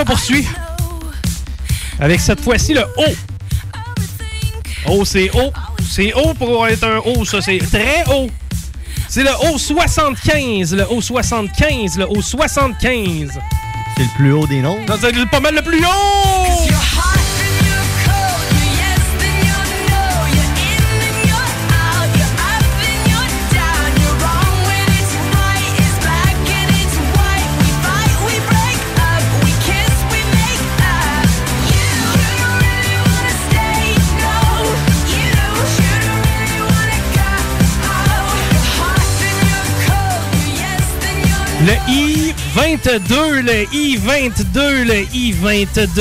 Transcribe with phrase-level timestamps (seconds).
[0.00, 0.46] On poursuit.
[1.98, 3.04] Avec cette fois-ci le O.
[4.86, 5.52] O, c'est haut.
[5.90, 7.40] C'est haut pour être un O, ça.
[7.40, 8.30] C'est très haut.
[9.08, 10.76] C'est le O75.
[10.76, 11.98] Le O75.
[11.98, 13.30] Le O75.
[13.96, 14.78] C'est le plus haut des noms.
[14.86, 17.27] Non, C'est pas mal le plus haut!
[41.68, 46.00] Le I-22, le I-22, le I-22.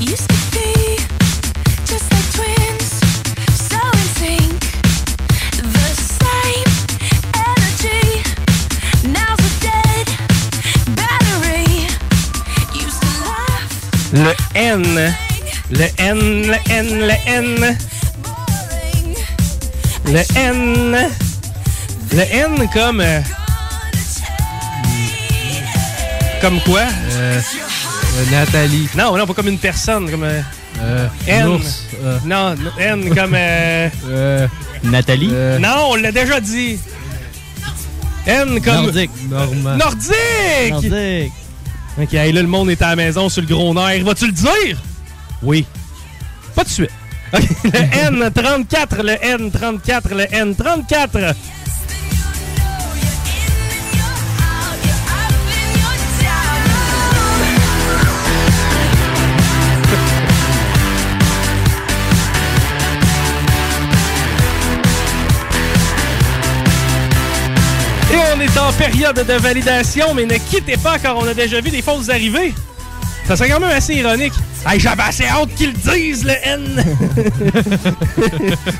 [0.00, 0.70] Used to be
[1.84, 2.90] just like twins,
[3.58, 4.60] so in sync.
[5.66, 6.70] The same
[7.34, 8.06] energy.
[9.10, 10.06] Now's a dead
[10.94, 11.90] battery.
[12.72, 13.66] Used to laugh.
[14.12, 15.29] Le N.
[15.70, 17.78] Le N, le N, le N.
[20.06, 21.08] Le N.
[22.12, 23.00] Le N comme.
[23.00, 23.20] euh,
[26.40, 26.82] Comme quoi?
[27.12, 27.40] Euh,
[28.32, 28.88] Nathalie.
[28.96, 30.24] Non, non, pas comme une personne, comme.
[30.24, 30.40] euh,
[30.82, 31.60] Euh, N.
[32.02, 33.34] euh, Non, N comme.
[33.34, 34.46] euh, euh,
[34.82, 35.32] Nathalie?
[35.60, 36.78] Non, on l'a déjà dit.
[38.26, 38.74] N comme.
[38.74, 39.10] Nordique.
[39.28, 39.76] Normand.
[39.76, 40.70] Nordique!
[40.70, 41.32] Nordique.
[42.00, 44.02] Ok, là, le monde est à la maison sur le gros nerf.
[44.04, 44.78] Vas-tu le dire?
[45.42, 45.66] Oui.
[46.54, 46.90] Pas de suite.
[47.32, 51.34] Le N34, le N34, le N34.
[68.12, 71.60] Et on est en période de validation, mais ne quittez pas car on a déjà
[71.60, 72.52] vu des fausses arrivées.
[73.26, 74.32] Ça serait quand même assez ironique.
[74.66, 76.84] Hey, j'avais assez hâte qu'ils le disent, le N!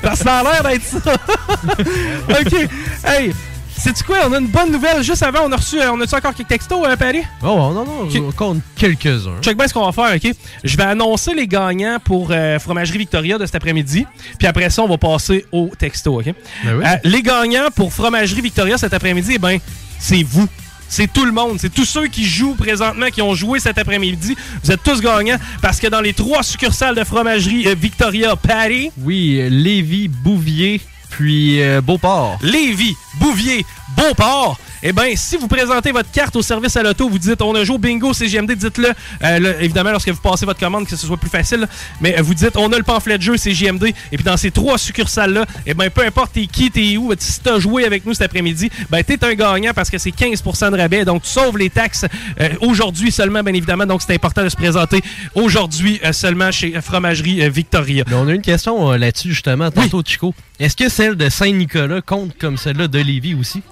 [0.03, 1.15] Parce que ça a l'air d'être ça.
[2.41, 2.69] OK.
[3.05, 3.33] Hey,
[3.79, 4.19] sais-tu quoi?
[4.29, 5.03] On a une bonne nouvelle.
[5.05, 5.81] Juste avant, on a reçu...
[5.81, 7.23] euh, On a-tu encore quelques textos, euh, Paris?
[7.43, 9.41] Oh, non, non, on compte quelques-uns.
[9.41, 10.35] Check bien ce qu'on va faire, OK?
[10.65, 14.05] Je vais annoncer les gagnants pour euh, Fromagerie Victoria de cet après-midi.
[14.39, 16.27] Puis après ça, on va passer au texto, OK?
[16.27, 16.35] Ben
[16.77, 16.85] oui.
[16.85, 19.59] Euh, les gagnants pour Fromagerie Victoria cet après-midi, eh ben,
[19.99, 20.49] c'est vous.
[20.91, 21.59] C'est tout le monde.
[21.61, 24.37] C'est tous ceux qui jouent présentement, qui ont joué cet après-midi.
[24.65, 28.91] Vous êtes tous gagnants parce que dans les trois succursales de Fromagerie euh, Victoria, Patty...
[28.99, 32.39] Oui, euh, Lévis, Bouvier, puis euh, Beauport.
[32.43, 33.65] Lévis, Bouvier,
[33.97, 34.59] Beauport.
[34.83, 37.65] Eh bien, si vous présentez votre carte au service à l'auto, vous dites on a
[37.65, 38.89] joué au bingo CGMD, dites-le.
[39.23, 41.69] Euh, évidemment, lorsque vous passez votre commande, que ce soit plus facile.
[42.01, 43.93] Mais euh, vous dites on a le pamphlet de jeu CGMD.
[44.11, 47.41] Et puis dans ces trois succursales-là, eh ben, peu importe t'es qui, t'es où, si
[47.41, 50.79] t'as joué avec nous cet après-midi, ben, t'es un gagnant parce que c'est 15% de
[50.79, 51.05] rabais.
[51.05, 52.07] Donc, tu sauves les taxes
[52.41, 53.85] euh, aujourd'hui seulement, bien évidemment.
[53.85, 55.03] Donc, c'est important de se présenter
[55.35, 58.05] aujourd'hui euh, seulement chez Fromagerie Victoria.
[58.09, 60.35] Mais on a une question là-dessus, justement, tantôt, Chico.
[60.59, 63.63] Est-ce que celle de Saint-Nicolas compte comme celle-là de Lévis aussi?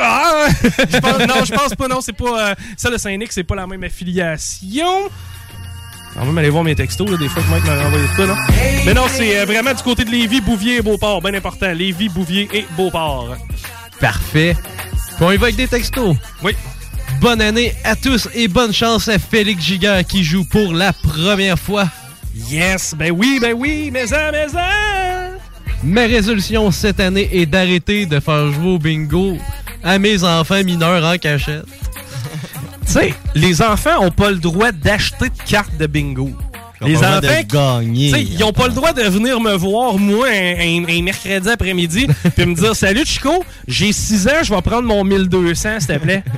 [0.00, 0.41] Ah,
[0.90, 1.88] je pense- non, je pense pas.
[1.88, 2.50] Non, c'est pas.
[2.50, 4.86] euh, ça, le Saint-Nic, c'est pas la même affiliation.
[6.14, 8.26] On va même aller voir mes textos, là, des fois que Mike m'a renvoyé ça,
[8.26, 8.36] là.
[8.84, 11.22] Mais non, c'est euh, vraiment du côté de Lévis, Bouvier et Beauport.
[11.22, 11.72] Bien important.
[11.72, 13.36] Lévis, Bouvier et Beauport.
[13.98, 14.54] Parfait.
[15.16, 16.16] Puis on y va avec des textos.
[16.42, 16.54] Oui.
[17.20, 21.58] Bonne année à tous et bonne chance à Félix Giguère qui joue pour la première
[21.58, 21.86] fois.
[22.50, 25.21] Yes, ben oui, ben oui, mais ça, mais ça.
[25.82, 29.36] Ma résolution cette année est d'arrêter de faire jouer au bingo
[29.82, 31.66] à mes enfants mineurs en cachette.
[32.86, 36.30] Tu sais, les enfants ont pas le droit d'acheter de cartes de bingo.
[36.86, 38.10] Les enfants, gagner.
[38.32, 42.06] ils ont pas le droit de venir me voir, moi, un, un- un mercredi après-midi,
[42.36, 45.98] puis me dire Salut Chico, j'ai 6 ans, je vais prendre mon 1200, s'il te
[45.98, 46.24] plaît.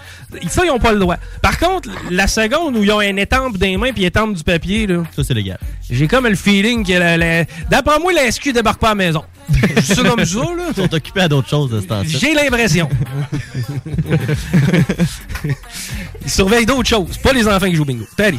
[0.49, 1.17] Ça, ils ont pas le droit.
[1.43, 4.43] Par contre, la seconde où ils ont un étampe des mains puis ils étampent du
[4.43, 5.59] papier, là, Ça, c'est légal.
[5.89, 8.95] j'ai comme le feeling que la, la- d'après moi, la SQ débarque pas à la
[8.97, 9.23] maison.
[9.77, 10.65] Je ça comme ça, là.
[10.71, 12.19] Ils sont occupés à d'autres choses de ce temps-ci.
[12.19, 12.89] J'ai l'impression.
[16.25, 18.05] Ils surveillent d'autres choses, pas les enfants qui jouent au bingo.
[18.19, 18.39] Allez.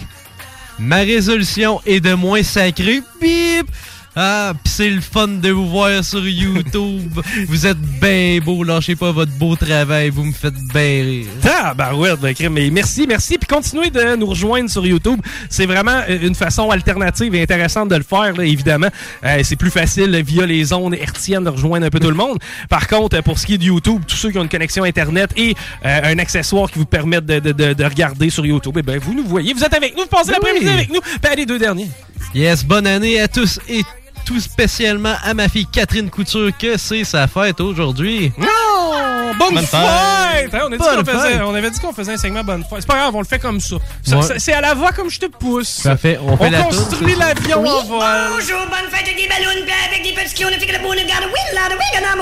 [0.80, 3.02] Ma résolution est de moins sacré.
[3.22, 3.68] Bip!
[4.18, 7.20] Ah, pis c'est le fun de vous voir sur YouTube.
[7.48, 11.28] vous êtes bien beau, lâchez pas votre beau travail, vous me faites bien rire.
[11.44, 13.38] Ah, ben ouais, ben, mais merci, merci.
[13.38, 15.20] Puis continuez de nous rejoindre sur YouTube.
[15.50, 18.88] C'est vraiment euh, une façon alternative et intéressante de le faire, là, évidemment.
[19.26, 22.38] Euh, c'est plus facile via les ondes hertziennes de rejoindre un peu tout le monde.
[22.70, 25.32] Par contre, pour ce qui est de YouTube, tous ceux qui ont une connexion Internet
[25.36, 28.82] et euh, un accessoire qui vous permettent de, de- de- de regarder sur YouTube, eh
[28.82, 29.54] ben, vous nous voyez.
[29.54, 30.72] Vous êtes avec nous, vous passez l'après-midi Oui.
[30.74, 31.02] avec nous.
[31.02, 31.90] Puis allez, deux derniers.
[32.34, 33.82] Yes, bonne année à tous et
[34.26, 38.34] tout spécialement à ma fille Catherine Couture que c'est sa fête aujourd'hui.
[38.38, 38.85] Non!
[39.34, 39.80] Bonne, Bonne fête!
[39.80, 40.54] fête!
[40.54, 41.42] Hein, on, a dit Bonne qu'on faisait, fête!
[41.46, 42.80] on avait dit qu'on faisait un segment bonne fête.
[42.82, 43.76] C'est pas grave, on le fait comme ça.
[44.04, 44.22] Ça- Ouais.
[44.24, 45.86] ça- C'est à la voix comme je te pousse.
[45.86, 48.00] On fait On la construit l'avion en vol.
[48.32, 49.50] Bonjour, bonne fête avec des ballons,
[49.90, 51.24] avec des petits qui ont fait que le bout de garde,
[51.54, 52.16] là, fête, a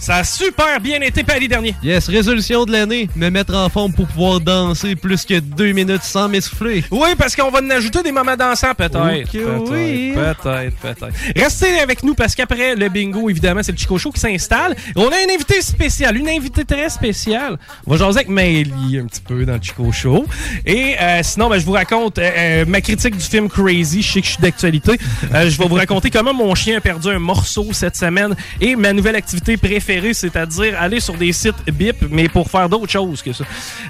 [0.03, 1.73] Ça a super bien été Paris dernier.
[1.81, 6.03] Yes, résolution de l'année, me mettre en forme pour pouvoir danser plus que deux minutes
[6.03, 6.83] sans m'essouffler.
[6.91, 9.00] Oui, parce qu'on va en ajouter des moments dansants, peut-être.
[9.00, 10.11] Peut-être, oui.
[10.13, 11.07] peut-être, peut-être.
[11.38, 14.75] Restez avec nous parce qu'après le bingo, évidemment, c'est le Chico Show qui s'installe.
[14.97, 17.57] On a un invité spécial, une invitée très spéciale.
[17.88, 20.25] On va jaser avec Maëlie un petit peu dans le Chico Show.
[20.65, 24.01] Et euh, sinon, ben, je vous raconte euh, euh, ma critique du film Crazy.
[24.01, 25.00] Je sais que je suis d'actualité.
[25.33, 28.75] Euh, je vais vous raconter comment mon chien a perdu un morceau cette semaine et
[28.75, 33.22] ma nouvelle activité préférée, c'est-à-dire aller sur des sites BIP, mais pour faire d'autres choses
[33.22, 33.44] que ça.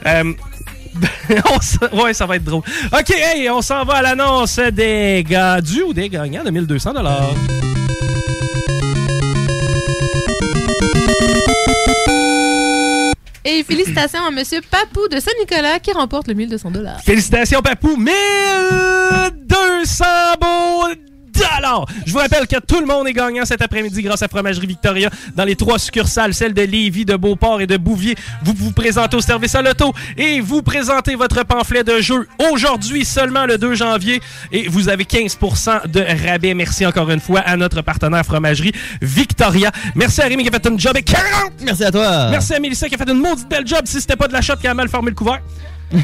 [0.06, 0.34] Euh,
[1.94, 2.64] ouais, ça va être drôle.
[2.92, 6.94] OK, hey, on s'en va à l'annonce des gars du ou des gagnants de 1200
[13.46, 17.02] Et félicitations à Monsieur Papou de Saint-Nicolas qui remporte le 1200 dollars.
[17.02, 17.98] Félicitations, Papou.
[17.98, 20.06] 1200
[20.40, 21.13] beaux dollars.
[22.06, 25.10] Je vous rappelle que tout le monde est gagnant cet après-midi grâce à Fromagerie Victoria
[25.36, 28.16] dans les trois succursales, celles de Lévis, de Beauport et de Bouvier.
[28.44, 33.06] Vous vous présentez au service à l'auto et vous présentez votre pamphlet de jeu aujourd'hui
[33.06, 36.54] seulement le 2 janvier et vous avez 15% de rabais.
[36.54, 39.72] Merci encore une fois à notre partenaire Fromagerie Victoria.
[39.96, 41.24] Merci à Rémi qui a fait une job et 40
[41.64, 42.30] Merci à toi.
[42.30, 44.42] Merci à Mélissa qui a fait une maudite belle job si c'était pas de la
[44.42, 45.42] shot qui a mal formé le couvert.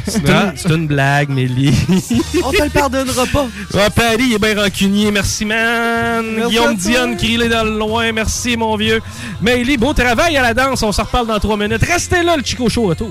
[0.06, 1.74] C'est une, c'est une blague, Mélie.
[2.44, 3.46] On te le pardonnera pas.
[3.74, 5.10] Ah, Paris il est bien rancunier.
[5.10, 6.24] Merci, man.
[6.24, 6.76] Merci Guillaume.
[6.76, 8.12] Dionne, Krilé dans le loin.
[8.12, 9.00] Merci, mon vieux.
[9.40, 10.82] Mélie, beau travail à la danse.
[10.82, 11.82] On se reparle dans trois minutes.
[11.82, 13.10] Restez là, le Chico Show retour.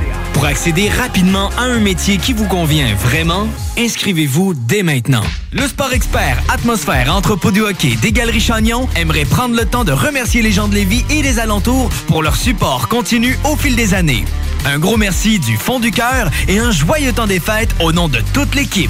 [0.41, 5.21] Pour accéder rapidement à un métier qui vous convient vraiment, inscrivez-vous dès maintenant.
[5.51, 9.91] Le sport expert Atmosphère Entrepôt du hockey des Galeries Chagnon aimerait prendre le temps de
[9.91, 13.93] remercier les gens de Lévis et des alentours pour leur support continu au fil des
[13.93, 14.25] années.
[14.65, 18.07] Un gros merci du fond du cœur et un joyeux temps des fêtes au nom
[18.07, 18.89] de toute l'équipe.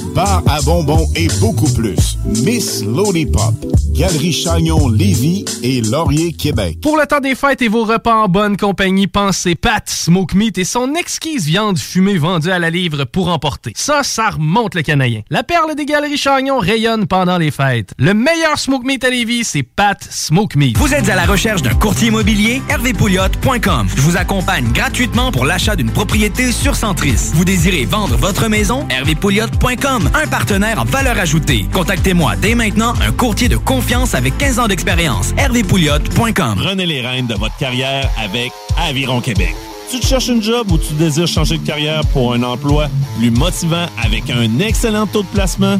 [0.13, 2.17] bar à bonbons et beaucoup plus.
[2.25, 3.53] Miss Lollipop,
[3.93, 6.77] Galerie Chagnon Lévis et Laurier Québec.
[6.81, 10.57] Pour le temps des fêtes et vos repas en bonne compagnie, pensez Pat Smoke Meat
[10.57, 13.73] et son exquise viande fumée vendue à la livre pour emporter.
[13.75, 15.21] Ça, ça remonte le canadien.
[15.29, 17.93] La perle des Galeries Chagnon rayonne pendant les fêtes.
[17.97, 20.77] Le meilleur Smoke Meat à Lévis, c'est Pat Smoke Meat.
[20.77, 22.61] Vous êtes à la recherche d'un courtier immobilier?
[22.69, 23.87] hervépouliot.com.
[23.95, 27.31] Je vous accompagne gratuitement pour l'achat d'une propriété sur Centris.
[27.33, 28.87] Vous désirez vendre votre maison?
[30.13, 31.65] Un partenaire en valeur ajoutée.
[31.73, 35.33] Contactez-moi dès maintenant, un courtier de confiance avec 15 ans d'expérience.
[35.37, 36.55] hervépouliot.com.
[36.57, 39.55] Prenez les rênes de votre carrière avec Aviron Québec.
[39.91, 42.87] Tu te cherches une job ou tu désires changer de carrière pour un emploi
[43.19, 45.79] plus motivant avec un excellent taux de placement?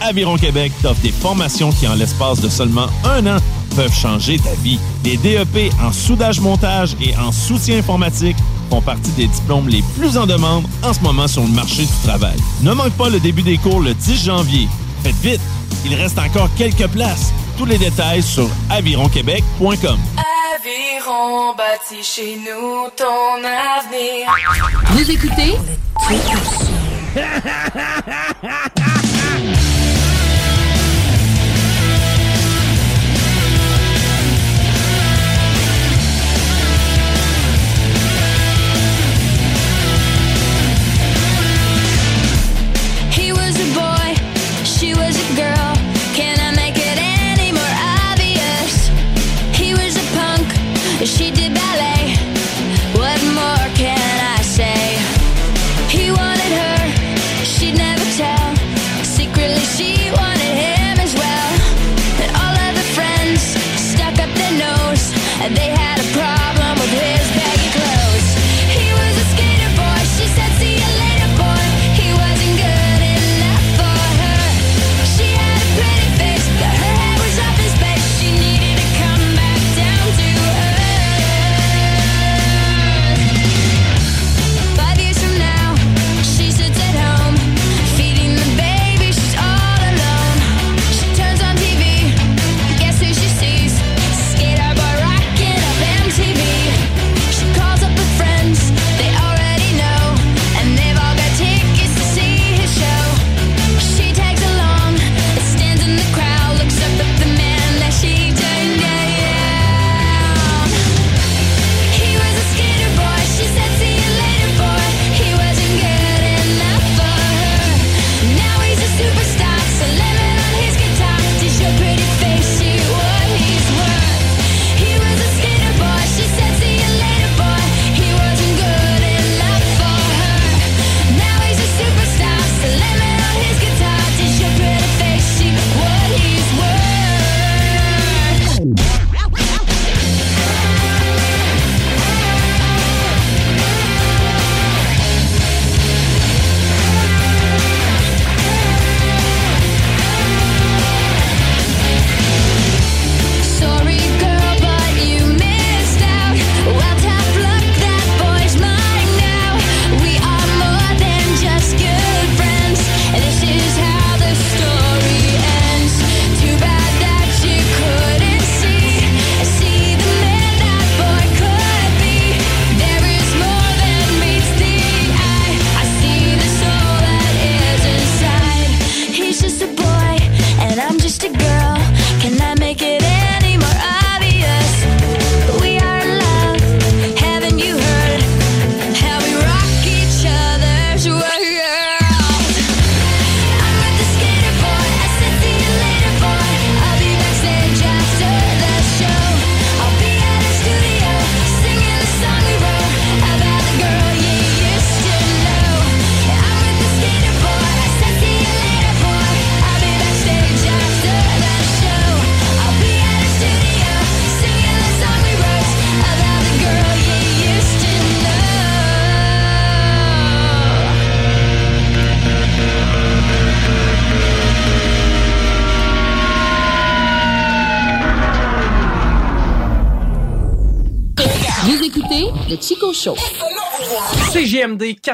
[0.00, 3.38] Aviron Québec t'offre des formations qui, en l'espace de seulement un an,
[3.76, 4.78] peuvent changer ta vie.
[5.04, 8.36] Les DEP en soudage-montage et en soutien informatique
[8.70, 11.92] font partie des diplômes les plus en demande en ce moment sur le marché du
[12.04, 12.36] travail.
[12.62, 14.68] Ne manque pas le début des cours le 10 janvier.
[15.02, 15.40] Faites vite,
[15.84, 17.32] il reste encore quelques places.
[17.58, 19.98] Tous les détails sur avironquebec.com.
[20.54, 24.32] Aviron bâti chez nous ton avenir.
[24.92, 25.58] Vous écoutez?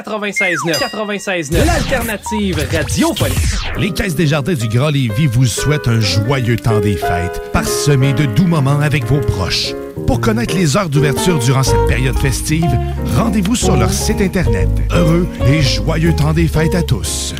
[0.03, 0.77] 96.9.
[0.77, 1.65] 96.9.
[1.65, 3.37] L'alternative radiophonique.
[3.77, 8.13] Les Caisses des Jardins du Grand Lévis vous souhaitent un joyeux temps des fêtes, parsemé
[8.13, 9.73] de doux moments avec vos proches.
[10.05, 12.69] Pour connaître les heures d'ouverture durant cette période festive,
[13.15, 14.69] rendez-vous sur leur site Internet.
[14.91, 17.33] Heureux et joyeux temps des fêtes à tous.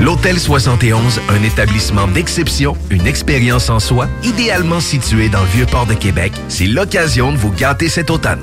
[0.00, 5.94] L'Hôtel 71, un établissement d'exception, une expérience en soi, idéalement situé dans le Vieux-Port de
[5.94, 8.42] Québec, c'est l'occasion de vous gâter cet automne.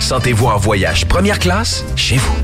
[0.00, 2.34] Sentez-vous en voyage première classe chez vous.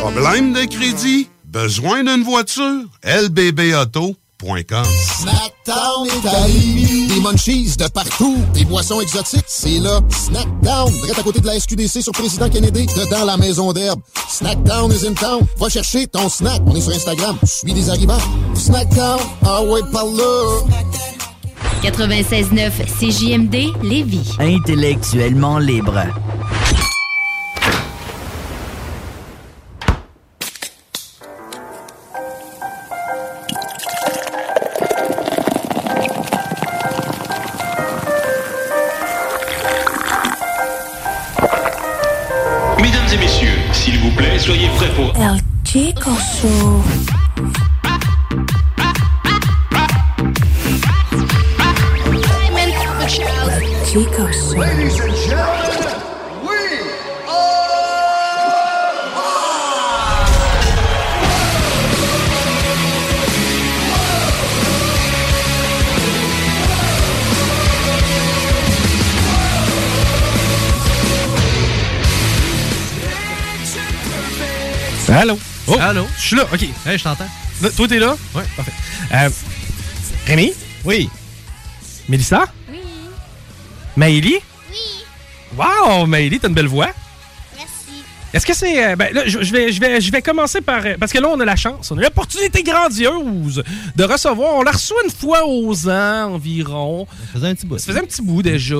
[0.00, 1.28] Problème de crédit?
[1.44, 2.84] Besoin d'une voiture?
[3.04, 4.84] lbbauto.com
[5.20, 7.06] Snackdown Italie.
[7.08, 8.36] Des munchies de partout.
[8.54, 9.44] Des boissons exotiques.
[9.48, 10.00] C'est là.
[10.10, 10.92] Snackdown.
[10.92, 12.86] Direct à côté de la SQDC sur Président Kennedy.
[12.86, 14.00] Dedans la maison d'herbe.
[14.28, 15.40] Snackdown is in town.
[15.58, 16.62] Va chercher ton snack.
[16.66, 17.36] On est sur Instagram.
[17.44, 18.20] Suis des arrivants.
[18.54, 19.18] Snackdown.
[19.44, 20.60] Ah ouais, par là.
[21.82, 24.36] 96.9 CJMD Lévis.
[24.40, 26.02] Intellectuellement libre.
[42.80, 45.12] Mesdames et messieurs, s'il vous plaît, soyez prêts pour...
[45.16, 46.10] El Chico
[46.40, 46.82] Show.
[53.98, 54.56] Chico Show.
[54.56, 55.98] Ladies and gentlemen,
[56.46, 56.58] we
[75.08, 75.36] Allô?
[75.66, 76.06] Oh, Allô?
[76.16, 76.62] Je suis là, OK.
[76.86, 77.26] Hey, je t'entends.
[77.76, 78.16] Toi, t'es là?
[78.36, 78.42] Oui.
[78.54, 78.72] Parfait.
[79.14, 79.28] Euh,
[80.28, 80.52] Rémi?
[80.84, 81.10] Oui.
[82.08, 82.44] Mélissa?
[83.98, 84.38] Maëlie?
[84.70, 85.56] Oui.
[85.56, 86.90] Wow, Maëlie, t'as une belle voix.
[87.56, 88.04] Merci.
[88.32, 88.84] Est-ce que c'est.
[88.92, 90.86] euh, ben là, je vais, je, vais, je vais commencer par.
[90.86, 93.64] euh, Parce que là, on a la chance, on a l'opportunité grandiose
[93.96, 94.54] de recevoir.
[94.54, 97.08] On la reçoit une fois aux ans environ.
[97.10, 97.78] Ça faisait un petit bout.
[97.78, 98.76] Ça faisait un petit bout déjà.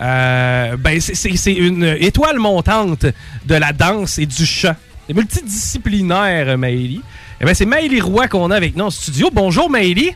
[0.00, 3.06] Euh, ben, c'est- une étoile montante
[3.46, 4.76] de la danse et du chant.
[5.06, 7.00] C'est multidisciplinaire, Maëlie.
[7.40, 9.30] Eh ben, c'est Maëlie Roy qu'on a avec nous en studio.
[9.32, 10.12] Bonjour, Maëlie.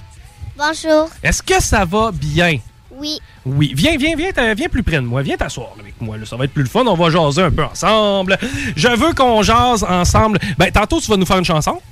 [0.59, 1.09] Bonjour.
[1.23, 2.59] Est-ce que ça va bien?
[3.03, 3.19] Oui.
[3.45, 5.23] Oui, viens, viens, viens, viens plus près de moi.
[5.23, 6.17] Viens t'asseoir avec moi.
[6.17, 6.25] là.
[6.25, 6.85] Ça va être plus le fun.
[6.87, 8.39] On va jaser un peu ensemble.
[8.77, 10.39] Je veux qu'on jase ensemble.
[10.57, 11.83] Ben, tantôt, tu vas nous faire une chanson?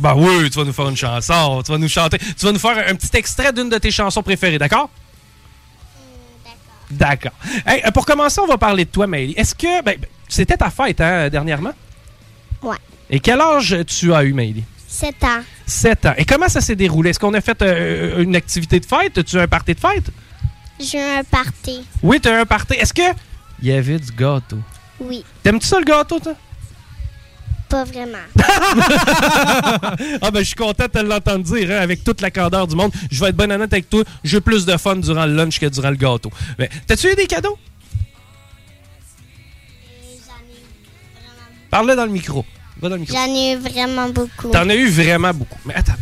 [0.00, 1.62] Ben oui, tu vas nous faire une chanson.
[1.64, 2.18] Tu vas nous chanter.
[2.18, 4.90] Tu vas nous faire un petit extrait d'une de tes chansons préférées, d'accord?
[6.90, 7.32] D'accord.
[7.64, 9.34] Hey, euh, pour commencer, on va parler de toi, Maëlie.
[9.36, 9.82] Est-ce que.
[9.84, 9.96] Ben,
[10.28, 11.72] c'était ta fête, hein, dernièrement?
[12.62, 12.76] Ouais.
[13.08, 14.64] Et quel âge tu as eu, Maëlie?
[14.92, 15.40] 7 ans.
[15.66, 16.14] 7 ans.
[16.18, 17.10] Et comment ça s'est déroulé?
[17.10, 19.16] Est-ce qu'on a fait euh, une activité de fête?
[19.16, 20.10] As-tu un party de fête?
[20.78, 21.82] J'ai eu un party.
[22.02, 22.74] Oui, t'as un party.
[22.74, 23.02] Est-ce que.
[23.62, 24.58] Il y avait du gâteau.
[25.00, 25.24] Oui.
[25.42, 26.34] T'aimes-tu ça, le gâteau, toi?
[27.70, 28.18] Pas vraiment.
[30.20, 32.76] ah, ben, je suis content de te l'entendre dire, hein, avec toute la candeur du
[32.76, 32.92] monde.
[33.10, 34.02] Je vais être bonne honnête avec toi.
[34.22, 36.30] J'ai plus de fun durant le lunch que durant le gâteau.
[36.58, 37.56] Mais, t'as-tu eu des cadeaux?
[41.70, 42.44] Parle dans le micro.
[42.82, 43.16] Va dans le micro.
[43.16, 44.48] J'en ai eu vraiment beaucoup.
[44.50, 45.58] T'en as eu vraiment beaucoup.
[45.64, 45.92] Mais attends.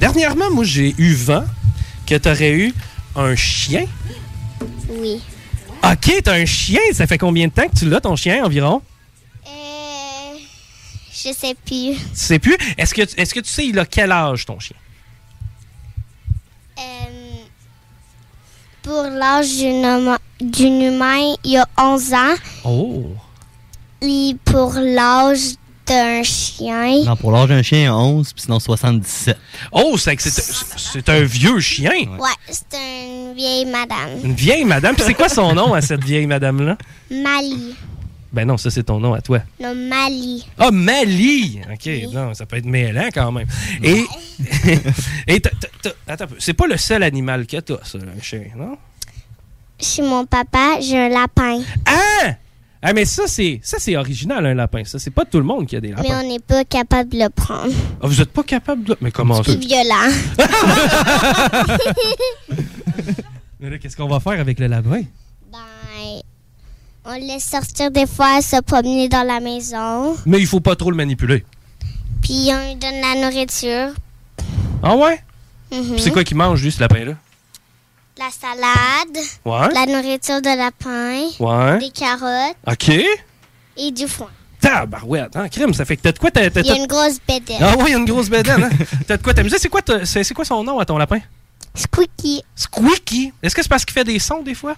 [0.00, 1.44] Dernièrement, moi, j'ai eu vent
[2.06, 2.74] que t'aurais eu
[3.14, 3.86] un chien.
[4.88, 5.22] Oui.
[5.84, 6.80] OK, t'as un chien.
[6.92, 8.82] Ça fait combien de temps que tu l'as, ton chien, environ?
[9.46, 10.38] Euh,
[11.12, 11.94] je sais plus.
[11.94, 12.56] Tu sais plus?
[12.76, 14.76] Est-ce que, est-ce que tu sais, il a quel âge, ton chien?
[16.78, 16.82] Euh,
[18.82, 19.56] pour l'âge
[20.40, 22.34] d'une humain, il a 11 ans.
[22.64, 23.06] Oh!
[24.02, 25.54] Et pour l'âge
[25.88, 29.36] d'un chien, Non, pour l'âge d'un chien, 11, puis sinon 77.
[29.72, 30.30] Oh, c'est que c'est
[30.76, 31.90] c'est un vieux chien.
[31.90, 34.10] ouais, c'est une vieille madame.
[34.24, 34.94] Une vieille madame?
[34.94, 36.76] Puis c'est quoi son nom à cette vieille madame-là?
[37.10, 37.74] Mali.
[38.32, 39.40] Ben non, ça c'est ton nom à toi.
[39.58, 40.46] Non, Mali.
[40.58, 41.60] Ah, Mali!
[41.72, 43.46] OK, non, ça peut être mêlant quand même.
[43.82, 44.04] Et.
[45.26, 46.36] Et t'as- t'as- t'as- attends un peu.
[46.38, 48.76] C'est pas le seul animal que t'as, ça, un chien, non?
[49.80, 51.60] Chez mon papa, j'ai un lapin.
[51.86, 52.34] Ah!
[52.80, 54.84] Ah, mais ça, c'est ça c'est original, un lapin.
[54.84, 56.20] Ça, c'est pas tout le monde qui a des Mais lapins.
[56.24, 57.72] on n'est pas capable de le prendre.
[58.00, 58.96] Ah, vous êtes pas capable de.
[59.00, 59.52] Mais comment ça?
[59.52, 60.12] C'est violent.
[63.60, 65.02] Mais là, qu'est-ce qu'on va faire avec le lapin?
[65.50, 66.20] Ben,
[67.04, 70.16] on le laisse sortir des fois, se promener dans la maison.
[70.26, 71.44] Mais il faut pas trop le manipuler.
[72.22, 73.94] Puis on lui donne la nourriture.
[74.82, 75.20] Ah ouais?
[75.70, 77.14] Puis C'est quoi qu'il mange, lui, ce lapin-là?
[78.18, 79.24] La salade.
[79.44, 79.72] Ouais.
[79.72, 81.28] La nourriture de lapin.
[81.38, 81.78] Ouais.
[81.78, 82.56] Des carottes.
[82.66, 82.88] OK.
[83.76, 84.28] Et du foin.
[84.60, 86.48] Tabarouette, hein, crime, ça fait que t'as de quoi t'as...
[86.48, 87.58] Il y a une grosse bédaine.
[87.60, 88.84] Ah oui, il y a une grosse bédaine, hein?
[89.06, 89.56] T'as de quoi t'amuser?
[89.60, 91.20] C'est quoi, c'est quoi son nom à ton lapin?
[91.76, 92.42] Squeaky.
[92.56, 93.32] Squeaky.
[93.40, 94.74] Est-ce que c'est parce qu'il fait des sons des fois?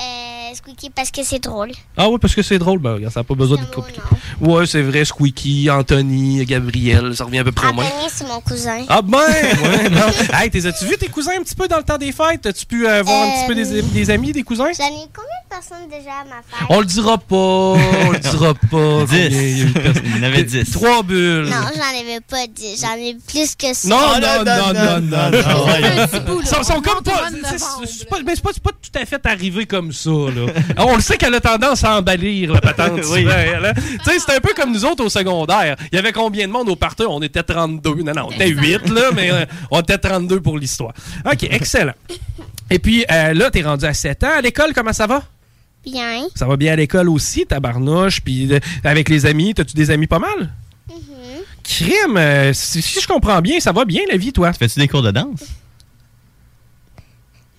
[0.00, 1.70] Euh, Squeaky parce que c'est drôle.
[1.96, 2.78] Ah oui, parce que c'est drôle.
[2.78, 4.00] Ben, regarde, ça n'a pas besoin de compliquer.
[4.40, 7.84] Ouais, c'est vrai, Squeaky, Anthony, Gabriel, ça revient à peu près au même.
[7.86, 8.84] Anthony, c'est mon cousin.
[8.88, 9.18] Ah ben!
[9.18, 10.00] Ouais, non.
[10.32, 12.46] Hey, t'es- as-tu vu tes cousins un petit peu dans le temps des fêtes?
[12.46, 14.70] As-tu pu euh, voir un petit peu des, des amis, des cousins?
[14.76, 16.66] J'en ai combien de personnes déjà à ma fête?
[16.70, 19.04] On le dira pas, on le dira pas.
[19.04, 19.66] Dix.
[19.74, 20.70] combien il y en avait dix.
[20.70, 21.44] Trois bulles.
[21.50, 22.76] Non, j'en avais pas dit.
[22.80, 23.88] J'en ai plus que ça.
[23.88, 26.40] Non, non, non, non, non, non.
[26.40, 27.28] Ils sont- sont On comme pas,
[28.34, 30.46] c'est pas tout à fait arrivé comme ça, là.
[30.78, 33.00] On le sait qu'elle a tendance à emballer la patente.
[33.10, 33.26] Oui.
[33.28, 33.72] hein.
[33.74, 35.76] Tu sais, c'est un peu comme nous autres au secondaire.
[35.90, 37.02] Il y avait combien de monde au party?
[37.08, 37.94] On était 32.
[38.02, 40.92] Non, non, on était 8, là, mais euh, on était 32 pour l'histoire.
[41.24, 41.94] OK, excellent.
[42.70, 44.30] Et puis, euh, là, t'es rendu à 7 ans.
[44.36, 45.22] À l'école, comment ça va?
[45.84, 46.26] Bien.
[46.36, 50.06] Ça va bien à l'école aussi, tabarnouche, puis euh, avec les amis, t'as-tu des amis
[50.06, 50.52] pas mal?
[51.64, 54.52] Crime, euh, si, si je comprends bien, ça va bien la vie, toi?
[54.52, 55.40] Fais-tu des cours de danse?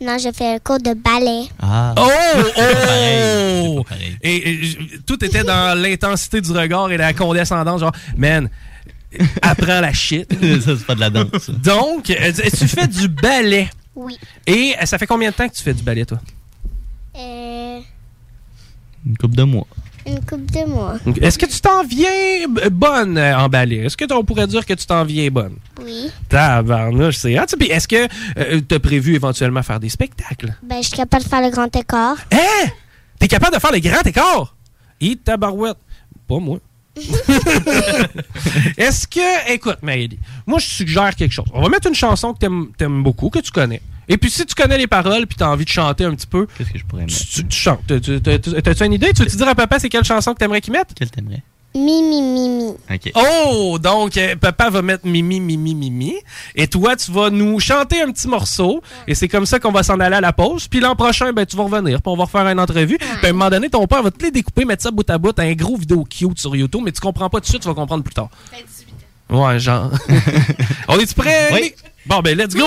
[0.03, 1.47] Non, je fais un cours de ballet.
[1.61, 1.95] Ah.
[1.97, 2.51] Oh!
[2.55, 3.85] pareil, oh!
[4.21, 8.49] Et, et, tout était dans l'intensité du regard et la condescendance, genre, man,
[9.41, 10.27] apprends la shit.
[10.61, 11.49] ça, c'est pas de la danse.
[11.49, 13.69] Donc, tu fais du ballet?
[13.95, 14.17] Oui.
[14.45, 16.19] Et euh, ça fait combien de temps que tu fais du ballet, toi?
[17.15, 17.79] Euh,
[19.05, 19.67] Une coupe de mois.
[20.05, 20.95] Une coupe de mois.
[21.21, 22.09] Est-ce que tu t'en viens
[22.63, 23.77] euh, bonne euh, en ballet?
[23.85, 25.55] Est-ce que t- on pourrait dire que tu t'en viens bonne?
[25.81, 26.09] Oui.
[26.29, 27.45] Tabarnouche, c'est ça.
[27.57, 28.07] Puis est-ce que
[28.59, 30.53] tu as prévu éventuellement faire des spectacles?
[30.63, 32.17] Ben, je suis capable de faire le grand écart.
[32.31, 32.69] Hein?
[33.19, 34.55] T'es capable de faire les grands écarts?
[35.01, 35.77] Et tabarouette.
[36.27, 36.59] Pas moi.
[38.77, 39.51] Est-ce que.
[39.53, 41.45] Écoute, Maëlie, moi, je suggère quelque chose.
[41.53, 43.81] On va mettre une chanson que t'aimes aimes beaucoup, que tu connais.
[44.07, 46.47] Et puis, si tu connais les paroles puis t'as envie de chanter un petit peu.
[46.57, 47.17] Qu'est-ce que je pourrais mettre?
[47.17, 47.81] Tu, tu chantes.
[47.87, 49.13] Tu- tu- tu- T'as-tu une idée?
[49.13, 50.89] Tu veux-tu dire à papa c'est quelle chanson que t'aimerais qu'il mette?
[50.95, 51.43] Quelle t'aimerais?
[51.75, 52.67] Mimi, mimi.
[52.91, 53.11] OK.
[53.15, 53.79] Oh!
[53.81, 56.13] Donc, euh, papa va mettre Mimi, Mimi, Mimi.
[56.53, 58.83] Et toi, tu vas nous chanter un petit morceau.
[59.07, 60.67] Et c'est comme ça qu'on va s'en aller à la pause.
[60.67, 61.99] Puis l'an prochain, ben, tu vas revenir.
[61.99, 62.99] Puis on va refaire une entrevue.
[62.99, 65.17] Puis à un moment donné, ton père va te les découper, mettre ça bout à
[65.17, 66.81] bout, un gros vidéo cute sur YouTube.
[66.85, 68.29] Mais tu comprends pas tout de suite, tu vas comprendre plus tard.
[69.29, 69.89] Ouais, genre.
[70.88, 71.49] on est-tu prêts?
[71.53, 71.73] Oui.
[72.05, 72.65] Bon, ben, let's go!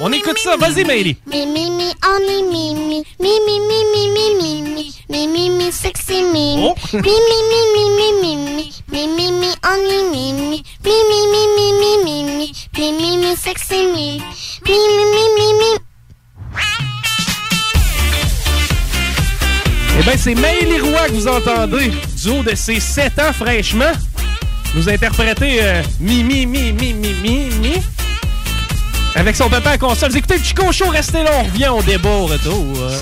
[0.00, 1.16] on écoute ça, vas-y, Maëlie!
[1.26, 7.84] Mimi, mi, on est Mimi, Mimi, Mimi, Mimi, Mimi, Mimi, sexy Mimi, Mimi, Mimi,
[8.22, 12.52] Mimi, Mimi, Mimi, on est Mimi, Mimi, Mimi, Mimi, Mimi,
[13.00, 14.22] Mimi, sexy Mimi,
[14.64, 15.78] Mimi, Mimi, Mimi.
[19.98, 21.90] Eh bien, c'est Maëlie Roy que vous entendez,
[22.22, 23.92] du haut de ses 7 ans fraîchement.
[24.76, 27.82] Nous interpréter euh, Mi, mi, mi, mi, mi.
[29.14, 30.10] Avec son papa à console.
[30.10, 32.62] Vous écoutez Chico Show, restez là, on revient au débat au retour.
[32.78, 33.00] euh.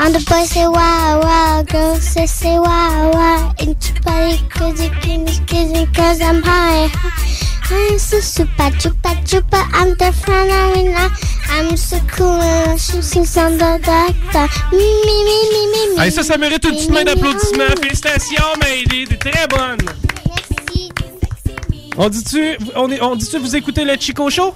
[0.00, 1.62] And the boys say wow, wow.
[1.64, 3.54] Girls say, say wow, wow.
[3.58, 6.88] Into party cause you can be kissing cause I'm high.
[7.70, 9.60] I'm so super, chupa, chupa.
[9.74, 11.10] I'm the arena.
[11.50, 12.76] I'm so cool.
[12.78, 14.46] She's on the doctor.
[14.70, 16.00] Me, me, me, me, me, me.
[16.02, 17.64] Hey, ça, ça mérite une petite main d'applaudissement.
[17.82, 19.78] Félicitations, Maëlie, t'es très bonne.
[20.28, 20.92] Merci.
[21.96, 24.54] On dit-tu, on, est- on dit-tu vous écoutez le Chico Show?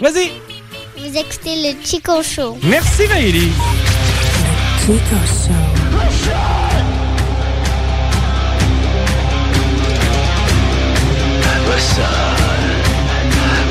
[0.00, 0.32] Vas-y.
[1.02, 2.58] Vous écoutez le Chico Show.
[2.62, 3.52] Merci, Maëlie.
[4.80, 6.60] Chico Show.
[11.70, 12.04] Listen,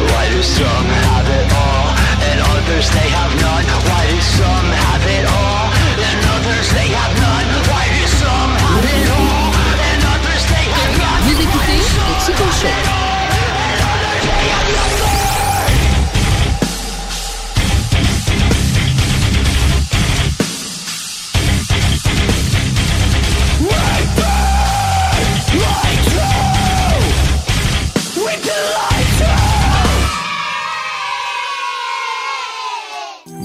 [0.09, 1.93] why do some have it all
[2.29, 3.65] and others they have none?
[3.85, 5.69] Why do some have it all
[6.07, 7.49] and others they have none?
[7.69, 9.53] Why do some have it all
[9.89, 11.21] and others they have none?
[11.27, 12.98] Vous écoutez le Chico Show.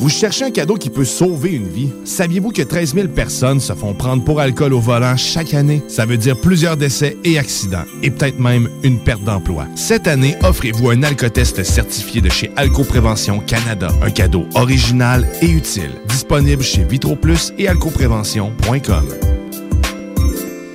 [0.08, 1.90] Cherchez un cadeau qui peut sauver une vie?
[2.04, 5.82] Saviez-vous que 13 000 personnes se font prendre pour alcool au volant chaque année?
[5.88, 9.66] Ça veut dire plusieurs décès et accidents, et peut-être même une perte d'emploi.
[9.76, 13.88] Cette année, offrez-vous un alcotest certifié de chez Alcoprévention Canada.
[14.02, 15.90] Un cadeau original et utile.
[16.08, 19.43] Disponible chez VitroPlus et alcoprévention.com.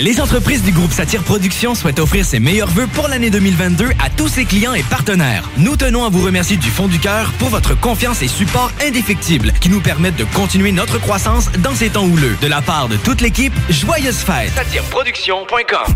[0.00, 4.10] Les entreprises du groupe Satire Productions souhaitent offrir ses meilleurs vœux pour l'année 2022 à
[4.10, 5.48] tous ses clients et partenaires.
[5.56, 9.52] Nous tenons à vous remercier du fond du cœur pour votre confiance et support indéfectible
[9.60, 12.36] qui nous permettent de continuer notre croissance dans ces temps houleux.
[12.42, 14.50] De la part de toute l'équipe, joyeuses fêtes.
[14.56, 15.94] SatireProduction.com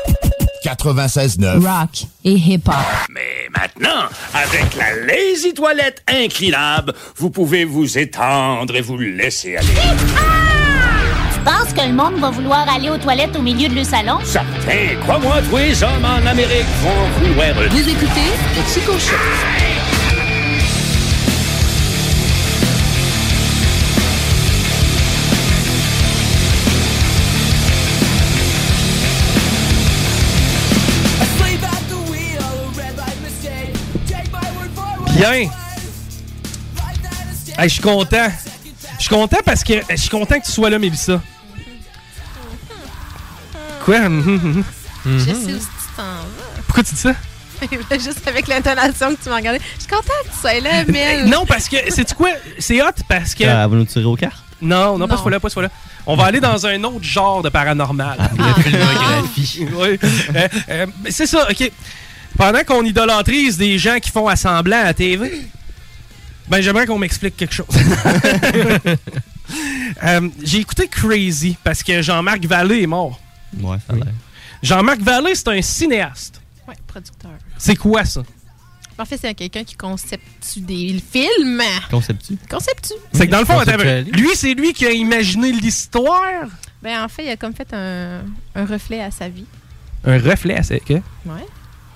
[0.64, 2.74] 96.9 Rock et hip-hop.
[3.10, 9.66] Mais maintenant, avec la Lazy Toilette inclinable, vous pouvez vous étendre et vous laisser aller.
[11.38, 14.18] Tu penses que le monde va vouloir aller aux toilettes au milieu de le salon?
[14.24, 17.54] Certain, crois-moi, tous les hommes en Amérique vont vouloir...
[17.70, 18.32] Vous écoutez
[18.98, 19.14] Show.
[35.16, 35.50] Bien.
[37.56, 38.28] Hey, je suis content.
[38.98, 41.20] Je suis content parce que je suis content que tu sois là, Mélissa.
[43.84, 44.08] Quoi?
[44.08, 44.64] Mhm,
[45.06, 45.64] Je sais où tu
[45.96, 46.62] t'en vas.
[46.66, 47.14] Pourquoi tu dis ça?
[47.92, 49.60] Juste avec l'intonation que tu m'as regardé.
[49.76, 51.24] Je suis contente que tu sois là, mais.
[51.24, 52.30] Non, parce que, c'est quoi?
[52.58, 53.44] C'est hot parce que.
[53.44, 54.42] Ah, Elle va nous tirer aux cartes?
[54.60, 55.70] Non, non, pas ce fois-là, pas ce fois-là.
[56.06, 58.16] On va aller dans un autre genre de paranormal.
[58.18, 59.66] La filmographie.
[59.72, 59.98] Oui.
[60.34, 61.70] Euh, euh, mais c'est ça, OK.
[62.36, 65.42] Pendant qu'on idolâtrise des gens qui font assemblant à la TV,
[66.50, 67.66] ben j'aimerais qu'on m'explique quelque chose.
[70.04, 73.18] Euh, J'ai écouté Crazy parce que Jean-Marc Vallée est mort.
[73.58, 73.94] Ouais, ça.
[74.62, 76.40] Jean-Marc Vallée, c'est un cinéaste.
[76.68, 77.30] Ouais, producteur.
[77.56, 78.22] C'est quoi ça?
[78.98, 81.62] En fait, c'est quelqu'un qui conceptue des films.
[81.90, 82.36] Concept-tu?
[82.50, 82.92] Conceptue.
[83.12, 83.60] C'est que dans le fond,
[84.12, 86.44] lui, c'est lui qui a imaginé l'histoire?
[86.82, 88.20] Ben, en fait, il a comme fait un,
[88.54, 89.46] un reflet à sa vie.
[90.04, 90.94] Un reflet, c'est que?
[90.94, 91.46] Ouais.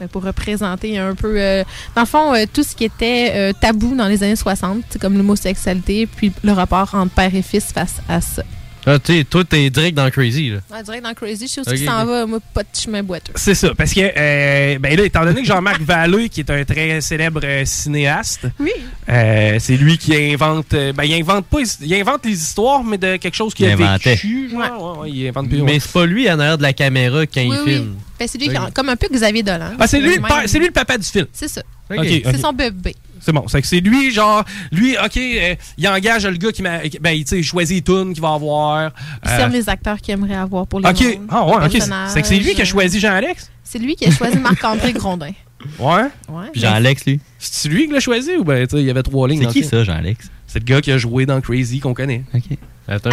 [0.00, 3.52] Ben, pour représenter un peu, euh, dans le fond, euh, tout ce qui était euh,
[3.52, 7.72] tabou dans les années 60, c'est comme l'homosexualité, puis le rapport entre père et fils
[7.72, 8.42] face à ça.
[8.84, 10.58] Ah, tu sais, toi, t'es direct dans Crazy, là.
[10.70, 13.02] Ouais, direct dans Crazy, je sais où Ok, il s'en va, moi, pas de chemin
[13.02, 13.32] boiteux.
[13.36, 16.64] C'est ça, parce que, euh, ben là, étant donné que Jean-Marc Vallée, qui est un
[16.64, 18.72] très célèbre euh, cinéaste, Oui.
[19.08, 22.98] euh, c'est lui qui invente, euh, ben il invente pas, il invente les histoires, mais
[22.98, 24.50] de quelque chose qu'il Il a vécu.
[24.50, 25.62] genre, ouais, ouais, il invente plus.
[25.62, 25.78] Mais ouais.
[25.80, 27.72] c'est pas lui en arrière de la caméra quand Oui, il oui.
[27.74, 27.94] filme.
[28.18, 29.70] Ben, c'est lui, qui, comme un peu Xavier Dolan.
[29.78, 30.26] Ah, c'est lui, le même.
[30.26, 31.26] père- c'est lui le papa du film.
[31.32, 31.62] C'est ça.
[31.88, 32.96] Ok, C'est son bébé.
[33.24, 36.60] C'est bon, c'est que c'est lui, genre, lui, ok, euh, il engage le gars qui
[36.62, 38.90] m'a, ben, tu sais, il choisit les tunes qu'il va avoir.
[39.24, 42.20] Il euh, sert les acteurs qu'il aimerait avoir pour les ok, ah ouais, ok, c'est-
[42.20, 43.50] que c'est lui qui a choisi Jean-Alex?
[43.62, 45.30] C'est lui qui a choisi Marc-André Grondin.
[45.78, 46.02] Ouais.
[46.28, 46.46] Ouais.
[46.52, 47.20] Puis Jean-Alex, lui.
[47.38, 49.46] C'est lui qui l'a choisi ou ben, tu sais, il y avait trois lignes.
[49.46, 50.28] C'est qui ça, Jean-Alex?
[50.48, 52.24] C'est le gars qui a joué dans Crazy qu'on connaît.
[52.34, 52.42] OK.
[52.88, 53.10] Attends.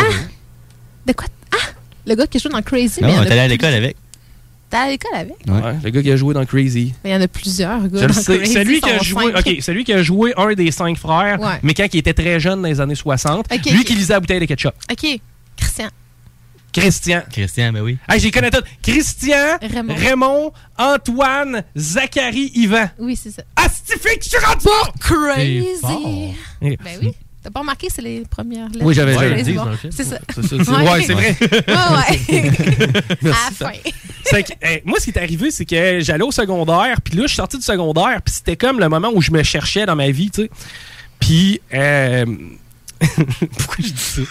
[1.06, 1.28] De quoi?
[1.54, 1.58] Ah!
[2.08, 3.02] Le gars qui joue dans Crazy.
[3.02, 3.95] Non, mais on est allé à l'école avec.
[4.70, 5.36] T'es à l'école avec?
[5.48, 5.76] Ouais.
[5.84, 6.94] le gars qui a joué dans Crazy.
[7.04, 8.38] Mais il y en a plusieurs gars Je le sais.
[8.38, 8.54] Crazy.
[8.54, 9.40] Celui qui a joué, cinq.
[9.48, 11.60] ok, celui qui a joué un des cinq frères, Ouais.
[11.64, 14.20] mais quand il était très jeune dans les années 60, Ok, lui qui lisait la
[14.20, 14.74] bouteille de ketchup.
[14.92, 15.20] OK.
[15.58, 15.88] Christian.
[16.72, 17.24] Christian.
[17.32, 17.98] Christian, ben oui.
[18.08, 18.62] Hey, j'ai connais tout.
[18.84, 19.96] Christian, Raymond.
[19.98, 22.90] Raymond, Antoine, Zachary, Yvan.
[23.00, 23.42] Oui, c'est ça.
[23.56, 24.94] Astifique, je suis rendu fort!
[25.00, 26.36] Crazy.
[26.62, 27.12] Eh, Ben oui.
[27.50, 28.86] T'as pas remarqué, c'est les premières lettres.
[28.86, 29.66] Oui, j'avais- Crazy, dit bon.
[29.66, 29.92] dans le film.
[29.92, 30.20] C'est ça.
[30.36, 31.36] C'est ça, c'est- ouais, c'est vrai.
[31.68, 32.44] Ouais,
[33.26, 33.32] ouais.
[33.32, 33.72] à fin.
[34.32, 37.38] Que, moi, ce qui est arrivé, c'est que j'allais au secondaire, puis là, je suis
[37.38, 40.30] sorti du secondaire, puis c'était comme le moment où je me cherchais dans ma vie,
[40.30, 40.50] tu sais.
[41.20, 42.24] Puis, euh...
[43.58, 44.22] pourquoi je dis ça?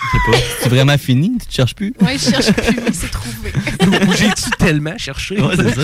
[0.62, 1.36] C'est vraiment fini?
[1.40, 1.94] Tu te cherches plus?
[2.00, 3.52] Ouais, je cherche plus, il s'est trouvé.
[4.18, 5.40] J'ai-tu tellement cherché?
[5.40, 5.82] Ouais, c'est ça.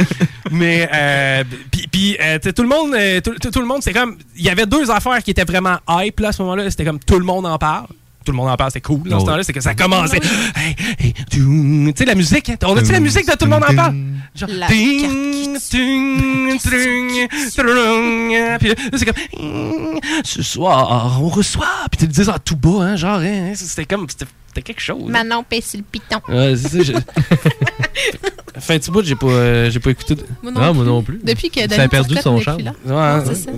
[0.50, 3.92] Mais, euh, puis, puis, euh, tout le monde, euh, tout, tout- tout le monde, c'est
[3.92, 6.70] comme, il y avait deux affaires qui étaient vraiment hype, là, à ce moment-là.
[6.70, 7.86] C'était comme, tout le monde en parle.
[8.26, 9.30] Tout le monde en parle, c'était cool dans Oh ce oui.
[9.30, 10.20] temps-là, c'est que ça commençait.
[10.56, 13.74] Hey, hey, tu sais, la musique, on a-tu la musique de tout le monde en
[13.74, 13.94] parle?
[14.34, 17.28] Genre, La ting, ting, ting, ting,
[18.58, 22.82] puis là, c'est comme, ce soir, on reçoit, puis tu le dis en tout bas,
[22.82, 24.26] hein, genre, hein, c'était comme, c'était
[24.56, 25.02] c'était quelque chose.
[25.06, 25.10] hein?
[25.10, 26.20] Manon paye sur le piton.
[26.28, 26.92] Ouais, c'est ça, je...
[28.58, 30.14] Fin de bout, j'ai pas, euh, j'ai pas écouté.
[30.14, 30.90] de- Moi non Ah, moi plus.
[30.90, 31.20] non plus.
[31.22, 32.56] Depuis que Ça Danny a perdu Turcotte son charme.
[32.62, 32.66] plus.
[32.90, 32.94] Ouais.
[32.94, 33.50] Non, c'est ça.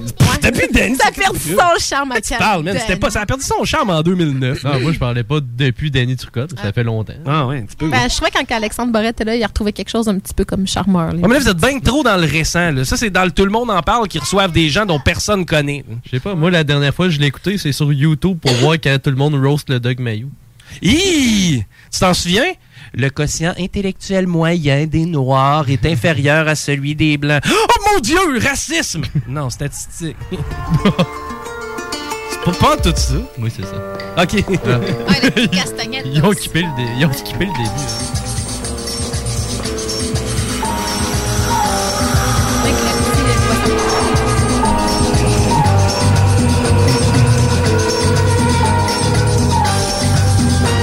[0.50, 3.90] Depuis Danny Ça a perdu son charme man, c'était pas, ça a perdu son charme
[3.90, 4.64] en 2009.
[4.64, 6.58] Non, moi, je parlais pas depuis Danny Turcotte.
[6.60, 7.12] Ça fait longtemps.
[7.26, 7.88] Ah ouais, un petit peu.
[7.88, 10.34] Ben, je trouvais quand Alexandre Borette était là, il a retrouvé quelque chose un petit
[10.34, 11.12] peu comme charmeur.
[11.12, 11.18] là.
[11.18, 12.72] Ouais, mais là, vous êtes bien trop dans le récent.
[12.72, 12.84] Là.
[12.84, 15.46] Ça, c'est dans le Tout le monde en parle qui reçoivent des gens dont personne
[15.46, 15.84] connaît.
[16.06, 18.50] Je sais pas, moi, la dernière fois que je l'ai écouté, c'est sur YouTube pour
[18.54, 20.28] voir quand tout le monde roast le Doug Mayou.
[20.82, 21.64] Hi!
[21.92, 22.52] Tu t'en souviens?
[22.94, 27.42] Le quotient intellectuel moyen des Noirs est inférieur à celui des Blancs.
[27.50, 28.18] Oh mon Dieu!
[28.42, 29.02] Racisme!
[29.28, 30.16] non, statistique.
[32.30, 33.14] c'est pas, pas tout ça.
[33.38, 34.22] Oui, c'est ça.
[34.22, 34.32] OK.
[36.04, 37.68] Ils ont skippé le, dé- ils ont skippé le début.
[37.68, 38.07] hein.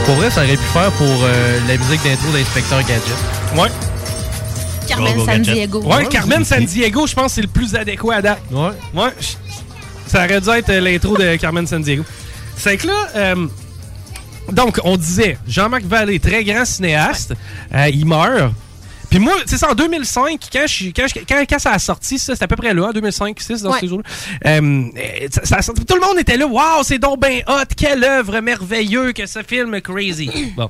[0.06, 3.16] Pour vrai, ça aurait pu faire pour euh, la musique d'intro d'Inspecteur Gadget.
[3.56, 3.70] Ouais.
[4.88, 5.54] Carmen San Gadget.
[5.56, 5.82] Diego.
[5.82, 8.42] Ouais, Carmen San Diego, je pense que c'est le plus adéquat à date.
[8.52, 8.70] Ouais.
[8.94, 9.10] Ouais.
[10.08, 12.04] Ça aurait dû être euh, l'intro de Carmen San Diego.
[12.56, 13.48] C'est que là, euh,
[14.52, 17.34] donc, on disait, Jean-Marc Vallée, très grand cinéaste,
[17.74, 18.54] euh, il meurt.
[19.10, 22.18] Puis moi, c'est ça, en 2005, quand, je, quand, je- quand, quand ça a sorti,
[22.20, 23.80] ça, c'est à peu près là, en 2005, 6 dans Ouais.
[23.80, 24.04] ces jours-là.
[24.46, 28.04] Euh, euh, ça- ça tout le monde était là, waouh, c'est donc ben hot, quelle
[28.04, 30.30] œuvre merveilleuse que ce film crazy.
[30.58, 30.70] bon.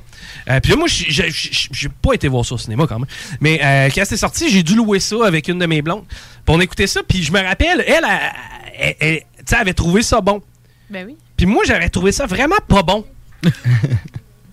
[0.50, 3.08] Euh, puis là, moi, j'ai- pas été voir ça au cinéma quand même.
[3.40, 6.04] Mais euh, quand c'est sorti, j'ai dû louer ça avec une de mes blondes.
[6.08, 8.04] Puis on écoutait ça, puis je me rappelle, elle,
[8.78, 10.42] elle, elle, sais, avait trouvé ça bon.
[10.90, 11.16] Ben oui.
[11.36, 13.04] Puis moi, j'avais trouvé ça vraiment pas bon.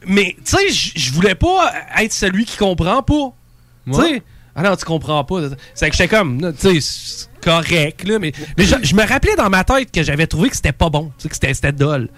[0.05, 3.31] Mais, tu sais, je voulais pas être celui qui comprend pas.
[3.85, 4.21] Tu sais,
[4.55, 5.41] ah non, tu comprends pas.
[5.73, 9.49] C'est que j'étais comme, tu sais, correct, là, mais, mais je, je me rappelais dans
[9.49, 12.09] ma tête que j'avais trouvé que c'était pas bon, tu sais, que c'était- c'était dole.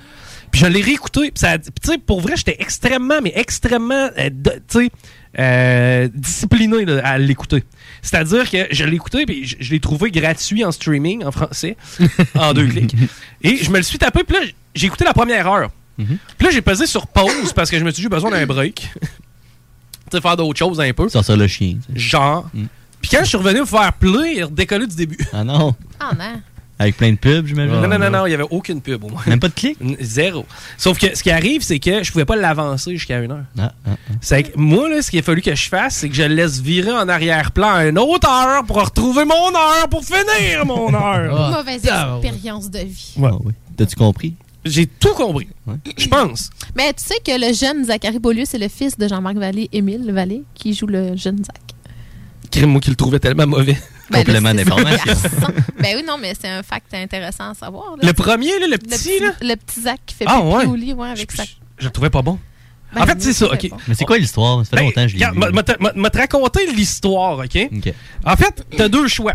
[0.52, 1.44] Puis je l'ai réécouté, puis
[1.82, 4.30] tu sais, pour vrai, j'étais extrêmement, mais extrêmement, euh,
[4.70, 4.90] tu sais,
[5.40, 7.64] euh, discipliné là, à l'écouter.
[8.02, 11.76] C'est-à-dire que je l'ai écouté, puis je, je l'ai trouvé gratuit en streaming, en français,
[12.36, 12.96] en deux clics.
[13.42, 14.44] Et je me le suis tapé, puis là,
[14.76, 15.72] j'ai écouté la première heure.
[16.38, 18.46] Puis là, j'ai pesé sur pause parce que je me suis dit, j'ai besoin d'un
[18.46, 18.90] break.
[20.10, 21.10] Tu sais, faire d'autres choses un peu.
[21.10, 21.78] Sortir le chien.
[21.94, 22.50] Genre.
[23.02, 25.18] Puis quand je suis revenu me faire play, il redécollait du début.
[25.34, 25.76] Ah non.
[26.00, 26.42] Ah non.
[26.78, 27.74] Avec plein de pubs, j'imagine.
[27.74, 29.22] non, non, non, non, il n'y avait aucune pub au moins.
[29.28, 29.78] Même pas de clic?
[30.02, 30.46] Zéro.
[30.78, 33.46] Sauf que ce qui arrive, c'est que je pouvais pas l'avancer jusqu'à une heure.
[33.58, 36.16] Ah, ah, C'est que moi, là, ce qu'il a fallu que je fasse, c'est que
[36.16, 40.04] je le laisse virer en arrière-plan à une autre heure pour retrouver mon heure, pour
[40.04, 41.52] finir mon heure.
[41.52, 43.14] Mauvaise Ah, expérience de vie.
[43.18, 43.30] Ouais.
[43.46, 43.54] oui.
[43.78, 44.34] T'as-tu compris?
[44.66, 45.48] J'ai tout compris.
[45.98, 46.50] Je pense.
[46.76, 50.12] Mais tu sais que le jeune Zachary Beaulieu, c'est le fils de Jean-Marc Vallée, Émile
[50.12, 51.62] Vallée, qui joue le jeune Zach.
[52.52, 53.78] Crime, moi qui le trouvais tellement mauvais.
[54.10, 55.14] Ben, Complément d'information.
[55.80, 57.96] ben oui, non, mais c'est un fact intéressant à savoir.
[57.98, 58.08] là.
[58.08, 59.34] Le premier, là, le petit, là?
[59.42, 60.66] Le petit Zach qui fait Ah, ouais.
[60.66, 61.44] au lit, ouais, avec sa...
[61.78, 62.38] Je le trouvais pas bon.
[62.94, 63.58] Ben, en fait, c'est ça, je OK.
[63.58, 63.78] trouvais bon.
[63.88, 64.60] Mais c'est quoi l'histoire?
[64.64, 67.40] Ça fait Ben, longtemps que je l'ai m'a- m'a te- m'a- m'a te raconter l'histoire,
[67.40, 67.58] OK?
[67.76, 67.94] OK.
[68.26, 69.34] En fait, t'as deux choix.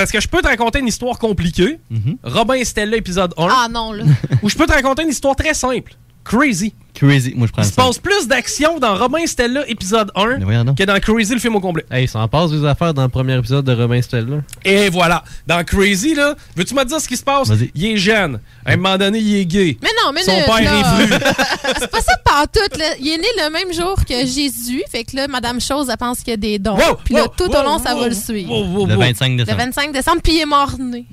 [0.00, 1.78] Parce que je peux te raconter une histoire compliquée,
[2.22, 4.04] Robin et Stella, épisode 1, Ah non, là.
[4.42, 5.92] ou je peux te raconter une histoire très simple,
[6.24, 6.72] Crazy.
[6.94, 7.32] Crazy.
[7.36, 10.64] Moi, je prends Il se passe plus d'action dans Robin Stella, épisode 1, Mais voyons
[10.64, 10.76] donc.
[10.76, 11.84] que dans Crazy, le film au complet.
[11.90, 14.38] Hey, ça en passe des affaires dans le premier épisode de Robin Stella.
[14.64, 15.24] Et voilà.
[15.46, 17.48] Dans Crazy, là, veux-tu me dire ce qui se passe?
[17.48, 17.70] Vas-y.
[17.74, 18.40] Il est jeune.
[18.64, 19.78] À un moment donné, il est gay.
[19.82, 21.18] Mais non, mais Son père là, est vru.
[21.78, 22.94] c'est pas ça pantoute, là.
[23.00, 26.18] Il est né le même jour que Jésus, fait que là, Madame Chose, elle pense
[26.20, 26.76] qu'il y a des dons.
[26.76, 28.50] Wow, puis là, wow, tout wow, au long, ça wow, va le suivre.
[28.50, 29.00] wow, wow, Le wow.
[29.00, 29.58] 25 Le décembre.
[29.64, 31.06] 25 décembre, puis il est mort-né.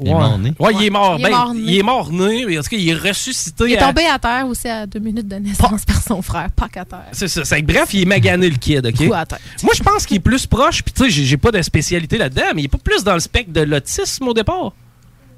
[0.00, 0.54] Il est mort-né.
[0.58, 1.16] Ouais, il est mort.
[1.18, 3.64] Il est ben, il est mort-né, en tout cas, il est ressuscité.
[3.66, 6.50] Il est à- tombé à terre aussi à deux minutes de naissance par son frère,
[6.50, 7.04] pas qu'à terre.
[7.12, 7.42] C'est ça.
[7.62, 9.06] Bref, il est magané le kid, OK?
[9.06, 9.38] Coup à terre.
[9.62, 12.18] Moi, je pense qu'il est plus proche, puis tu sais, j'ai- j'ai pas de spécialité
[12.18, 14.72] là-dedans, mais il est pas plus dans le spectre de l'autisme au départ.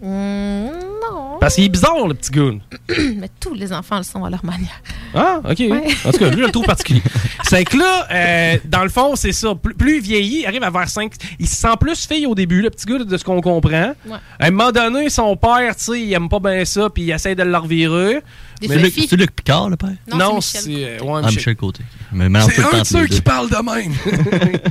[0.02, 0.70] Hum,
[1.02, 1.38] non.
[1.40, 2.60] Parce qu'il est bizarre, le petit goon.
[3.16, 4.80] mais tous les enfants le sont à leur manière.
[5.14, 5.60] Ah, OK.
[6.04, 7.02] En tout cas, lui, je le trouve particulier.
[7.44, 9.54] C'est que là, euh, dans le fond, c'est ça.
[9.54, 11.12] Plus, plus il vieillit, il arrive à vers 5.
[11.38, 13.94] Il se sent plus fille au début, le petit gars, de ce qu'on comprend.
[14.04, 14.16] Ouais.
[14.40, 17.10] À un moment donné, son père, tu sais, il aime pas bien ça, puis il
[17.12, 18.22] essaie de le revirer.
[18.60, 19.92] C'est Luc Picard, le père?
[20.14, 21.56] Non, c'est euh, ouais, Ah, Michel.
[21.56, 21.82] Côté.
[22.12, 23.92] Mais C'est un de ceux qui parlent de même.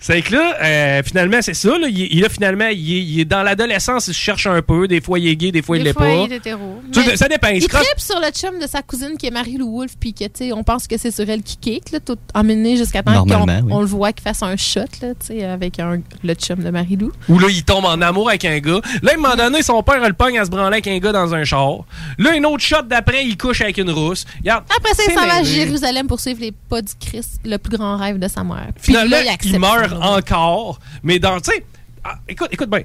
[0.00, 1.78] c'est que là, euh, finalement, c'est ça.
[1.78, 4.86] Là, il, là, finalement, il est, il est dans l'adolescence, il se cherche un peu.
[4.88, 6.08] Des fois, il est gay, des fois, il Des l'est pas.
[6.08, 6.80] il est hétéro.
[6.92, 7.48] Tu sais, Mais ça dépend.
[7.48, 10.52] Il Il tripe sur le chum de sa cousine qui est Marie-Lou Wolfe, puis que,
[10.52, 13.66] on pense que c'est sur elle qui kick, là, tout emmené jusqu'à temps qu'on Normalement,
[13.66, 13.72] oui.
[13.74, 16.70] on le voit qu'il fasse un shot, là, tu sais, avec un, le chum de
[16.70, 17.12] Marie-Lou.
[17.28, 18.80] Ou là, il tombe en amour avec un gars.
[19.02, 20.98] Là, à un moment donné, son père a le pogne à se branler avec un
[20.98, 21.84] gars dans un char.
[22.18, 24.24] Là, une autre shot d'après, après, il couche avec une rousse.
[24.38, 25.42] Regarde, Après ça, il s'en va à.
[25.42, 28.68] Jérusalem pour suivre les pas du Christ, le plus grand rêve de sa mère.
[28.74, 30.78] Puis Finalement, là, il meurt encore.
[31.02, 31.64] Mais dans, tu sais,
[32.04, 32.82] ah, écoute, écoute bien.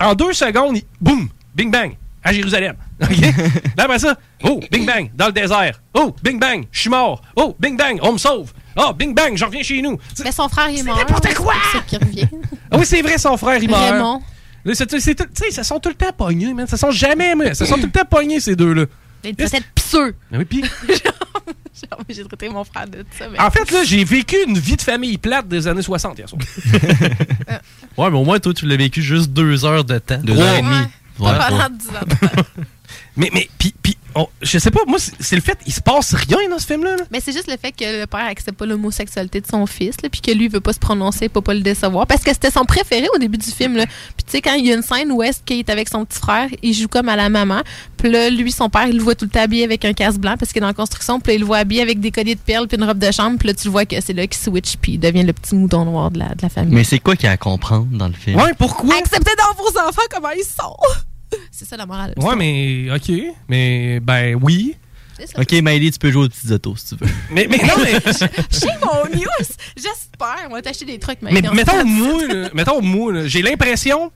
[0.00, 2.76] En deux secondes, il- boum, bing bang, à Jérusalem.
[3.02, 3.10] OK?
[3.76, 5.80] Là, après ça, oh, bing bang, dans le désert.
[5.94, 7.22] Oh, bing bang, je suis mort.
[7.36, 8.52] Oh, bing bang, on me sauve.
[8.76, 9.98] Oh, bing bang, je reviens chez nous.
[10.24, 10.96] Mais son frère, il est mort.
[10.98, 11.54] n'importe quoi!
[11.72, 11.98] C'est.
[12.70, 13.92] Ah oui, c'est vrai, son frère, il meurt.
[13.92, 14.20] Raymond.
[14.66, 16.66] Tu sais, ça sont tout le temps pognés, man.
[16.66, 18.86] Ça sont jamais, mais ça sont tout le temps pognés, ces deux-là.
[19.22, 20.14] Peut-être pisseux.
[20.32, 20.64] Ah oui, puis,
[22.08, 23.28] J'ai traité mon frère de ça.
[23.28, 26.28] mais- en fait, là, j'ai vécu une vie de famille plate des années 60 hier
[26.28, 26.40] soir.
[27.98, 30.18] Ouais, mais au moins, toi, tu l'as vécu juste deux heures de temps.
[30.22, 30.74] Deux heures et demie.
[31.18, 31.68] Ouais, pendant.
[31.70, 32.32] 10 ans.
[33.16, 33.74] Mais, mais, puis,
[34.16, 36.96] on- je sais pas, moi, c'est le fait, il se passe rien dans ce film-là.
[36.96, 37.04] là.
[37.12, 40.08] Mais c'est juste le fait que le père accepte pas l'homosexualité de son fils, là,
[40.08, 42.06] puis que lui veut pas se prononcer pour pas le décevoir.
[42.06, 43.76] Parce que c'était son préféré au début du film.
[43.76, 43.86] Là.
[43.86, 46.04] Puis tu sais, quand il y a une scène où est-ce qu'il est avec son
[46.04, 47.60] petit frère, il joue comme à la maman.
[47.96, 50.18] Puis là, lui, son père, il le voit tout le temps habillé avec un casque
[50.18, 51.20] blanc parce qu'il est dans la construction.
[51.20, 53.10] Puis là, il le voit habillé avec des colliers de perles puis une robe de
[53.10, 53.38] chambre.
[53.38, 55.54] Puis là, tu le vois que c'est là qu'il switch puis il devient le petit
[55.54, 56.74] mouton noir de la, de la famille.
[56.74, 58.36] Mais c'est quoi qu'il y a à comprendre dans le film?
[58.40, 58.94] Ouais, pourquoi?
[58.98, 60.76] Acceptez dans vos enfants comment ils sont.
[61.50, 62.14] c'est ça la morale.
[62.16, 63.12] Ouais, mais, ok.
[63.48, 64.76] Mais, ben, oui.
[65.18, 65.40] C'est ça.
[65.40, 67.10] Ok, Miley, tu peux jouer aux petites autos si tu veux.
[67.30, 67.92] Mais, mais non, mais.
[68.50, 70.46] Chez mon news, j'espère.
[70.50, 71.54] On va t'acheter des trucs Mais maintenant.
[71.54, 74.12] mettons moi, là, mettons moi, j'ai l'impression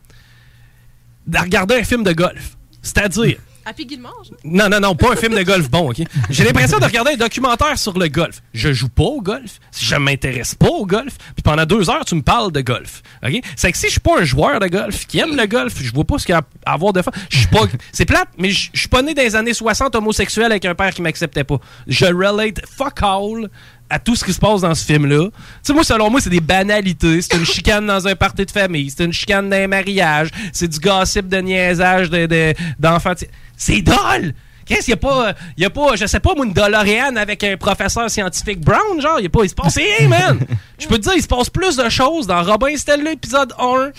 [1.26, 2.56] de regarder un film de golf.
[2.82, 4.38] C'est-à-dire, Happy Gilmore, genre?
[4.44, 6.02] non, non, non, pas un film de golf bon, ok?
[6.30, 8.40] J'ai l'impression de regarder un documentaire sur le golf.
[8.54, 12.14] Je joue pas au golf, je m'intéresse pas au golf, puis pendant deux heures, tu
[12.14, 13.40] me parles de golf, ok?
[13.56, 15.92] C'est que si je suis pas un joueur de golf qui aime le golf, je
[15.92, 17.10] vois pas ce qu'il y a à avoir de fun.
[17.50, 20.74] Pas, c'est plate, mais je suis pas né dans les années 60 homosexuel avec un
[20.74, 21.58] père qui m'acceptait pas.
[21.88, 23.48] Je relate fuck all
[23.92, 25.24] à tout ce qui se passe dans ce film-là.
[25.26, 25.32] Tu
[25.64, 27.20] sais, moi, selon moi, c'est des banalités.
[27.22, 28.88] C'est une chicane dans un party de famille.
[28.96, 30.28] C'est une chicane dans un mariage.
[30.52, 33.14] C'est du gossip de niaisage de- de- d'enfants.
[33.16, 33.30] Tu sais,
[33.60, 34.32] c'est drôle!
[34.64, 37.16] Qu'est-ce qu'il y a pas, il y a pas, je sais pas, moi, une DeLorean
[37.16, 40.38] avec un professeur scientifique brown, genre, il y a pas, il se passe rien, man!
[40.78, 43.90] Je peux te dire, il se passe plus de choses dans Robin Stella épisode 1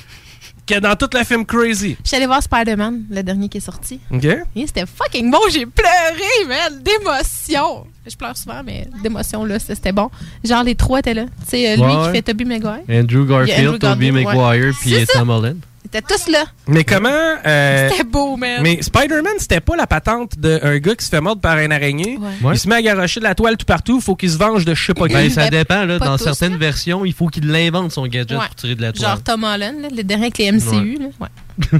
[0.65, 1.97] que dans tout le film Crazy.
[2.03, 3.99] Je suis allée voir Spider-Man, le dernier qui est sorti.
[4.11, 4.23] OK?
[4.23, 7.85] Et c'était fucking bon, j'ai pleuré, man, d'émotion.
[8.07, 10.09] Je pleure souvent, mais d'émotion, là, c'était bon.
[10.43, 11.25] Genre, les trois étaient là.
[11.43, 12.79] Tu sais, euh, lui Ouais, qui fait Tobey Maguire.
[12.89, 14.23] Andrew Garfield, Tobey ouais.
[14.23, 15.05] Maguire, puis.
[15.13, 15.59] Tom Holland.
[15.83, 16.45] Ils étaient tous là.
[16.67, 17.09] Mais comment.
[17.09, 18.61] euh, C'était beau, man.
[18.61, 22.17] Mais Spider-Man, c'était pas la patente d'un gars qui se fait mordre par un araignée.
[22.43, 22.53] Ouais.
[22.53, 23.99] Il se met à garocher de la toile tout partout.
[23.99, 25.13] Faut qu'il se venge de je sais pas qui.
[25.15, 25.97] Ben, ça dépend, là.
[25.99, 28.45] pas Dans tous, certaines versions, il faut qu'il l'invente son gadget Ouais.
[28.45, 29.09] pour tirer de la toile.
[29.09, 30.99] Genre Tom Holland, là, le dernier avec les MCU.
[30.99, 31.07] Là.
[31.19, 31.79] Ouais.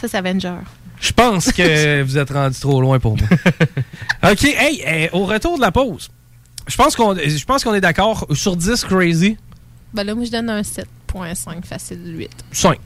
[0.00, 0.54] ça, c'est Avenger.
[0.98, 3.26] Je pense que vous êtes rendu trop loin pour moi.
[4.32, 6.10] OK, hey, euh, au retour de la pause,
[6.68, 9.36] je pense qu'on je pense qu'on est d'accord sur 10 crazy,
[9.92, 12.30] Ben là, moi, je donne un 7.5 facile 8.
[12.52, 12.78] 5.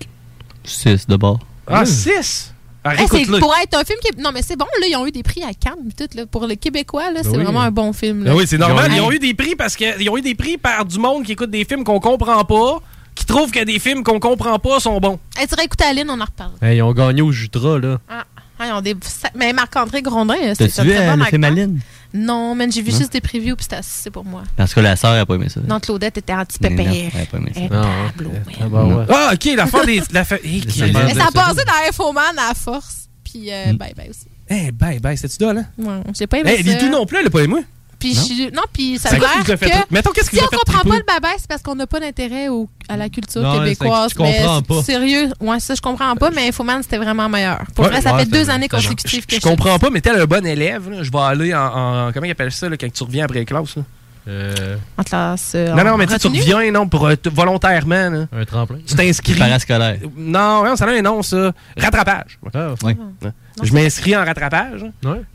[0.64, 1.38] 6 de bord.
[1.66, 2.50] Ah, 6.
[2.86, 3.38] Ah, Hey, c'est écoute-le.
[3.38, 4.20] pour être un film qui est...
[4.22, 6.26] Non, mais c'est bon, là, ils ont eu des prix à Cannes, tout, là.
[6.26, 7.44] Pour le Québécois, là, c'est Ben oui.
[7.44, 8.24] vraiment un bon film.
[8.24, 8.32] Là.
[8.32, 8.92] Ben oui, c'est normal.
[8.94, 11.24] Ils ont eu des prix parce que ils ont eu des prix par du monde
[11.24, 12.82] qui écoute des films qu'on comprend pas,
[13.14, 15.18] qui trouve que des films qu'on comprend pas sont bons.
[15.38, 16.52] Hey, tu aurais écouté Aline, on en reparle.
[16.60, 17.98] Hey, ils ont gagné au Jutra, là.
[18.06, 18.24] Ah,
[18.58, 18.94] ah, ils ont des...
[19.34, 21.58] Mais Marc-André Grondin, c'est vu très bon le film acteur.
[21.58, 21.80] Aline?
[22.14, 22.98] Non, man, j'ai vu Non?
[22.98, 24.44] juste des previews, puis c'était assez pour moi.
[24.56, 25.60] Parce que la sœur a pas aimé ça.
[25.66, 26.86] Non, Claudette était anti-pépère.
[26.88, 27.60] elle a pas aimé ça.
[27.72, 27.86] Ah,
[28.16, 29.06] Pablo, Ah, ouais.
[29.10, 30.92] Ah, OK, des la fa- Ça Christ.
[30.92, 33.08] parle Mais ça a passé dans Infoman à force.
[33.24, 33.76] Puis, euh, Mm.
[33.76, 34.26] bye bye aussi.
[34.48, 35.62] Eh, bye bye, c'était-tu là?
[35.76, 36.70] Ouais, j'ai pas aimé Eh, ça.
[36.70, 37.64] Lidou non plus, elle a pas aimé.
[37.98, 38.22] Puis, Non?
[38.22, 41.46] je puis ça fait que Mettons, qu'est-ce qui si on comprend pas le bye-bye, c'est
[41.48, 44.12] parce qu'on n'a pas d'intérêt au- à la culture Non, québécoise.
[44.12, 44.82] que tu comprends mais pas.
[44.82, 47.62] Sérieux, ouais, ça, je comprends pas, mais Infoman, c'était vraiment meilleur.
[47.74, 50.20] Pour Ouais, vrai, ça ouais, fait deux années consécutives que Je comprends pas, mais tel
[50.20, 51.60] un bon élève, là, je vais aller en,
[52.08, 53.76] en- Comment ils appellent ça là, quand tu reviens après les classes?
[53.76, 53.82] Là?
[54.26, 55.52] Euh, En classe.
[55.54, 56.40] euh, non, non, mais tu sais, tu retenue?
[56.54, 58.08] reviens non, pour, euh, volontairement.
[58.08, 58.26] Là.
[58.32, 58.78] un tremplin.
[58.86, 59.34] Tu t'inscris.
[59.34, 59.98] Parascolaire.
[60.16, 61.52] Non, non, ça a un nom, ça.
[61.76, 62.38] Rattrapage.
[62.54, 62.96] Ah, Ouais.
[63.22, 63.30] Ouais.
[63.62, 64.84] Je m'inscris en rattrapage.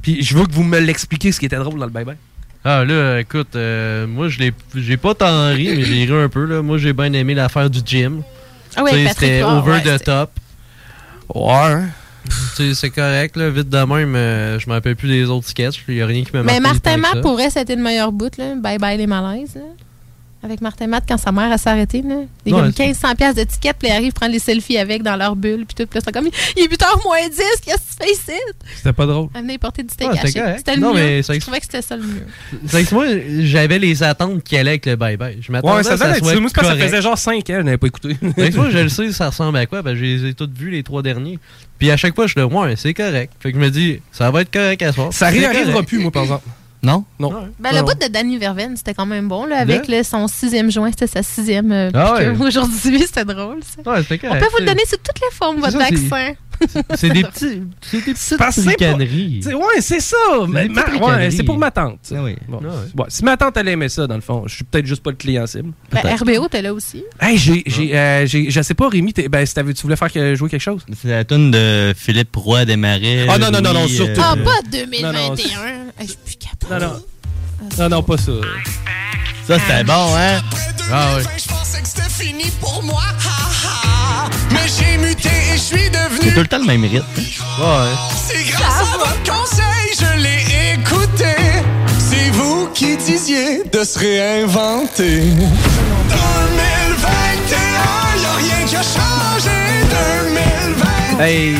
[0.01, 2.16] Puis je veux que vous me l'expliquiez ce qui était drôle dans le bye-bye.
[2.66, 6.28] Ah là, écoute, euh, moi je l'ai j'ai pas tant ri, mais j'ai ri un
[6.28, 6.62] peu là.
[6.62, 8.22] Moi j'ai bien aimé l'affaire du gym.
[8.76, 10.32] Ah Patrick C'était over ouais, the top.
[11.34, 11.84] Ouais.
[12.55, 15.47] Tu sais, c'est correct là, vite de même, euh, je me rappelle plus des autres
[15.47, 16.60] sketchs, il y a rien qui m'a marqué.
[16.60, 17.22] Mais Martin Matt, ça.
[17.22, 18.55] pour vrai, c'était le meilleur bout, là.
[18.55, 19.62] Bye bye les malaises, là.
[20.41, 22.15] Avec Martin Matt, quand sa mère a s'arrêté, là.
[22.45, 24.39] Il y a Ouais, comme c'est- 1500 pièces de tickets, puis ils arrivent prendre les
[24.39, 25.85] selfies avec dans leur bulle, puis tout.
[25.85, 27.35] Puis là, c'est comme, il est 8h moins 10,
[27.65, 28.39] qu'est-ce que tu fais ici?
[28.77, 29.27] C'était pas drôle.
[29.35, 30.57] Elle venait porter du steak Ah, c'était haché.
[30.59, 31.01] C'était le Non, mieux.
[31.01, 32.25] mais Je ex- trouvais que c'était ça le mieux.
[32.67, 33.05] C'est que moi,
[33.41, 35.39] j'avais les attentes qui allaient avec le bye-bye.
[35.41, 36.39] Je m'attendais Ouais, à ça ce que devait ça être soit ça.
[36.39, 36.89] Moi, c'est parce que ça correct.
[36.89, 38.15] faisait genre 5 ans, je n'avais pas écouté.
[38.49, 39.81] Que moi, je le sais, ça ressemble à quoi?
[39.81, 41.37] Ben, je les ai toutes vues, les trois derniers.
[41.77, 43.33] Puis à chaque fois, je suis là, ouais, c'est correct.
[43.41, 45.11] Fait que je me dis, ça va être correct à soir.
[45.11, 45.87] Ça réarrivera correct.
[45.89, 46.43] plus, moi, par exemple.
[46.82, 47.03] Non?
[47.19, 47.49] Non.
[47.59, 50.71] Ben, le bout de Danny Verven, c'était quand même bon, là, avec le- son sixième
[50.71, 52.30] joint, c'était sa sixième euh, Ah ouais.
[52.39, 53.89] Aujourd'hui, c'était drôle, ça.
[53.91, 56.34] Ouais, c'était On peut vous le donner sous toutes les formes, votre vaccin.
[56.95, 57.61] C'est des petits.
[57.82, 59.41] C'est des petites ricaneries.
[59.45, 60.17] Ouais, c'est ça.
[60.41, 61.99] Ouais, c'est pour ma tante.
[62.03, 62.15] ça.
[62.19, 62.36] Ah oui.
[62.47, 62.59] Bon.
[62.59, 65.11] Ouais, Si ma tante, elle aimait ça, dans le fond, je suis peut-être juste pas
[65.11, 65.71] le client cible.
[65.91, 67.03] Ben, RBO, t'es là aussi.
[67.21, 69.95] Hey, j'ai, j'ai, euh, j'ai- je sais pas, Rémi, t'es- ben, si t'avais- tu voulais
[69.95, 70.86] faire jouer quelque chose?
[71.01, 73.25] C'est la tune de Philippe Roy des Marais.
[73.30, 74.19] Ah, non, non, non, non, surtout.
[74.19, 75.11] euh, Ah, pas Non, 2021.
[75.13, 75.36] non,
[75.97, 76.07] Hey,
[76.70, 77.01] Non, non.
[77.78, 78.32] Non, non, pas ça.
[79.47, 80.39] Ça, c'était bon, hein?
[80.91, 81.24] Ah, ouais.
[81.38, 83.01] Je pensais que c'était fini pour moi.
[84.51, 86.34] Mais j'ai muté et je suis C'est devenu.
[86.34, 87.05] tout le temps le même rythme.
[87.17, 87.95] Ouais.
[88.28, 90.43] C'est grâce à votre conseil, je l'ai
[90.76, 91.36] écouté.
[91.99, 95.22] C'est vous qui disiez de se réinventer.
[95.22, 99.59] 2021, y'a rien qui a changé.
[101.17, 101.24] 2020.
[101.24, 101.57] Hey, euh,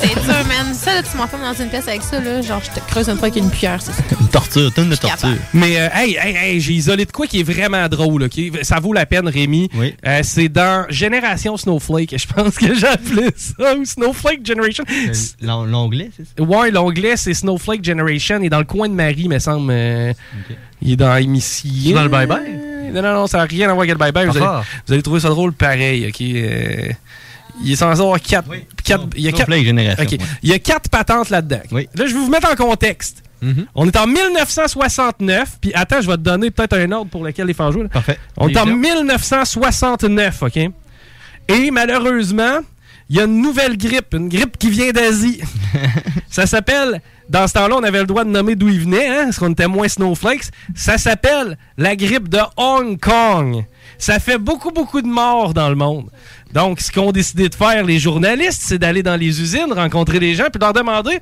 [0.00, 0.55] C'est dur, man.
[0.96, 2.40] Là, tu m'enfermes dans une pièce avec ça, là.
[2.40, 4.02] Genre, je te creuse une fois avec une cuillère, c'est ça.
[4.18, 5.28] Une torture, tune de torture.
[5.52, 8.40] Mais euh, hey, hey, hey, j'ai isolé de quoi qui est vraiment drôle, ok?
[8.62, 9.68] Ça vaut la peine, Rémi.
[10.06, 14.84] Euh, c'est dans Génération Snowflake, je pense que j'ai appelé ça, ou Snowflake Generation.
[15.42, 16.42] L'on- L'onglet, c'est ça?
[16.42, 18.38] Ouais, l'onglet, c'est Snowflake Generation.
[18.40, 19.70] Il est dans le coin de Marie, me semble.
[19.72, 20.14] euh,
[20.80, 21.68] Il est dans Émission.
[21.88, 22.92] C'est dans le bye-bye?
[22.94, 24.28] Non, non, non, ça n'a rien à voir avec le bye-bye.
[24.28, 24.46] Vous, allez-
[24.86, 26.96] vous allez trouver ça drôle pareil, ok?
[27.64, 28.48] Il est censé avoir quatre.
[28.84, 30.18] quatre- il y a quatre ouais.
[30.42, 31.60] Il y a quatre patentes là-dedans.
[31.72, 33.22] Là, je vais vous mettre en contexte.
[33.42, 33.66] Mm-hmm.
[33.74, 37.46] On est en 1969, puis attends, je vais te donner peut-être un ordre pour lequel
[37.46, 37.82] les faire jouer.
[37.84, 37.88] là.
[37.90, 38.18] Parfait.
[38.36, 38.76] On est en Les gens.
[38.76, 40.56] 1969, OK?
[41.48, 42.58] Et malheureusement,
[43.08, 45.40] il y a une nouvelle grippe, une grippe qui vient d'Asie.
[46.30, 49.24] ça s'appelle, dans ce temps-là, on avait le droit de nommer d'où il venait, hein,
[49.24, 50.44] parce qu'on était moins snowflakes.
[50.74, 53.64] Ça s'appelle la grippe de Hong Kong.
[53.98, 56.10] Ça fait beaucoup, beaucoup de morts dans le monde.
[56.52, 60.34] Donc, ce qu'ont décidé de faire les journalistes, c'est d'aller dans les usines, rencontrer les
[60.34, 61.18] gens, puis leur demander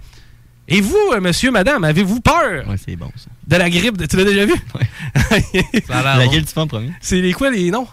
[0.68, 3.26] Et vous, euh, monsieur, madame, avez-vous peur Ouais, c'est bon, ça.
[3.46, 4.54] de la grippe de- Tu l'as déjà vu?
[5.88, 6.90] L'air Laquelle tu fais en premier?
[7.00, 7.86] C'est les quoi les noms?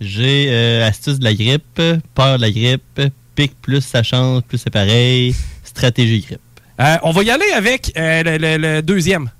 [0.00, 1.80] J'ai euh, astuce de la grippe,
[2.14, 3.00] peur de la grippe,
[3.34, 6.40] pic plus ça change, plus c'est pareil, stratégie grippe.
[6.80, 9.30] Euh, on va y aller avec euh, le, le- le deuxième.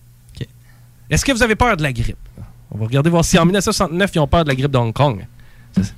[1.09, 2.17] Est-ce que vous avez peur de la grippe?
[2.73, 4.93] On va regarder voir si en 1969, ils ont peur de la grippe de Hong
[4.93, 5.27] Kong.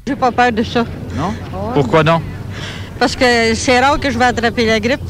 [0.07, 0.85] J'ai pas peur de ça.
[1.17, 1.33] Non?
[1.75, 2.21] Pourquoi non?
[2.99, 5.01] Parce que c'est rare que je vais attraper la grippe.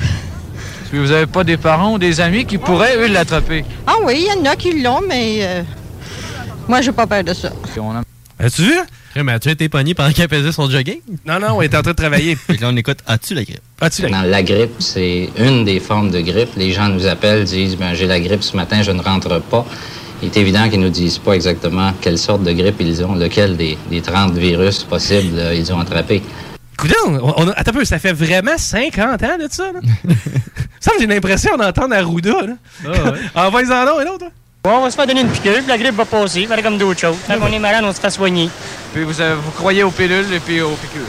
[0.91, 3.65] Que vous n'avez pas des parents ou des amis qui pourraient, eux, l'attraper?
[3.87, 5.63] Ah oui, il y en a qui l'ont, mais euh,
[6.69, 7.51] moi, j'ai pas peur de ça.
[8.39, 8.75] As-tu vu?
[9.23, 11.01] mais as-tu été pogné pendant qu'elle faisait son jogging?
[11.25, 12.37] Non, non, on est en train de travailler.
[12.49, 13.61] Que là, on écoute As-tu la grippe?
[13.81, 16.51] As-tu la Non, la grippe, c'est une des formes de grippe.
[16.57, 19.67] Les gens nous appellent, disent ben, j'ai la grippe ce matin, je ne rentre pas.
[20.23, 23.15] Il est évident qu'ils ne nous disent pas exactement quelle sorte de grippe ils ont,
[23.15, 26.23] lequel des, des 30 virus possibles euh, ils ont attrapé.
[26.79, 29.81] Coudon, on, on a- attends un peu, ça fait vraiment 50 ans de ça, là?
[30.81, 33.15] ça, j'ai l'impression d'entendre Arruda, là.
[33.35, 34.31] Envoie-en donc un autre, hein.
[34.65, 36.79] Bon, on va se faire donner une piqûre, puis la grippe va passer, faire comme
[36.79, 37.17] d'autres choses.
[37.27, 38.49] Quand on est malade, on se fait soigner.
[38.95, 41.03] Puis vous, avez- vous croyez aux pilules et puis aux piqûres.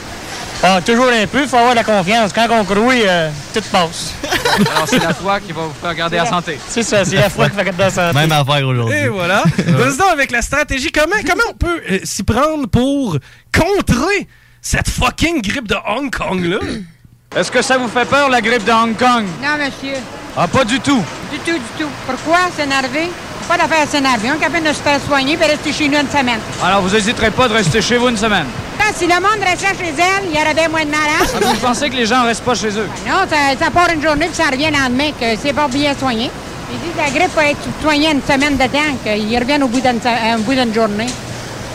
[0.66, 2.32] Ah, toujours un peu, il faut avoir de la confiance.
[2.32, 4.14] Quand on croit, euh, tout passe.
[4.72, 6.57] Alors, c'est la foi qui va vous faire garder la santé.
[6.70, 8.14] C'est ça, c'est la foi qui va garder la santé.
[8.18, 8.97] Même affaire aujourd'hui.
[8.97, 9.43] Et voilà.
[9.57, 10.89] Vas-y donc avec la stratégie.
[10.89, 13.18] Comment, comment on peut euh, s'y prendre pour
[13.53, 14.26] contrer
[14.61, 16.59] cette fucking grippe de Hong Kong, là?
[17.36, 19.26] Est-ce que ça vous fait peur, la grippe de Hong Kong?
[19.41, 19.97] Non, monsieur.
[20.38, 21.03] Ah, pas du tout.
[21.30, 21.89] Du tout, du tout.
[22.07, 23.09] Pourquoi s'énerver?
[23.49, 24.30] Pas d'affaire à s'énerver.
[24.32, 26.39] On est capable de se faire soigner et rester chez nous une semaine.
[26.64, 28.45] Alors, vous n'hésiterez pas de rester chez vous une semaine?
[28.95, 31.27] Si le monde restait chez elle, il y aurait bien moins de malades.
[31.36, 32.88] Ah, vous pensez que les gens restent pas chez eux?
[33.07, 35.95] Non, ça, ça part une journée puis ça revient le lendemain que c'est pas bien
[35.97, 36.29] soigné.
[36.71, 39.67] Ils disent que la grippe peut être soignée une semaine de temps, qu'ils reviennent au
[39.67, 39.99] bout d'une
[40.63, 41.05] d'une journée.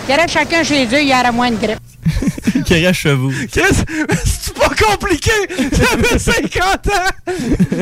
[0.07, 1.79] Qu'il y aurait chacun chez eux, il y aurait moins de grippe.
[2.65, 3.31] Qui reste chevaux.
[3.53, 3.85] Qu'est-ce-
[4.25, 5.31] C'est pas compliqué!
[5.73, 7.35] Ça fait 50 ans!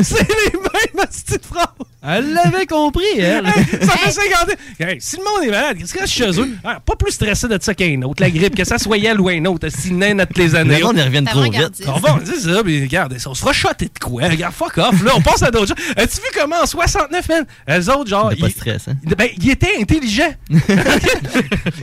[0.03, 1.67] C'est les mêmes petites phrases!
[2.09, 3.47] Elle l'avait compris, elle.
[3.47, 4.53] ça fait 50 ans!
[4.79, 6.51] Hey, si le monde est malade, qu'est-ce qu'il reste chez eux?
[6.65, 9.29] Ah, pas plus stressé de ça qu'un autre, la grippe, que ça soit elle ou
[9.29, 10.79] un autre, si naine à toutes les années.
[10.79, 11.83] Le monde, ils reviennent trop vite.
[11.87, 14.29] On va, c'est ça, mais regarde, on se fera shotter de quoi?
[14.29, 15.87] Regarde, fuck off, là, on passe à d'autres choses.
[15.97, 17.45] As-tu vu comment en 69, man?
[17.71, 18.31] Eux autres, genre.
[18.39, 18.95] Pas de stress, hein?
[19.17, 20.35] ben, ils étaient intelligents.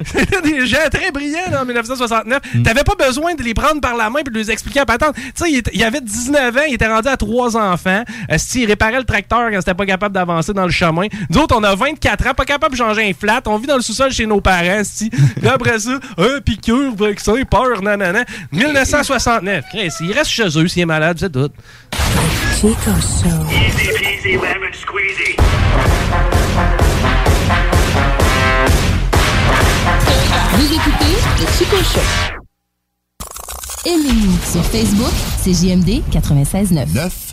[0.06, 2.42] C'était des gens très brillants là, en 1969.
[2.54, 2.64] Mm.
[2.64, 5.16] T'avais pas besoin de les prendre par la main et de les expliquer à patente.
[5.16, 8.04] Tu sais, il, il avait 19 ans, il était rendu à trois enfants.
[8.30, 11.08] Esti, il réparait le tracteur quand c'était pas capable d'avancer dans le chemin.
[11.30, 13.42] Nous autres, on a 24 ans, pas capable de changer un flat.
[13.48, 14.82] On vit dans le sous-sol chez nos parents.
[14.98, 18.24] Puis après ça, un piqûre, vaccin, peur, nanana.
[18.52, 19.66] 1969.
[19.70, 21.50] Chris, il reste chez eux s'il est malade, c'est tout.
[22.56, 23.46] Chico Show.
[23.52, 25.36] Easy peasy lemon squeezy.
[30.54, 32.34] Vous écoutez le Chico Show.
[33.86, 35.12] Aimez-nous sur Facebook,
[35.42, 36.54] c'est JMD 96.9.
[36.54, 37.33] 669.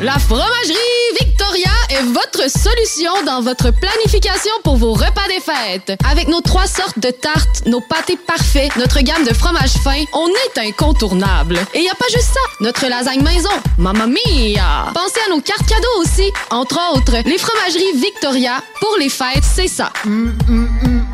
[0.00, 0.76] La fromagerie
[1.20, 5.98] Victoria est votre solution dans votre planification pour vos repas des fêtes.
[6.08, 10.28] Avec nos trois sortes de tartes, nos pâtés parfaits, notre gamme de fromages fins, on
[10.28, 11.58] est incontournable.
[11.74, 14.92] Et y a pas juste ça, notre lasagne maison, mamma mia!
[14.94, 16.30] Pensez à nos cartes cadeaux aussi.
[16.50, 19.92] Entre autres, les fromageries Victoria, pour les fêtes, c'est ça.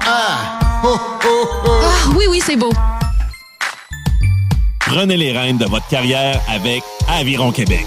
[0.07, 0.59] Ah!
[0.83, 0.89] Ah,
[2.17, 2.73] oui, oui, c'est beau.
[4.81, 7.87] Prenez les rênes de votre carrière avec Aviron Québec.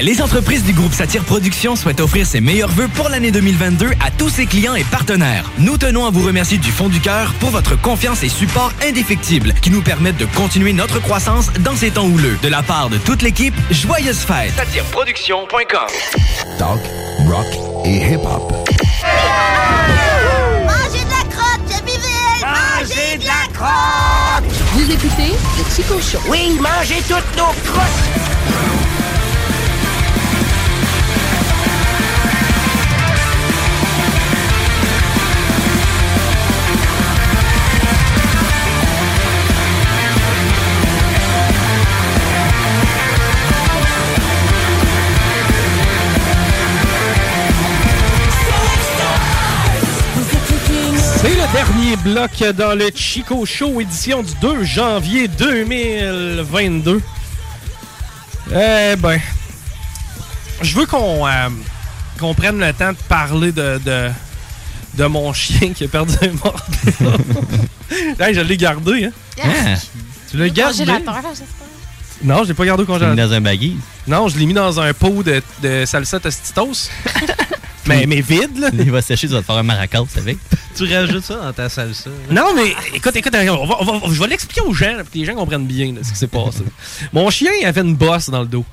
[0.00, 4.10] Les entreprises du groupe Satire Productions souhaitent offrir ses meilleurs vœux pour l'année 2022 à
[4.10, 5.44] tous ses clients et partenaires.
[5.58, 9.52] Nous tenons à vous remercier du fond du cœur pour votre confiance et support indéfectible
[9.60, 12.38] qui nous permettent de continuer notre croissance dans ces temps houleux.
[12.42, 14.54] De la part de toute l'équipe, joyeuses fêtes.
[14.56, 15.86] Satireproduction.com
[16.58, 16.80] Talk,
[17.28, 17.46] rock
[17.84, 18.50] et hip-hop.
[20.64, 21.82] Mangez de la crotte!
[22.40, 24.44] Mangez de la crotte!
[24.72, 26.22] Vous écoutez le Chico Show.
[26.28, 29.01] Oui, mangez toutes nos crottes!
[51.52, 57.00] Dernier bloc dans le Chico Show, édition du 2 janvier 2022.
[58.50, 59.20] Eh ben,
[60.60, 61.48] je veux qu'on euh,
[62.18, 64.10] qu'on prenne le temps de parler de, de,
[64.94, 66.66] de mon chien qui a perdu un mort.
[68.20, 69.10] hey, je l'ai gardé, hein?
[69.42, 69.74] Ah,
[70.30, 70.84] tu l'as gardé?
[72.24, 73.28] Non, je l'ai pas gardé au Mis congélateur.
[73.28, 73.76] dans un baggy.
[74.06, 76.88] Non, je l'ai mis dans un pot de, de salsa tostitos.
[77.86, 78.70] mais, mais vide, là.
[78.72, 80.38] Il va sécher, tu vas te faire un maracas avec.
[80.74, 82.08] Tu rajoutes ça dans ta salsa.
[82.30, 85.18] Non, mais écoute, écoute, on va- on va- je vais l'expliquer aux gens, pour que
[85.18, 86.62] les gens comprennent bien là, ce qui s'est passé.
[87.12, 88.64] Mon chien avait une bosse dans le dos.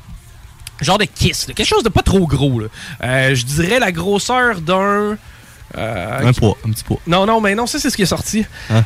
[0.80, 2.62] Genre de kiss, là, quelque chose de pas trop gros.
[2.62, 2.68] là.
[3.04, 5.18] Euh, je dirais la grosseur d'un.
[5.78, 7.02] euh, Un poids, un petit poids.
[7.06, 8.46] Non, non, mais non, ça c'est ce qui est sorti.
[8.70, 8.86] Hein?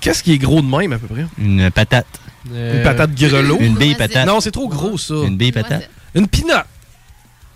[0.00, 1.26] Qu'est-ce qui est gros de même à peu près?
[1.38, 2.06] Une patate.
[2.48, 3.58] Une patate grelot.
[3.58, 4.24] Une bille patate.
[4.26, 5.14] Non, c'est trop gros ça.
[5.14, 5.90] Une bille patate.
[6.14, 6.66] Une pinotte.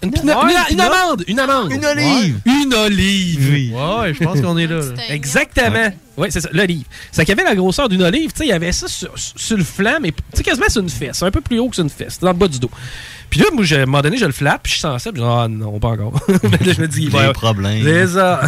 [0.03, 0.37] Une, pinotte.
[0.37, 0.93] Ouais, une, une une pinotte.
[0.95, 1.25] amande.
[1.27, 1.73] Une amande.
[1.73, 2.37] Une olive.
[2.47, 2.53] Ouais.
[2.65, 3.49] Une olive.
[3.53, 3.73] Oui.
[3.75, 4.77] Ouais, je pense qu'on est là.
[4.81, 5.03] là.
[5.11, 5.89] Exactement.
[6.17, 6.85] Oui, c'est ça, l'olive.
[7.13, 9.13] C'est qu'il y avait la grosseur d'une olive, tu sais, il y avait ça sur,
[9.17, 11.77] sur le flanc, mais tu sais, quasiment sur une fesse, un peu plus haut que
[11.77, 12.71] sur une fesse, dans le bas du dos.
[13.31, 15.19] Puis là, moi, je- à un moment donné, je le flappe, puis je suis sensible,
[15.19, 16.15] je dis, ah non, pas encore.
[16.29, 16.39] là,
[16.73, 17.85] je me dis, avoir- problèmes.
[17.85, 18.41] C'est ça.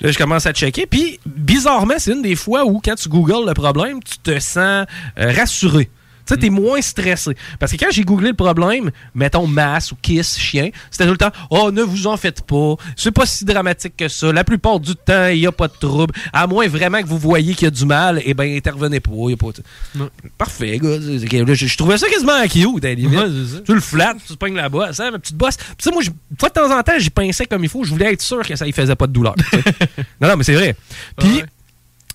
[0.00, 3.46] là, je commence à checker, puis bizarrement, c'est une des fois où, quand tu googles
[3.46, 4.86] le problème, tu te sens
[5.18, 5.90] euh, rassuré.
[6.30, 7.36] Tu sais, t'es moins stressé.
[7.58, 11.16] Parce que quand j'ai googlé le problème, mettons masse ou kiss, chien, c'était tout le
[11.18, 12.76] temps Oh, ne vous en faites pas.
[12.96, 14.32] C'est pas si dramatique que ça.
[14.32, 16.14] La plupart du temps, il n'y a pas de trouble.
[16.32, 19.10] À moins vraiment que vous voyez qu'il y a du mal, eh bien, intervenez pas.
[19.28, 20.08] Y a pas de-
[20.38, 20.98] Parfait, gars.
[21.00, 23.18] Je, je trouvais ça quasiment cute, à limite.
[23.18, 23.60] Ça.
[23.66, 25.56] Tu le flattes, tu te pognes la bosse, hein, ma petite bosse.
[25.56, 27.68] Puis tu sais, moi, je- une fois de temps en temps, j'y pinçais comme il
[27.70, 27.82] faut.
[27.82, 29.34] Je voulais être sûr que ça y faisait pas de douleur.
[30.20, 30.76] non, non, mais c'est vrai.
[31.18, 31.42] Puis,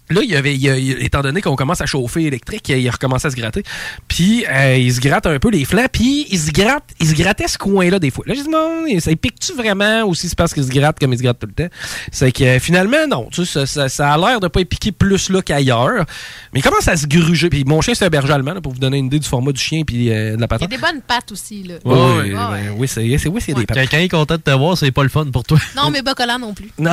[0.10, 2.70] Là, il y avait, il y a- il- étant donné qu'on commence à chauffer électrique,
[2.70, 3.64] il a recommencé à se gratter.
[4.08, 7.14] Puis, euh, il se gratte un peu les flancs, puis il se gratte, il se
[7.16, 8.24] grattait ce coin-là des fois.
[8.28, 11.12] Là, j'ai dit, bon, ça pique-tu vraiment ou si c'est parce qu'il se gratte comme
[11.14, 11.74] il se gratte tout le temps?
[12.12, 13.28] C'est que euh, finalement, non.
[13.32, 16.06] Tu sais, ça, ça- ça a l'air de pas piquer plus là qu'ailleurs.
[16.54, 17.50] Mais il commence à se gruger.
[17.50, 19.52] Puis mon chien, c'est un berger allemand, là, pour vous donner une idée du format
[19.52, 21.76] du chien puis euh, de la Il y a des bonnes pattes aussi, là.
[21.84, 22.38] Oui, Ouais, oui, ouais.
[22.38, 23.78] oui, oui, c'est oui, c'est des pattes.
[23.78, 25.58] Quelqu'un est content de te voir, c'est pas le fun pour toi.
[25.76, 26.70] Non, mais Bocola non plus.
[26.78, 26.92] Non.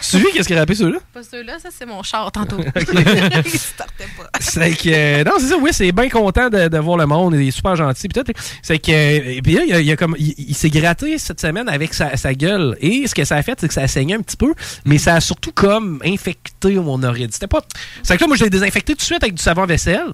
[0.00, 0.98] c'est lui qui a scrappé ceux-là?
[1.14, 2.56] Pas ceux-là, ça c'est mon char tantôt.
[2.76, 4.28] Il startait pas.
[4.40, 4.88] C'est que.
[4.90, 7.34] euh, non, c'est ça, oui, c'est bien content de, de voir le monde.
[7.34, 8.08] Il est super gentil.
[8.08, 8.32] Puis tout.
[8.62, 9.40] C'est que.
[9.40, 12.16] Puis là, il, a- il a comme, il, il s'est gratté cette semaine avec sa,
[12.16, 12.76] sa gueule.
[12.80, 14.54] Et ce que ça a fait, c'est que ça a saigné un petit peu.
[14.84, 17.28] Mais ça a surtout comme infecté mon oreille.
[17.30, 17.62] C'était pas.
[18.02, 20.08] C'est que là, moi, je l'ai désinfecté tout de suite avec du savon à vaisselle.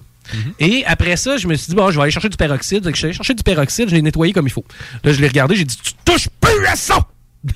[0.59, 2.87] Et après ça, je me suis dit, bon, je vais aller chercher du peroxyde.
[2.87, 4.63] Je suis allé chercher du peroxyde, je l'ai nettoyé comme il faut.
[5.03, 6.99] Là, je l'ai regardé, j'ai dit, tu touches plus à ça!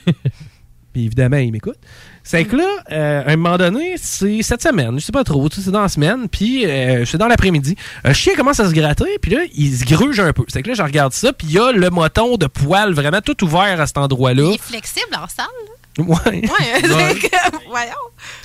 [0.93, 1.77] Puis évidemment, il m'écoute.
[2.25, 5.49] C'est que là, euh, à un moment donné, c'est cette semaine, je sais pas trop,
[5.49, 7.75] tu sais, c'est dans la semaine, puis euh, c'est dans l'après-midi.
[8.05, 10.43] Un chien commence à se gratter, puis là, il se gruge un peu.
[10.47, 13.19] C'est que là, je regarde ça, puis il y a le moton de poil vraiment
[13.19, 14.43] tout ouvert à cet endroit-là.
[14.51, 15.45] Il est flexible en salle.
[15.95, 16.07] Ouais.
[16.25, 17.91] Ouais, c'est comme- voyons.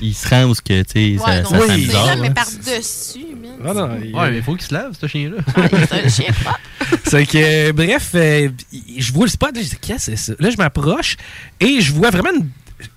[0.00, 2.16] Il se rend où ce que, tu sais, ça, Ouais, non, ça bizarre.
[2.18, 2.34] mais là.
[2.34, 3.26] par-dessus.
[3.64, 5.36] Ah non, il- Ouais, mais il faut qu'il se lave, ce chien-là.
[5.88, 6.26] C'est un chien.
[7.04, 8.48] C'est que, bref, euh,
[8.98, 10.32] je vois le spot, là, je dis, qu'est-ce que c'est ça?
[10.40, 11.16] Là, je m'approche
[11.60, 12.48] et je vois vraiment une...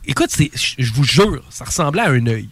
[0.05, 2.49] Écoute, c'est- je vous jure, ça ressemblait à un œil.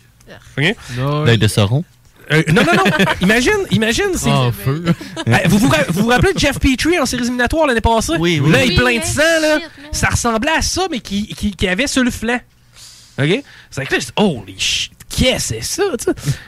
[0.98, 1.84] L'œil de Sauron?
[2.32, 2.84] Euh, non, non, non.
[3.22, 4.30] imagine, imagine, c'est.
[4.30, 4.84] En feu.
[5.28, 8.14] Euh, vous, vous ra- vous vous rappelez de Jeff Petrie en séries éliminatoires l'année passée?
[8.20, 8.52] Oui, oui.
[8.52, 9.08] Là, il Oui, plein de oui.
[9.08, 9.58] sang, là.
[9.92, 12.40] Ça ressemblait à ça, mais qui, qui, qui avait sur le flanc.
[13.20, 13.44] OK?
[13.72, 15.84] C'est que là, je dis, holy shit, qu'est-ce que c'est ça?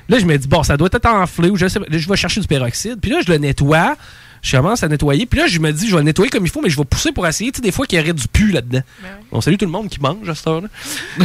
[0.07, 1.87] Là, je me dis, bon, ça doit être enflé ou je sais pas.
[1.89, 2.99] Là, je vais chercher du peroxyde.
[3.01, 3.95] Puis là, je le nettoie.
[4.41, 5.25] Je commence à nettoyer.
[5.25, 6.85] Puis là, je me dis, je vais le nettoyer comme il faut, mais je vais
[6.85, 7.51] pousser pour essayer.
[7.51, 8.81] Tu sais, des fois, qu'il y aurait du pu là-dedans.
[9.31, 10.67] On salue tout le monde qui mange à cette heure-là.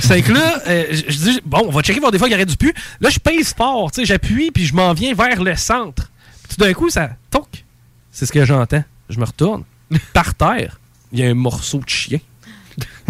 [0.01, 2.37] C'est que là, euh, je, dis, bon, on va checker voir des fois qu'il y
[2.37, 2.75] aurait du pu.
[3.01, 3.91] Là, je pèse fort.
[3.91, 6.11] Tu sais, j'appuie, puis je m'en viens vers le centre.
[6.47, 7.65] Puis tout d'un coup, ça toc.
[8.13, 8.85] C'est ce que j'entends.
[9.09, 9.65] Je me retourne.
[10.13, 10.79] Par terre,
[11.13, 12.19] il y a un morceau de chien.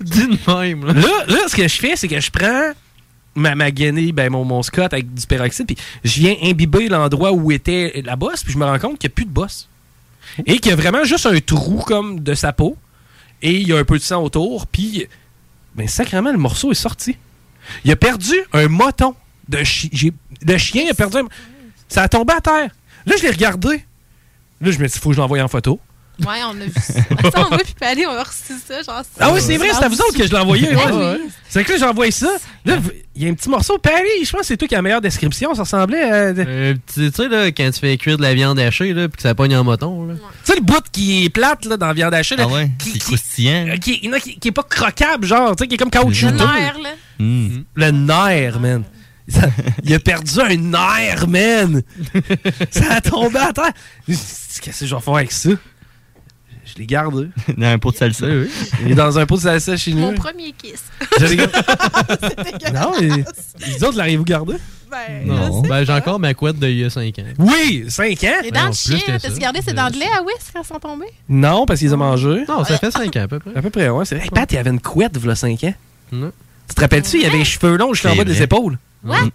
[0.00, 0.92] Dis de même, là.
[0.92, 2.72] Là, là, ce que je fais, c'est que je prends
[3.36, 7.52] ma, ma ben, mon, mon scotch avec du peroxyde, puis je viens imbiber l'endroit où
[7.52, 9.68] était la bosse, puis je me rends compte qu'il n'y a plus de bosse.
[10.44, 12.76] Et qu'il y a vraiment juste un trou comme de sa peau,
[13.42, 15.06] et il y a un peu de sang autour, puis,
[15.74, 17.16] ben, sacrément, le morceau est sorti.
[17.84, 19.14] Il a perdu un moton
[19.48, 20.12] de, chi-
[20.42, 21.28] de chien, il a perdu un...
[21.88, 22.70] Ça a tombé à terre.
[23.06, 23.84] Là, je l'ai regardé.
[24.60, 25.78] Là, je me suis dit, faut que je l'envoie en photo.
[26.20, 26.92] Ouais, on a vu ça.
[27.30, 28.82] Ça, on va puis aller, on a reçu ça.
[28.82, 30.68] Genre, Ah oui, c'est vrai, c'est à vous autres que je l'ai envoyé.
[30.74, 31.18] Ah ouais.
[31.22, 31.28] oui.
[31.48, 32.28] C'est que là, j'ai envoyé ça.
[32.64, 32.78] Là,
[33.14, 33.76] il y a un petit morceau.
[33.78, 35.54] Paris, je pense que c'est toi qui as la meilleure description.
[35.54, 36.32] Ça ressemblait à.
[36.32, 39.08] Tu Euh, tu tu sais, là, quand tu fais cuire de la viande hachée, là,
[39.08, 40.14] puis que ça pogne en moton, là.
[40.44, 42.36] sais, le bout qui est plate là, dans la viande hachée.
[42.36, 43.66] là, Ah ouais, qui, c'est qui, croustillant.
[43.68, 46.32] euh, qui, non, qui- qui est pas croquable, genre, tu sais, qui est comme caoutchouteux.
[46.32, 46.90] Le nerf, là.
[47.18, 47.62] Hmm.
[47.74, 48.84] Le nerf, man.
[49.28, 49.48] Ça-
[49.82, 51.82] il a perdu un nerf, man.
[52.70, 53.72] ça a tombé à terre.
[54.06, 55.50] Qu'est-ce que je vais faire avec ça?
[56.76, 57.28] Je l'ai gardé.
[57.56, 58.50] Dans un pot de salsa, oui.
[58.84, 60.00] Il est dans un pot de salsa chez nous.
[60.02, 60.84] Mon premier kiss.
[61.18, 61.52] Je l'ai gardé.
[62.74, 63.24] non, mais
[63.66, 64.56] les autres, l'avez-vous gardé?
[64.90, 65.62] Ben, Non.
[65.62, 67.22] Ben, j'ai encore ma couette d'il y a 5 ans.
[67.38, 68.28] Oui, 5 ans?
[68.42, 69.40] Les dents Non, de plus chien, que t'as-tu ça.
[69.40, 71.06] gardé ces dents de lait à Whis quand elles sont tombées?
[71.28, 72.44] Non, parce qu'ils ont mangé.
[72.48, 73.50] Non, ça fait 5 ans à peu près.
[73.56, 74.04] À peu près, ouais.
[74.04, 74.18] C'est.
[74.18, 75.74] Hey, Pat, il avait une couette, il 5 ans.
[76.12, 76.30] Non.
[76.68, 78.78] Tu te rappelles-tu, il avait les cheveux longs jusqu'en C'est bas des épaules?
[79.04, 79.30] What?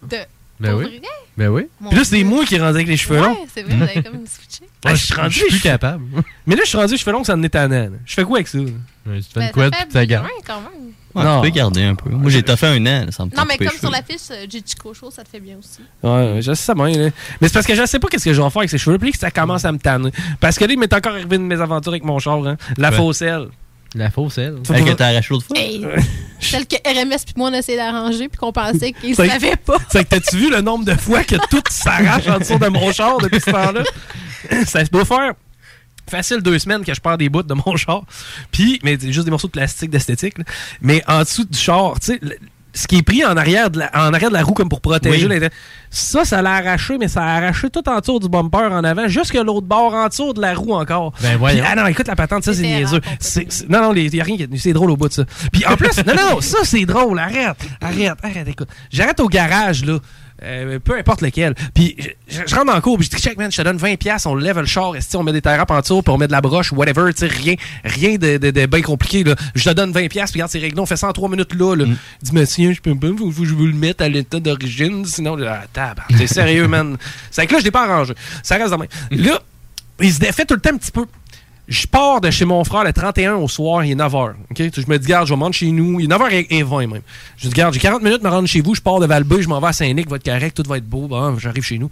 [0.62, 0.86] Ben Pour oui.
[0.86, 1.01] vrai?
[1.38, 1.64] Ben oui.
[1.80, 3.32] Mon Puis là, c'est moi qui rendu avec les cheveux longs.
[3.32, 4.64] Ouais, c'est vrai, vous avez comme switché.
[4.84, 6.03] Ah, je suis rendu je suis plus cheveux- capable.
[6.47, 7.89] Mais là, je suis rendu cheveux longs, ça en est tannant.
[8.05, 8.57] Je fais quoi avec ça?
[8.57, 8.66] Ouais,
[9.05, 10.28] tu te fais Ben, une ça couette, tu la gardes.
[10.45, 10.91] quand même.
[11.14, 11.41] Ouais, Non.
[11.41, 12.09] tu peux garder un peu.
[12.09, 13.91] Moi, j'ai toffé un an, sans me Non, mais comme sur cheveux.
[13.91, 15.82] la fiche euh, Jichiko Show, ça te fait bien aussi.
[16.01, 16.88] Ouais, je sais ça bien.
[16.89, 17.09] là.
[17.39, 18.99] Mais c'est parce que je sais pas qu'est-ce que je vais faire avec ces cheveux-là.
[18.99, 20.12] Puis que ça commence à me tanner.
[20.39, 22.43] Parce que là, il m'est encore arrivé une mésaventures avec mon char.
[22.45, 22.57] Hein.
[22.78, 22.95] La Ouais.
[22.97, 23.47] fausse aile.
[23.93, 24.59] La fausse aile.
[24.69, 25.57] Hey, que t'as arraché l'autre fois?
[25.57, 25.85] Hey!
[26.39, 29.77] Celle que RMS puis moi on essayait d'arranger puis qu'on pensait qu'ils savaient pas.
[29.89, 32.91] C'est que t'as-tu vu le nombre de fois que tout s'arrache en dessous de mon
[32.91, 33.83] char depuis ce temps-là?
[34.65, 35.33] ça doit faire
[36.09, 38.03] facile deux semaines que je perds des bouts de mon char.
[38.51, 40.35] Puis, mais c'est juste des morceaux de plastique d'esthétique.
[40.81, 42.19] Mais en dessous du char, tu sais,
[42.74, 44.82] ce qui est pris en arrière de la, en arrière de la roue comme pour
[44.82, 45.30] protéger Oui.
[45.30, 45.51] l'intérieur,
[45.89, 49.07] ça, ça l'a arraché, mais ça a arraché tout en dessous du bumper en avant,
[49.07, 51.13] jusque l'autre bord, en dessous de la roue encore.
[51.22, 51.61] Ben voyons.
[51.61, 53.01] Puis, ah non, écoute la patente, ça c'est niaiseux.
[53.69, 55.24] Non, non, il n'y a rien qui c'est drôle au bout de ça.
[55.51, 58.69] Puis en plus, non, non, non, ça c'est drôle, arrête, arrête, arrête, écoute.
[58.91, 59.97] J'arrête au garage, là.
[60.43, 61.53] Euh, peu importe lequel.
[61.73, 61.95] Puis
[62.27, 64.35] je, rentre le cours, puis je dis check man, je te donne 20 pièces, on
[64.35, 66.41] lève le char, esti, on met des terrapes en dessous, puis on met de la
[66.41, 69.35] broche, whatever, tu sais, rien, rien de, de, de bien compliqué là.
[69.55, 71.53] Je te donne 20 pièces, puis regarde, c'est réglé, on fait ça en 3 minutes
[71.53, 71.75] là.
[71.75, 71.85] là.
[71.85, 75.37] Il dit monsieur, je peux pas, que je vous le mette à l'état d'origine, sinon
[75.45, 76.97] ah, tabarnak, c'est sérieux man.
[77.29, 78.13] C'est que là je l'ai pas arrangé.
[78.43, 78.89] Ça reste dans même.
[79.11, 79.39] Là,
[80.01, 81.05] il se défait tout le temps un petit peu.
[81.68, 84.34] Je pars de chez mon frère le 31 au soir, il est 9h.
[84.49, 84.57] OK?
[84.57, 85.99] Je me dis, garde, je vais chez nous.
[85.99, 87.01] Il est 9h et 20 même.
[87.38, 88.76] Je dis, garde, j'ai 40 minutes de me rendre chez vous.
[88.76, 90.88] Je pars de Valbé, je m'en vais à Saint-Nic, va être correct, tout va être
[90.88, 91.07] beau.
[91.07, 91.89] Bon, j'arrive chez nous.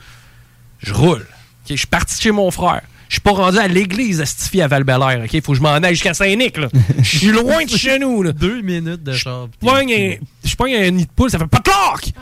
[0.79, 1.21] Je roule.
[1.21, 1.69] OK?
[1.69, 2.81] Je suis parti de chez mon frère.
[3.07, 5.33] Je suis pas rendu à l'église Astifi à val OK?
[5.33, 6.57] Il faut que je m'en aille jusqu'à Saint-Nic.
[6.57, 6.67] là.
[7.01, 8.21] Je suis loin de chez nous.
[8.21, 8.33] Là.
[8.33, 9.47] Deux minutes de char.
[9.61, 12.13] Je pogne un, nid de poule, ça fait pas clac!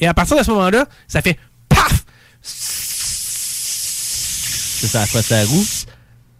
[0.00, 1.38] Et à partir de ce moment-là, ça fait
[1.68, 2.04] paf!
[2.42, 2.82] C'est
[4.88, 5.64] ça, ça roue?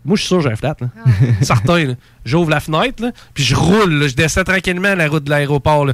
[0.04, 0.76] Moi, je suis sûr que j'ai un flat.
[0.80, 0.88] Là.
[1.42, 1.84] Certain.
[1.84, 1.94] là.
[2.24, 3.92] J'ouvre la fenêtre, là, puis je roule.
[3.94, 4.08] là.
[4.08, 5.86] Je descends tranquillement la route de l'aéroport.
[5.86, 5.92] Là.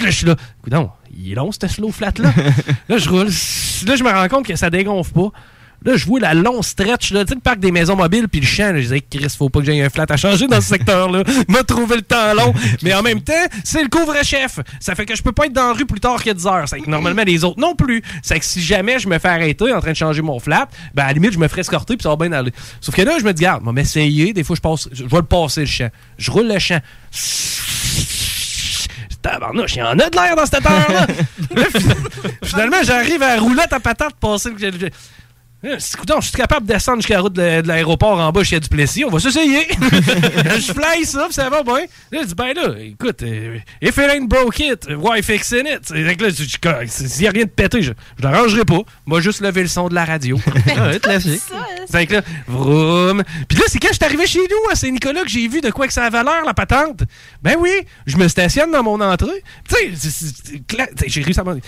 [0.00, 0.36] Là, je suis là.
[0.62, 2.32] Coudon, il est long, ce slow flat-là.
[2.88, 3.26] là, je roule.
[3.26, 5.32] Là, je me rends compte que ça dégonfle pas.
[5.86, 8.40] Là, je vois la long stretch, là, tu sais, le parc des maisons mobiles, puis
[8.40, 8.72] le champ.
[8.72, 11.22] là, je disais, Chris, faut pas que j'aie un flat à changer dans ce secteur-là.
[11.48, 12.52] M'a trouvé le temps long.
[12.82, 13.32] Mais en même temps,
[13.62, 14.58] c'est le couvre-chef.
[14.80, 16.64] Ça fait que je peux pas être dans la rue plus tard que 10 heures.
[16.68, 18.02] C'est que normalement, les autres non plus.
[18.20, 21.04] C'est que si jamais je me fais arrêter en train de changer mon flat, ben,
[21.04, 22.52] à la limite, je me ferais escorter, puis ça va bien aller.
[22.80, 24.32] Sauf que là, je me dis, garde, vais m'essayer.
[24.32, 25.90] Des fois, je passe, je vais le passer, le champ.
[26.18, 26.80] Je roule le champ.
[29.22, 31.06] Tabarnouche, il y en a de l'air dans cette heure-là.
[31.54, 31.64] Là,
[32.42, 34.90] Finalement, j'arrive à la roulette à patate passer le.
[35.66, 38.40] Le- Euh, je suis capable de descendre jusqu'à la route de, de l'aéroport en bas
[38.40, 39.04] jusqu'à Duplessis.
[39.04, 39.66] On va s'essayer.
[39.70, 41.84] je fly ça, puis ça va bien.
[42.12, 45.86] Là, je dis, ben là, écoute, euh, if it ain't broke it, why fixing it?
[45.88, 46.30] Fait que là,
[46.86, 48.80] s'il n'y a rien de pété, je, je l'arrangerai pas.
[49.06, 50.38] Moi, juste lever le son de la radio.
[50.76, 51.42] Ouais, classique.
[51.88, 53.22] C'est que là, vroom.
[53.48, 55.70] Puis là, c'est quand je suis arrivé chez nous à Saint-Nicolas que j'ai vu de
[55.70, 57.00] quoi que ça avait l'air, la patente.
[57.42, 57.70] Ben oui,
[58.06, 59.42] je me stationne dans mon entrée.
[59.68, 60.58] Tu sais,
[61.06, 61.58] j'ai réussi à m'en-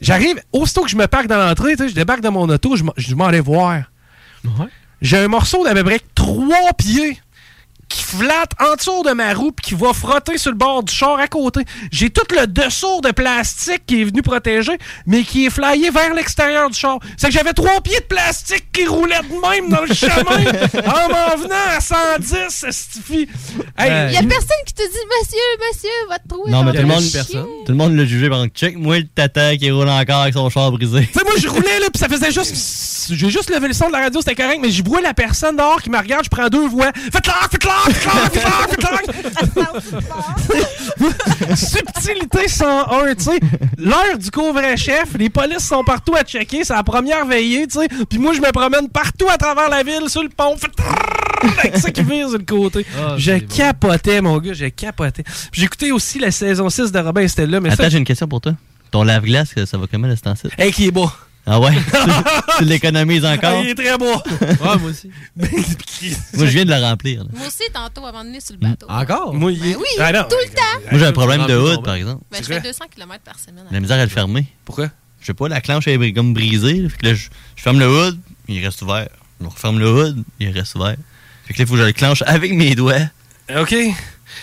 [0.00, 2.92] J'arrive, aussitôt que je me parque dans l'entrée, je débarque dans mon auto, je m'en-
[2.96, 3.82] je m'en vais voir.
[5.00, 7.18] J'ai un morceau d'à peu près trois pieds
[7.94, 10.92] qui flatte en dessous de ma roue puis qui va frotter sur le bord du
[10.92, 11.60] char à côté.
[11.92, 14.76] J'ai tout le dessous de plastique qui est venu protéger,
[15.06, 16.98] mais qui est flyé vers l'extérieur du char.
[17.16, 21.08] C'est que j'avais trois pieds de plastique qui roulaient de même dans le chemin en
[21.08, 23.28] m'en venant à 110, ça suffit.
[23.78, 25.38] Hey, Il y a personne qui te dit, monsieur,
[25.72, 26.50] monsieur, va te trouver.
[26.50, 27.24] Non, mais tout le monde, chien.
[27.24, 28.76] tout le monde l'a jugé pendant que check.
[28.76, 31.06] Moi, le tata qui roule encore avec son char brisé.
[31.12, 32.56] Tu sais, moi, je roulais, là, puis ça faisait juste.
[33.14, 35.56] J'ai juste levé le son de la radio, c'était correct, mais je vois la personne
[35.56, 36.90] dehors qui me regarde, je prends deux voix.
[36.94, 37.83] Faites-le, faites-le.
[41.56, 43.38] Subtilité 101, tu sais.
[43.78, 47.88] L'heure du couvre-chef, les polices sont partout à checker, c'est la première veillée, tu sais.
[48.08, 50.56] Puis moi, je me promène partout à travers la ville, sur le pont.
[51.58, 52.86] Avec ça qui vire sur le côté.
[52.98, 55.24] Ah, je capotais, mon gars, je capotais.
[55.56, 57.88] Écouté aussi la saison 6 de Robin Stella, mais Attends, ça.
[57.90, 58.52] j'ai une question pour toi.
[58.90, 60.48] Ton lave-glace, ça va comment, le temps-ci?
[60.56, 61.10] Hey, qui est beau.
[61.46, 61.72] Ah ouais?
[62.58, 63.58] tu tu l'économises encore?
[63.58, 64.14] Ah, il est très beau.
[64.40, 65.10] Ouais, moi aussi.
[65.36, 67.22] Moi, je viens de le remplir.
[67.24, 67.30] là.
[67.34, 68.86] Moi aussi, tantôt, avant de venir sur le bateau.
[68.88, 69.34] Encore?
[69.34, 70.22] Moi, Ben oui, Ah, non.
[70.28, 70.90] tout le temps.
[70.90, 72.22] Moi, j'ai un problème de hood, par exemple.
[72.30, 73.64] Ben, je fais 200 km par semaine.
[73.70, 74.46] La misère à le fermer.
[74.64, 74.88] Pourquoi?
[75.20, 76.74] Je sais pas, la clenche est bri- comme brisée.
[76.80, 76.88] là.
[76.90, 78.18] Fait que là, je, je ferme le hood,
[78.48, 79.08] il reste ouvert.
[79.40, 80.96] Je referme le hood, il reste ouvert.
[81.46, 83.00] Fait que là, il faut que je le clenche avec mes doigts.
[83.56, 83.74] OK.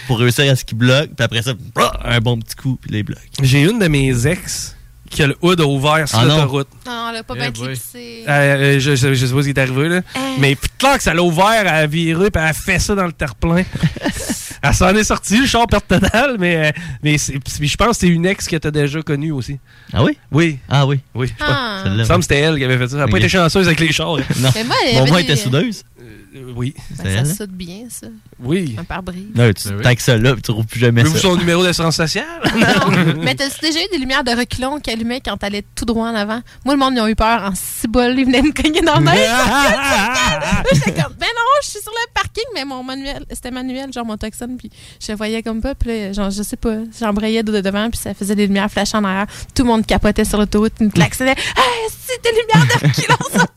[0.07, 1.09] Pour réussir à ce qu'il bloque.
[1.15, 1.53] Puis après ça,
[2.03, 3.19] un bon petit coup, puis les bloque.
[3.41, 4.75] J'ai une de mes ex
[5.11, 6.35] qui a le hood ouvert sur Ah non.
[6.35, 6.67] l'autoroute.
[6.85, 8.23] Non, elle a pas Eh bien clipsé.
[8.27, 10.01] Euh, euh, je, je, je sais pas ce qui est arrivé, là.
[10.39, 13.05] Mais clair que ça l'a ouvert, elle a viré, puis elle a fait ça dans
[13.05, 13.63] le terre-plein.
[14.63, 16.71] elle s'en est sortie, le char perte totale, mais, euh,
[17.03, 19.59] mais je pense que c'est une ex que t'as déjà connue aussi.
[19.93, 20.17] Ah oui?
[20.31, 20.59] Oui.
[20.69, 20.99] Ah oui.
[21.15, 21.45] Oui, je Ah.
[21.45, 21.83] pense.
[21.83, 22.95] Celle-là, Il me semble que c'était elle qui avait fait ça.
[22.97, 24.17] Elle n'a pas été chanceuse avec les chars.
[24.39, 24.49] Non.
[24.55, 24.75] Mais moi,
[25.07, 25.83] moi des- était soudeuse.
[26.33, 26.73] Euh, oui.
[27.03, 28.07] Ben, ça saute bien, ça.
[28.39, 28.75] Oui.
[28.79, 29.27] Un pare-brise.
[29.35, 31.21] Non, tu que ça là, puis tu trouves plus jamais Avez-vous ça.
[31.23, 32.25] son numéro d'assurance sociale?
[32.61, 33.15] Non.
[33.23, 36.15] Mais t'as déjà eu des lumières de reculons qui allumaient quand t'allais tout droit en
[36.15, 36.41] avant?
[36.63, 38.17] Moi, le monde, ils ont eu peur en cibole.
[38.17, 39.11] Ils venaient me cogner dans le nez.
[40.73, 44.05] J'étais comme, ben non, je suis sur le parking, mais mon manuel, c'était manuel, genre
[44.05, 44.69] mon Tucson, puis
[44.99, 47.99] je le voyais comme pas, puis là, genre, je sais pas, j'embrayais de devant, puis
[47.99, 49.27] ça faisait des lumières flashant en arrière.
[49.55, 51.31] Tout le monde capotait sur l'autoroute, une klaxonnait.
[51.31, 53.47] Hey, c'est des lumières de reculons sont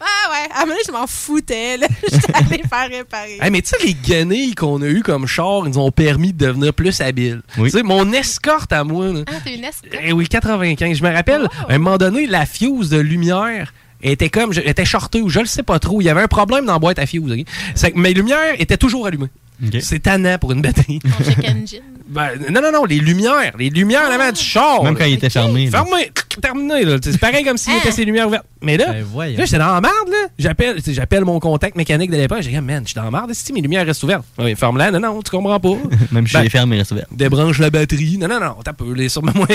[0.00, 1.86] ah ouais, à un moment donné, je m'en foutais, là.
[2.12, 3.38] J'étais allée faire réparer.
[3.40, 6.32] Hey, mais tu sais, les guenilles qu'on a eu comme char, ils nous ont permis
[6.32, 7.42] de devenir plus habiles.
[7.54, 9.94] Tu sais, mon escorte à moi, là, Ah, t'es une escorte?
[10.02, 10.98] Eh oui, 95.
[10.98, 13.72] Je me rappelle, à un moment donné, la fuse de lumière
[14.02, 16.00] était comme, je- était shortée ou je le sais pas trop.
[16.00, 17.44] Il y avait un problème dans la boîte à fuse.
[17.74, 19.28] C'est que mes lumières étaient toujours allumées.
[19.80, 21.00] C'est tannant pour une batterie.
[21.00, 21.82] Ton check engine.
[22.08, 23.52] Ben, non, non, non, les lumières.
[23.58, 24.82] Les lumières en avant du char.
[24.82, 25.00] Même là.
[25.00, 25.66] quand il était fermé.
[25.66, 25.70] là.
[25.84, 26.84] Fermé, terminé.
[26.84, 26.96] là.
[27.02, 28.46] C'est pareil comme s'il était ses lumières ouvertes.
[28.62, 29.38] Mais là, Ben, voyons.
[29.38, 30.08] là j'étais dans la merde.
[30.08, 30.28] là.
[30.38, 32.40] J'appelle, j'appelle mon contact mécanique de l'époque.
[32.40, 33.30] J'ai dit, man, je suis dans la merde.
[33.34, 34.24] Si mes lumières restent ouvertes.
[34.38, 34.90] Oui, ferme-la.
[34.90, 35.68] Non, non, tu comprends pas.
[36.12, 37.06] Même si je Ben, les ferme, il reste ouvert.
[37.12, 38.16] débranche la batterie.
[38.18, 39.46] Non, non, non, t'as peu, les sur moi.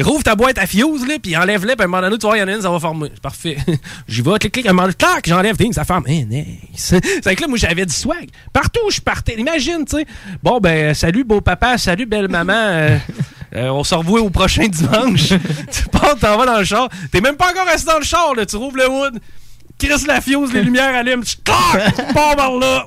[0.00, 2.36] Rouvre ta boîte à fuse, là, puis enlève-la, puis à un moment donné, tu vois,
[2.36, 3.08] il y en a une, ça va former.
[3.14, 3.56] C'est parfait.
[4.08, 6.04] J'y vais, clic, clic, à un moment donné, clac, j'enlève, ding, ça forme.
[6.08, 6.94] Eh, nice.
[7.22, 8.28] C'est que là, moi, j'avais du swag.
[8.52, 10.06] Partout où je partais, imagine, tu sais.
[10.42, 12.52] Bon, ben, salut, beau papa, salut, belle maman.
[12.54, 12.98] euh,
[13.56, 15.28] euh, on se revoit au prochain dimanche.
[15.70, 16.88] tu pars, t'en vas dans le char.
[17.10, 18.46] T'es même pas encore resté dans le char, là.
[18.46, 19.20] Tu rouvres le wood.
[19.78, 22.86] Crisse la fuse, les lumières allument, tu pars par là.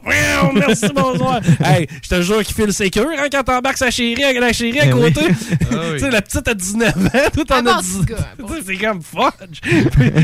[0.54, 1.42] Merci, bonsoir.
[1.64, 4.80] Hey, je te jure qu'il file sécure hein, quand t'embarques sa chérie, avec la chérie
[4.80, 5.22] à Eh côté.
[5.26, 5.94] Ah oui.
[5.94, 8.54] tu sais, la petite a 19 ans, tout en a bon, 10 ce gars, Tu
[8.54, 9.60] sais, C'est comme fudge.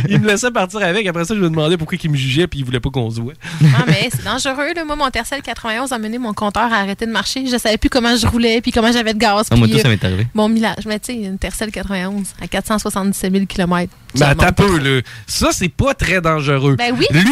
[0.09, 1.05] il me laissait partir avec.
[1.07, 3.19] Après ça, je lui demandais pourquoi il me jugeait puis il voulait pas qu'on se
[3.21, 3.33] voit.
[3.77, 4.73] Ah, mais c'est dangereux.
[4.75, 4.85] Là.
[4.85, 7.45] Moi, mon Tercel 91 a mené mon compteur à arrêter de marcher.
[7.47, 9.47] Je savais plus comment je roulais puis comment j'avais de gaz.
[9.51, 10.27] Ah, moi, puis, tout, ça euh, m'est arrivé.
[10.33, 10.85] Mon millage.
[10.87, 13.91] Mais tu sais, une Tercel 91 à 477 000 km.
[14.15, 15.01] Ben, t'as peu, là.
[15.25, 16.75] Ça, c'est pas très dangereux.
[16.77, 17.23] Ben oui, Lui,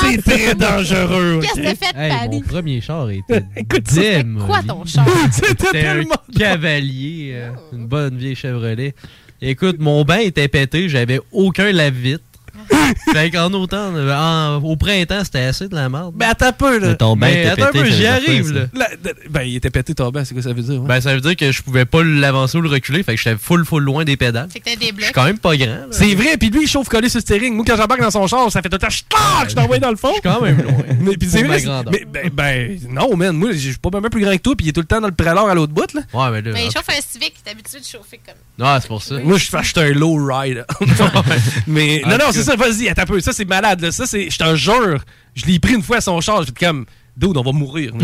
[0.00, 1.40] c'est très dangereux.
[1.42, 2.36] Qu'est-ce que t'as fait, Hey, Paddy?
[2.36, 3.44] mon premier char était
[3.88, 4.46] c'était démoli.
[4.46, 5.06] quoi ton char?
[5.32, 8.94] C'était un tellement cavalier, euh, une bonne vieille Chevrolet.
[9.42, 12.22] Écoute, mon bain était pété, j'avais aucun lave-vitre.
[13.12, 16.12] fait qu'en autant, en- au printemps, c'était assez de la merde.
[16.14, 16.88] Ben, attends un peu, là.
[16.88, 18.60] Mais ton bain Mais était attends un pété, peu, j'y arrive, là.
[18.74, 18.88] La-
[19.28, 20.80] ben, il était pété ton banc, c'est quoi ça veut dire?
[20.80, 20.88] ouais?
[20.88, 23.36] Ben, ça veut dire que je pouvais pas l'avancer ou le reculer, fait que j'étais
[23.36, 24.48] full, full loin des pédales.
[24.52, 25.04] Fait que t'as des Je blocs.
[25.04, 25.86] suis quand même pas grand.
[25.90, 27.54] c'est vrai, puis lui, il chauffe collé sur le steering.
[27.54, 29.90] Moi, quand j'embarque dans son char, ça fait tout le temps, je je t'envoie dans
[29.90, 30.08] le fond.
[30.08, 30.72] Je suis quand même loin.
[31.00, 31.92] Mais puis c'est vrai, grandeur.
[31.92, 34.66] mais ben, ben, non, man, moi, je suis pas même plus grand que toi, puis
[34.66, 36.02] il est tout le temps dans le prélat à l'autre bout, là.
[36.12, 36.50] Ouais, mais là.
[36.54, 38.34] Mais il chauffe un Civic, t'es habitué de chauffer comme.
[38.58, 39.16] Non, c'est pour ça.
[39.22, 40.64] Moi, je fais- je suis un low ride.
[41.66, 43.20] mais non, non, c'est ça, vas-y, attends un peu.
[43.20, 43.90] Ça, c'est malade, là.
[43.92, 45.04] Ça, c'est, je t'en jure,
[45.34, 46.86] je l'ai pris une fois à son char, j'étais comme,
[47.16, 47.92] dude, on va mourir.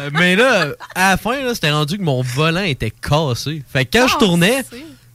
[0.00, 3.62] Euh, mais là, à la fin, là, c'était rendu que mon volant était cassé.
[3.72, 4.64] Fait que quand je tournais,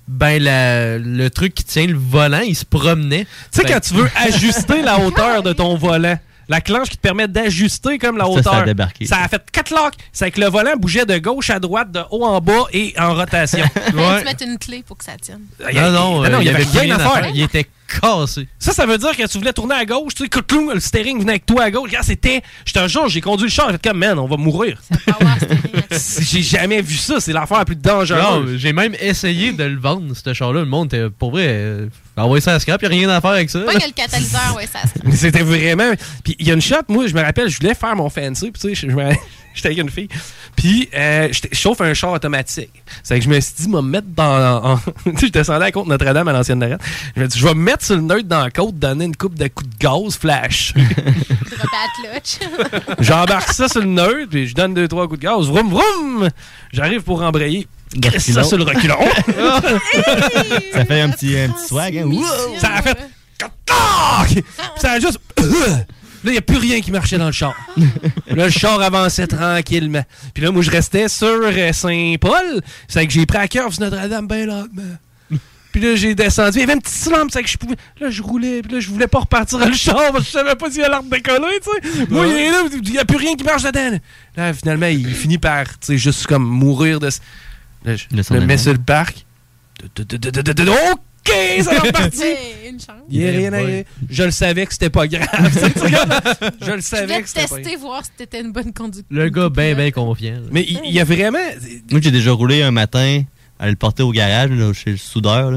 [0.08, 3.26] ben la- le truc qui tient le volant, il se promenait.
[3.26, 6.18] Tu sais, Fait quand tu veux ajuster la hauteur de ton volant,
[6.48, 8.54] la clanche qui te permet d'ajuster comme la Ça, hauteur.
[8.54, 9.06] ça a débarqué.
[9.06, 9.94] Ça a fait quatre lock.
[10.12, 13.14] C'est que le volant bougeait de gauche à droite, de haut en bas et en
[13.16, 13.66] rotation.
[13.76, 15.42] Que tu mettes une clé pour que ça tienne.
[15.74, 17.30] Non, non, euh, il y avait rien à faire.
[17.34, 17.68] Il était
[18.02, 18.48] cassé.
[18.60, 21.20] Ça, ça veut dire que tu voulais tourner à gauche, tu sais, clou, le steering
[21.20, 21.90] venait avec toi à gauche.
[21.90, 22.42] Regarde, c'était.
[22.66, 24.82] Je te jure, j'ai conduit le char, j'ai fait comme, man, on va mourir.
[26.22, 28.58] J'ai jamais vu ça, c'est l'affaire la plus dangereuse.
[28.58, 30.60] j'ai même essayé de le vendre, ce char-là.
[30.62, 33.32] Le monde était, pour vrai, euh, envoyer ça à scrap, il a rien à faire
[33.32, 33.60] avec ça.
[33.62, 34.80] Pas que le catalyseur, ouais, ça
[35.12, 35.92] C'était vraiment.
[36.24, 38.52] Puis il y a une shot, moi, je me rappelle, je voulais faire mon fancy,
[38.52, 39.14] puis tu sais, je- je me-
[39.54, 40.10] j'étais avec une fille.
[40.56, 42.72] Puis euh, je chauffe un char automatique.
[43.04, 44.74] C'est que je me suis dit, me mettre dans.
[44.74, 46.82] en- tu sais, je descendais à la côte Notre-Dame à l'ancienne Lorette.
[47.16, 49.16] Je me dis, je vais me mettre sur le neutre dans la côte, donner une
[49.16, 50.74] coupe de coups de gaz flash.
[53.00, 55.48] J'embarque ça sur le neutre, puis je donne deux, trois coups de gaz.
[55.48, 56.30] Vroom, vroom!
[56.72, 57.68] J'arrive pour embrayer.
[58.02, 58.98] Crisse ça sur le reculon.
[60.74, 62.08] Ça fait un petit, un petit swag, hein?
[62.60, 62.98] Ça a fait.
[64.78, 65.20] Ça a juste.
[66.24, 67.56] Là, il n'y a plus rien qui marchait dans le char.
[68.28, 70.04] là, le char avançait tranquillement.
[70.34, 72.62] Puis là, moi, je restais sur euh, Saint-Paul.
[72.88, 74.98] C'est que j'ai pris à cœur sur Notre-Dame bien lentement.
[75.72, 76.58] Puis là, j'ai descendu.
[76.58, 77.76] Il y avait une petite lampe, c'est que je pouvais.
[78.00, 78.62] Là, je roulais.
[78.62, 80.96] Puis là, je voulais pas repartir le char parce que je savais pas s'il allait
[80.96, 82.06] redécoller, tu sais.
[82.10, 84.00] Moi, il est là, il n'y a plus rien qui marche dedans.
[84.36, 87.10] Là, finalement, il finit par, tu sais, juste comme mourir de.
[87.86, 89.26] Là, je Le mets sur le parc.
[91.28, 92.24] OK, ça va repartir.
[92.26, 92.96] Hey, une chance.
[93.10, 95.28] Il y a rien à- Je le savais que c'était pas grave.
[96.62, 99.06] Je le Je savais voulais que c'était pas tester, voir si t'étais une bonne conductrice.
[99.10, 100.40] Le gars, ben, ben confiant.
[100.52, 101.38] Mais il y, a vraiment.
[101.92, 103.24] Moi, j'ai déjà roulé un matin,
[103.60, 105.52] aller le porter au garage, là, chez le soudeur.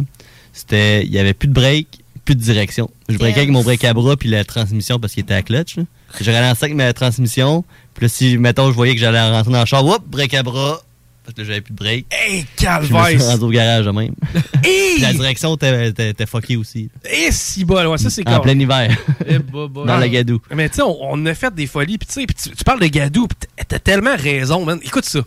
[0.53, 1.87] C'était, il y avait plus de break,
[2.25, 2.91] plus de direction.
[3.09, 5.77] Je breakais avec mon break à bras puis la transmission parce qu'il était à clutch.
[5.77, 5.85] là.
[6.21, 7.65] Je ralentais avec ma transmission.
[7.95, 10.43] Puis là, si, mettons, je voyais que j'allais rentrer dans le char, hop, break à
[10.43, 10.83] bras.
[11.25, 12.07] Parce que j'avais plus de break.
[12.11, 13.27] Hey, Je me suis calvaire!
[13.29, 14.14] rendu au garage même.
[14.64, 15.01] Hey!
[15.01, 16.91] La direction était, fuckée aussi.
[17.11, 18.97] Et si bol, ouais, ça c'est En plein hiver.
[19.27, 19.83] Eh, bah, bah.
[19.87, 20.41] Dans la gadoue.
[20.55, 22.87] Mais tu sais, on, on a fait des folies, puis tu sais, tu, parles de
[22.87, 24.79] gadou, puis t'as- tellement raison, man.
[24.83, 25.20] Écoute ça.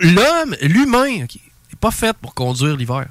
[0.00, 3.06] L'homme, l'humain, ok, est pas fait pour conduire l'hiver.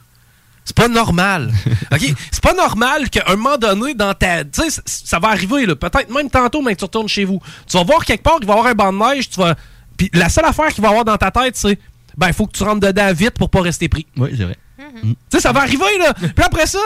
[0.65, 1.51] C'est pas normal.
[1.91, 2.13] OK?
[2.31, 4.43] C'est pas normal qu'à un moment donné, dans ta.
[4.43, 5.75] Tu sais, ça va arriver, là.
[5.75, 7.41] Peut-être même tantôt, mais que tu retournes chez vous.
[7.67, 9.55] Tu vas voir quelque part qu'il va y avoir un banc de neige, tu vas.
[9.97, 11.77] Puis la seule affaire qu'il va y avoir dans ta tête, c'est.
[12.17, 14.05] Ben, il faut que tu rentres dedans vite pour pas rester pris.
[14.17, 14.57] Oui, c'est vrai.
[15.03, 16.13] Tu sais, ça va arriver, là.
[16.13, 16.79] Puis après ça,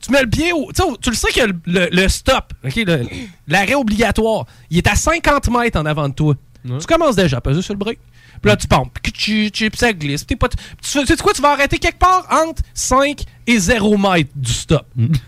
[0.00, 0.72] tu mets le pied au.
[0.72, 2.52] Tu sais, tu le sais que le, le- le stop,
[3.46, 6.34] l'arrêt obligatoire, il est à 50 mètres en avant de toi.
[6.80, 7.98] Tu commences déjà à peser sur le break.
[8.40, 8.96] Puis là, tu pompes.
[9.02, 10.24] Puis tu- tu- puis ça glisse.
[10.24, 10.48] Puis t'es pas.
[10.48, 14.86] Tu sais quoi, tu vas arrêter quelque part entre 5 et 0 mètres du stop.
[14.96, 15.20] Puis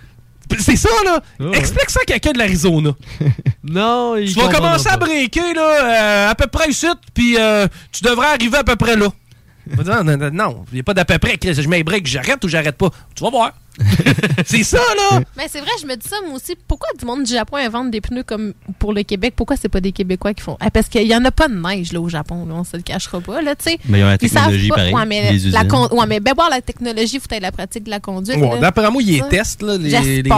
[0.60, 1.20] C'est ça, là.
[1.52, 2.90] Explique ça à quelqu'un de l'Arizona.
[3.66, 7.66] Non, il Tu vas commencer à breaker, là, euh, à peu près ici, puis euh,
[7.90, 9.06] tu devrais arriver à peu près là.
[9.70, 11.38] Il va dire, non, non, non, il n'y a pas d'à peu près.
[11.38, 12.90] Chris, Je mets un break, j'arrête ou j'arrête pas?
[13.14, 13.52] Tu vas voir.
[14.46, 15.20] c'est ça, là.
[15.36, 16.54] Mais c'est vrai, je me dis ça, moi aussi.
[16.68, 19.34] Pourquoi du monde du Japon invente des pneus comme pour le Québec?
[19.36, 20.56] Pourquoi c'est pas des Québécois qui font?
[20.60, 22.54] Ah, parce qu'il y en a pas de neige, là, au Japon, là.
[22.54, 23.78] On se le cachera pas, là, tu sais.
[23.88, 26.06] Mais ils ont la Ils savent technologie, pas- pareil, Ouais, mais, les la con- ouais,
[26.06, 28.38] mais ben voir la technologie, faut être la pratique de la conduite.
[28.38, 28.60] Bon, là.
[28.60, 29.26] D'après moi, il Ça.
[29.26, 29.76] est test, là.
[29.76, 30.30] Les, les-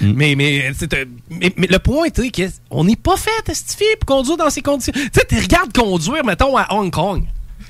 [0.00, 3.42] mais, mais, c'est, euh, mais, mais le point, tu sais, qu'on n'est pas fait à
[3.42, 4.92] testifier pour conduire dans ces conditions.
[4.94, 7.22] Tu sais, tu regardes conduire, mettons, à Hong Kong.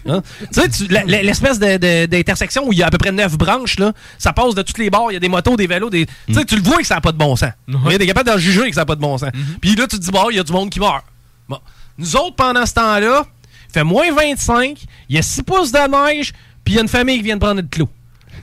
[0.08, 0.22] Hein?
[0.52, 3.92] tu sais, tu- l'espèce d'intersection où il y a à peu près neuf branches, là,
[4.18, 6.06] ça passe de toutes les bords, il y a des motos, des vélos, des.
[6.26, 7.50] Tu sais, tu le vois que ça n'a pas de bon sens.
[7.68, 9.30] Tu es capable d'en juger que ça n'a pas de bon sens.
[9.60, 11.04] Puis là, tu te dis, bon, il y a du monde qui meurt.
[11.48, 11.58] Bon.
[11.98, 13.24] Nous autres, pendant ce temps-là,
[13.68, 14.78] il fait moins 25,
[15.08, 16.32] il y a 6 pouces de neige,
[16.64, 17.60] puis il y a une famille qui vient de prendre.
[17.70, 17.84] Tu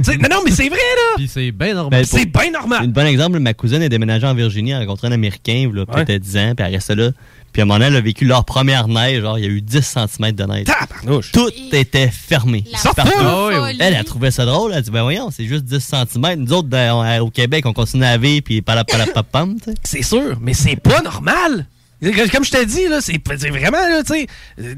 [0.03, 1.13] sais, non, non, mais c'est vrai, là!
[1.15, 2.01] Puis c'est bien normal.
[2.01, 2.83] Ben, C'est bien normal.
[2.83, 5.75] Un bon exemple, ma cousine est déménagée en Virginie, elle a rencontré un Américain, il
[5.75, 7.09] y a peut-être 10 ans, puis elle restait là.
[7.57, 9.49] Puis à un moment donné, elle a vécu leur première neige, genre, il y a
[9.49, 10.67] eu 10 cm de neige.
[11.33, 12.63] Tout était fermé.
[12.95, 13.11] Partout.
[13.19, 13.77] Ah oui.
[13.79, 16.35] Elle a trouvé ça drôle, elle a dit, ben voyons, c'est juste 10 cm.
[16.35, 19.77] Nous autres, dans- euh, au Québec, on continue à vivre, puis palapalapapam, tu sais.
[19.83, 21.65] C'est sûr, mais c'est pas normal.
[22.31, 24.27] Comme je t'ai dit, là, c'est c'est vraiment, là, tu sais.
[24.61, 24.75] euh,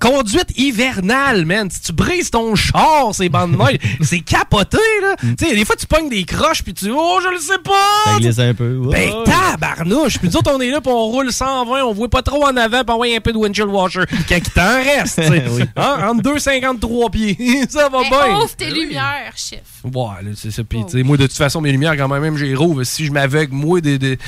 [0.00, 1.70] Conduite hivernale, man.
[1.70, 5.16] Si tu brises ton char, ces bandes de neige, c'est capoté, là.
[5.38, 8.12] Tu sais, des fois, tu pognes des croches, puis tu oh, je le sais pas.
[8.12, 8.78] Ça glisse un peu.
[8.90, 9.24] Ben, Ouais.
[9.24, 10.18] tabarnouche!
[10.18, 12.56] Puis nous autres, on est là, puis on roule 120, on voit pas trop en
[12.56, 14.02] avant, puis on voit un peu de windshield washer.
[14.28, 15.44] Quand il t'en reste, tu sais.
[15.50, 15.62] Oui.
[15.76, 15.96] Hein?
[16.10, 17.66] Entre 2,53 pieds.
[17.68, 18.36] ça va Hey, bien.
[18.38, 19.60] ouvre tes lumières, chef.
[19.84, 20.62] Ouais, là, c'est ça.
[20.64, 22.84] Puis, tu sais, moi, de toute façon, mes lumières, quand même, même j'ai rouve.
[22.84, 24.18] Si je m'aveugle, moi, des, des-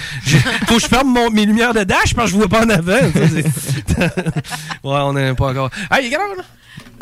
[0.66, 2.70] faut que je ferme mon- mes lumières de dash parce que je vois pas en
[2.70, 2.92] avant.
[4.82, 5.59] Ouais, on n'est pas encore.
[5.90, 6.24] Hey, il est là?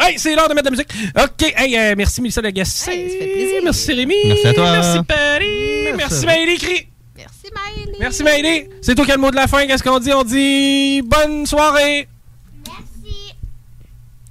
[0.00, 1.12] Hey, c'est l'heure de mettre de la musique.
[1.16, 3.60] OK, hey, euh, merci, Mélissa Lagacé.
[3.64, 4.14] merci, Rémi.
[4.26, 4.72] Merci à toi.
[4.72, 5.92] Merci, Paris.
[5.96, 6.88] Merci, Maëlie.
[7.16, 7.98] Merci, Maëlie.
[7.98, 8.68] Merci, Maëlie.
[8.80, 9.66] C'est toi qui as le mot de la fin.
[9.66, 10.12] Qu'est-ce qu'on dit?
[10.12, 12.08] On dit bonne soirée.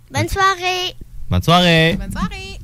[0.09, 0.95] Bonne soirée.
[1.29, 1.97] Bonne soirée.
[1.99, 2.59] Bonne soirée.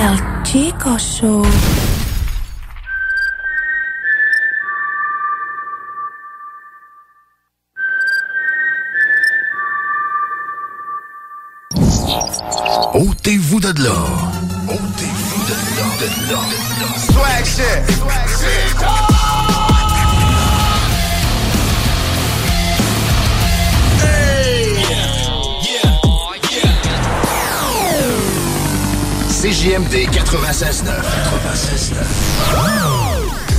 [0.00, 1.44] El Chico Show.
[12.92, 13.94] Ôtez-vous de là.
[14.66, 16.40] Ôtez-vous de là, de là.
[16.98, 17.82] Swag shit.
[17.96, 18.76] Swag shit.
[29.40, 30.90] CJMD 96.9.
[32.50, 33.19] 96.9.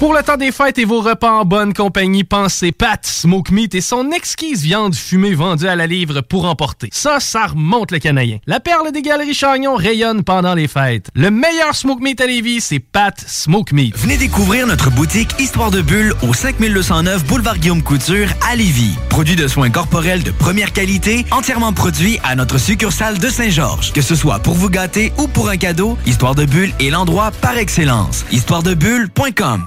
[0.00, 3.74] Pour le temps des fêtes et vos repas en bonne compagnie, pensez Pat Smoke Meat
[3.74, 6.88] et son exquise viande fumée vendue à la livre pour emporter.
[6.90, 8.38] Ça, ça remonte le canadien.
[8.46, 11.10] La perle des galeries Chagnon rayonne pendant les fêtes.
[11.14, 13.94] Le meilleur Smoke Meat à Lévis, c'est Pat Smoke Meat.
[13.98, 18.96] Venez découvrir notre boutique Histoire de Bulle au 5209 Boulevard Guillaume Couture à Lévis.
[19.10, 23.92] Produit de soins corporels de première qualité, entièrement produit à notre succursale de Saint-Georges.
[23.92, 27.32] Que ce soit pour vous gâter ou pour un cadeau, Histoire de Bulle est l'endroit
[27.42, 28.24] par excellence.
[28.32, 29.66] Histoiredebulle.com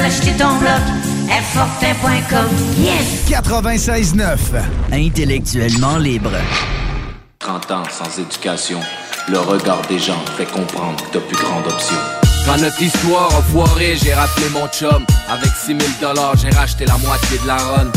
[0.00, 0.80] l'acheter ton bloc,
[1.30, 2.48] Airfortin.com,
[2.78, 3.28] yes.
[3.28, 4.38] 96.9.
[4.92, 6.30] Intellectuellement libre.
[7.38, 8.80] 30 ans sans éducation,
[9.28, 11.96] le regard des gens fait comprendre que t'as plus grande option.
[12.46, 15.04] Quand notre histoire a foiré, j'ai rappelé mon chum.
[15.28, 17.92] Avec 6000 dollars, j'ai racheté la moitié de la run.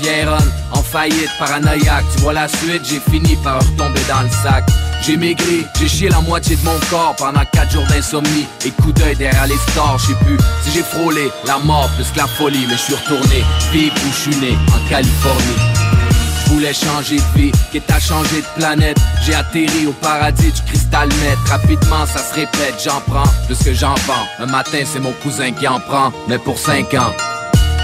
[0.00, 2.04] Viens run, en faillite, paranoïaque.
[2.14, 4.64] Tu vois la suite, j'ai fini par retomber dans le sac.
[5.02, 8.92] J'ai maigri, j'ai chié la moitié de mon corps pendant 4 jours d'insomnie Et coup
[8.92, 12.26] d'œil derrière les stores, je sais plus si j'ai frôlé la mort plus que la
[12.26, 15.80] folie Mais je suis retourné, vivre où je né, en Californie
[16.50, 18.98] voulais changer de vie, quitte à changer de planète.
[19.22, 21.38] J'ai atterri au paradis du cristal net.
[21.48, 24.26] Rapidement, ça se répète, j'en prends plus que j'en vends.
[24.40, 27.12] Un matin, c'est mon cousin qui en prend, mais pour 5 ans.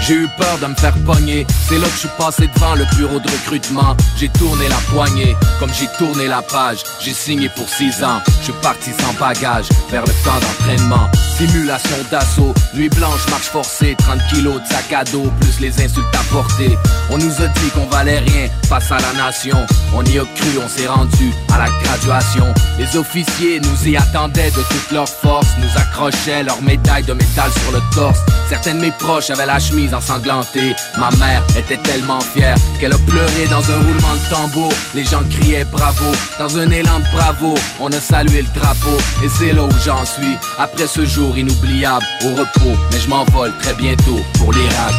[0.01, 2.85] J'ai eu peur de me faire pogner, c'est là que je suis passé devant le
[2.95, 3.95] bureau de recrutement.
[4.17, 6.83] J'ai tourné la poignée, comme j'ai tourné la page.
[7.01, 11.09] J'ai signé pour 6 ans, je suis parti sans bagage vers le camp d'entraînement.
[11.37, 16.15] Simulation d'assaut, nuit blanche, marche forcée, 30 kilos de sac à dos, plus les insultes
[16.15, 16.77] à porter.
[17.11, 19.57] On nous a dit qu'on valait rien face à la nation.
[19.93, 22.53] On y a cru, on s'est rendu à la graduation.
[22.79, 27.51] Les officiers nous y attendaient de toute leur force, nous accrochaient leurs médailles de métal
[27.51, 28.19] sur le torse.
[28.49, 30.75] Certains de mes proches avaient la chemise ensanglantée.
[30.97, 34.73] Ma mère était tellement fière qu'elle a pleuré dans un roulement de tambour.
[34.93, 37.55] Les gens criaient bravo, dans un élan de bravo.
[37.79, 40.37] On a salué le drapeau, et c'est là où j'en suis.
[40.57, 44.93] Après ce jour inoubliable, au repos, mais je m'envole très bientôt pour l'Irak.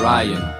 [0.00, 0.57] Ryan.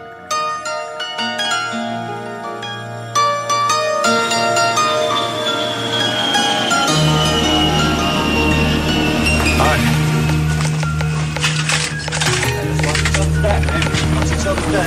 [14.68, 14.80] Got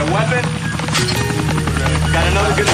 [0.00, 0.42] a weapon?
[2.12, 2.66] Got another good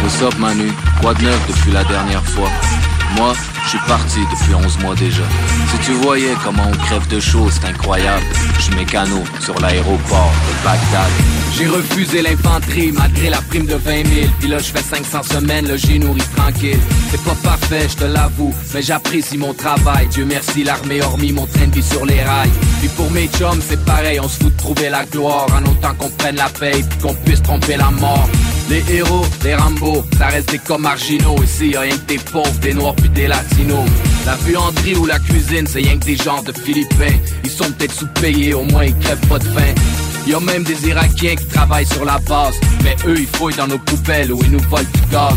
[0.00, 0.70] What's up Manu?
[1.00, 2.48] Quoi de neuf depuis la dernière fois?
[3.16, 3.32] Moi,
[3.64, 5.22] je suis parti depuis 11 mois déjà.
[5.70, 8.24] Si tu voyais comment on crève de chaud, c'est incroyable.
[8.58, 11.10] Je mécano sur l'aéroport de Bagdad.
[11.56, 15.66] J'ai refusé l'infanterie malgré la prime de 20 000 Puis là je fais 500 semaines,
[15.66, 16.78] le j'ai nourri tranquille
[17.10, 21.46] C'est pas parfait, je te l'avoue, mais j'apprécie mon travail Dieu merci, l'armée hormis mon
[21.46, 24.52] train de vie sur les rails Puis pour mes chums c'est pareil, on se fout
[24.52, 27.90] de trouver la gloire En autant qu'on prenne la paix puis qu'on puisse tromper la
[27.90, 28.28] mort
[28.68, 32.58] les héros, les Rambo, ça reste des cas marginaux Ici y'a rien que des pauvres,
[32.60, 33.88] des noirs puis des latinos.
[34.24, 37.16] La buanderie ou la cuisine, c'est rien que des genres de philippins.
[37.44, 39.74] Ils sont peut-être sous-payés, au moins ils crèvent pas de faim.
[40.26, 42.54] Y a même des Irakiens qui travaillent sur la base.
[42.82, 45.34] Mais eux ils fouillent dans nos poubelles ou ils nous volent du gaz.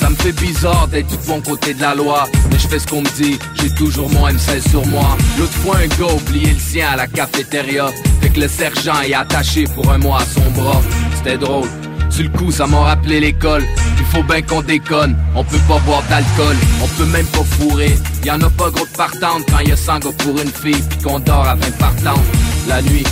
[0.00, 2.24] Ça me fait bizarre d'être du bon côté de la loi.
[2.50, 5.16] Mais je fais ce qu'on me dit, j'ai toujours mon M16 sur moi.
[5.38, 7.86] L'autre fois un gars oublié le sien à la cafétéria.
[8.20, 10.82] Fait que le sergent est attaché pour un mois à son bras.
[11.16, 11.68] C'était drôle
[12.16, 13.62] sur le coup, ça m'a rappelé l'école.
[13.98, 15.14] Il faut bien qu'on déconne.
[15.34, 17.94] On peut pas boire d'alcool, on peut même pas fourrer.
[18.24, 20.82] Y en a pas gros de partantes quand y a 100 gars pour une fille,
[20.88, 22.24] puis qu'on dort à 20 partantes.
[22.68, 23.04] La nuit,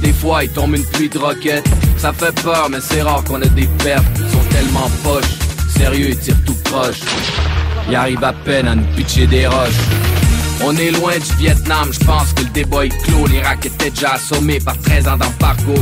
[0.00, 1.68] des fois, il tombe une pluie de roquettes.
[1.96, 4.04] Ça fait peur, mais c'est rare qu'on ait des pertes.
[4.16, 5.24] Ils sont tellement poches.
[5.76, 7.00] Sérieux, ils tirent tout proche.
[7.88, 9.82] Ils arrivent à peine à nous pitcher des roches.
[10.64, 13.26] On est loin du Vietnam, je pense que le débat est clos.
[13.26, 15.74] L'Irak était déjà assommé par 13 ans d'embargo.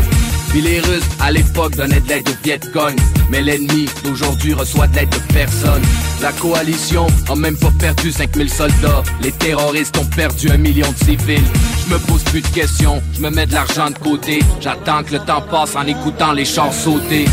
[0.51, 2.97] Puis les Russes, à l'époque, donnaient de l'aide au Vietcong.
[3.31, 5.83] Mais l'ennemi d'aujourd'hui reçoit de l'aide de personne.
[6.21, 9.03] La coalition a même pas perdu 5000 soldats.
[9.23, 11.45] Les terroristes ont perdu un million de civils.
[11.87, 14.41] Je me pose plus de questions, je me mets de l'argent de côté.
[14.61, 17.27] J'attends que le temps passe en écoutant les chars sauter.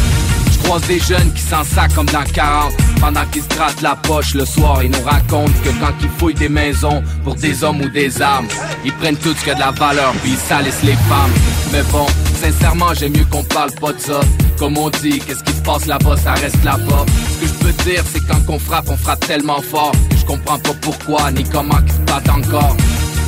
[0.68, 4.34] Croise des jeunes qui s'en sac comme dans 40 Pendant qu'ils se grattent la poche
[4.34, 7.88] le soir Ils nous racontent que quand ils fouillent des maisons Pour des hommes ou
[7.88, 8.50] des armes
[8.84, 11.32] Ils prennent tout ce qui a de la valeur Puis ils salissent les femmes.
[11.72, 12.06] Mais bon,
[12.42, 14.20] sincèrement j'aime mieux qu'on parle pas de ça.
[14.60, 17.06] Comme on dit, qu'est-ce qui se passe là-bas, ça reste là-bas.
[17.36, 19.94] Ce que je peux dire c'est quand on frappe, on frappe tellement fort.
[20.10, 22.76] Que je comprends pas pourquoi, ni comment qu'ils se battent encore.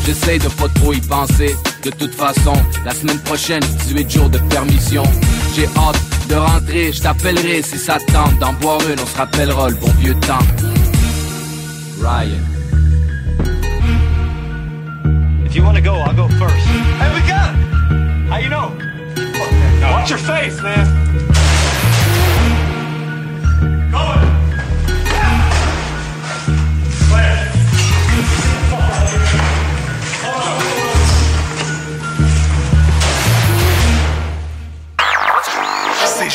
[0.05, 2.53] J'essaye de pas trop y penser De toute façon,
[2.83, 5.03] la semaine prochaine, 18 jours de permission
[5.55, 9.17] J'ai hâte de rentrer, je t'appellerai si ça te tente D'en boire une, on se
[9.17, 10.39] rappellera le bon vieux temps
[12.01, 12.59] Ryan
[15.45, 16.67] If you want to go, I'll go first.
[16.99, 18.29] Hey, we got it!
[18.29, 18.71] How you know?
[19.81, 21.09] Watch your face, man.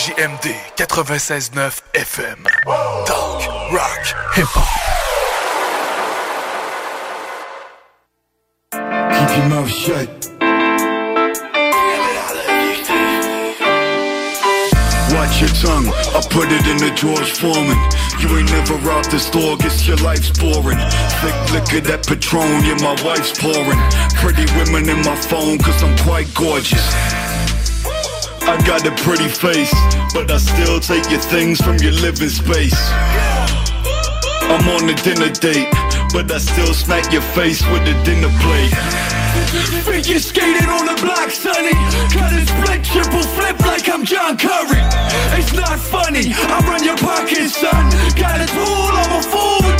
[0.04, 2.44] CJMD 96.9 FM.
[3.06, 4.04] Talk, rock,
[4.34, 4.68] hip-hop.
[8.70, 10.08] Keep your mouth shut.
[15.14, 17.78] Watch your tongue, I put it in the George Foreman.
[18.20, 20.76] You ain't never robbed the store, guess your life's boring.
[21.24, 23.80] Thick liquor, that Patron, yeah, my wife's pouring.
[24.20, 27.23] Pretty women in my phone, cause I'm quite gorgeous.
[28.46, 29.72] I got a pretty face,
[30.12, 32.76] but I still take your things from your living space.
[34.52, 35.72] I'm on a dinner date,
[36.12, 38.76] but I still smack your face with a dinner plate.
[39.88, 41.72] Figure skating on the block, sonny.
[42.12, 44.82] Cut a split, triple flip like I'm John Curry.
[45.40, 47.90] It's not funny, I run your pocket, son.
[48.14, 49.73] Got a tool, I'm a fool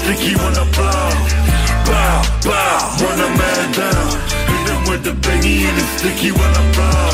[0.00, 1.12] sticky when I blow.
[1.88, 2.16] Bow,
[2.48, 4.08] bow, run a man down.
[4.48, 7.12] Hit him with the bingy and the sticky when I blow.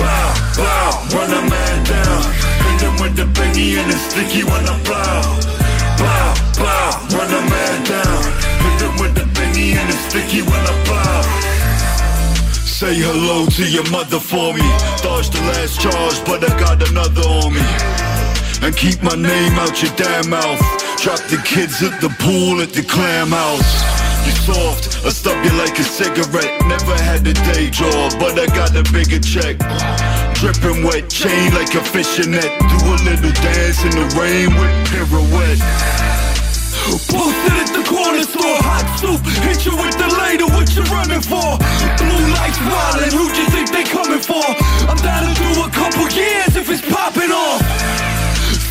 [0.00, 0.28] Bow,
[0.60, 2.22] bow, run a man down.
[2.64, 5.22] Hit him with the bingy and the sticky when I blow.
[6.00, 6.28] Bow,
[6.60, 8.22] bow, run a man down.
[8.64, 11.22] Hit him with the bingy and the sticky when I blow.
[12.78, 14.66] Say hello to your mother for me.
[15.02, 18.11] Dodged the last charge, but I got another on me.
[18.62, 20.62] And keep my name out your damn mouth.
[21.02, 23.74] Drop the kids at the pool at the clam house.
[24.22, 26.62] You soft, I stub you like a cigarette.
[26.70, 29.58] Never had a day job, but I got a bigger check.
[30.38, 32.50] Dripping wet, chain like a fishing net.
[32.70, 35.58] Do a little dance in the rain with pirouette.
[36.82, 39.22] Posted at the corner store, hot soup.
[39.42, 41.58] Hit you with the later, what you running for?
[41.98, 44.42] Blue lights wildin', who you think they coming for?
[44.90, 47.61] I'm down to do a couple years if it's popping off.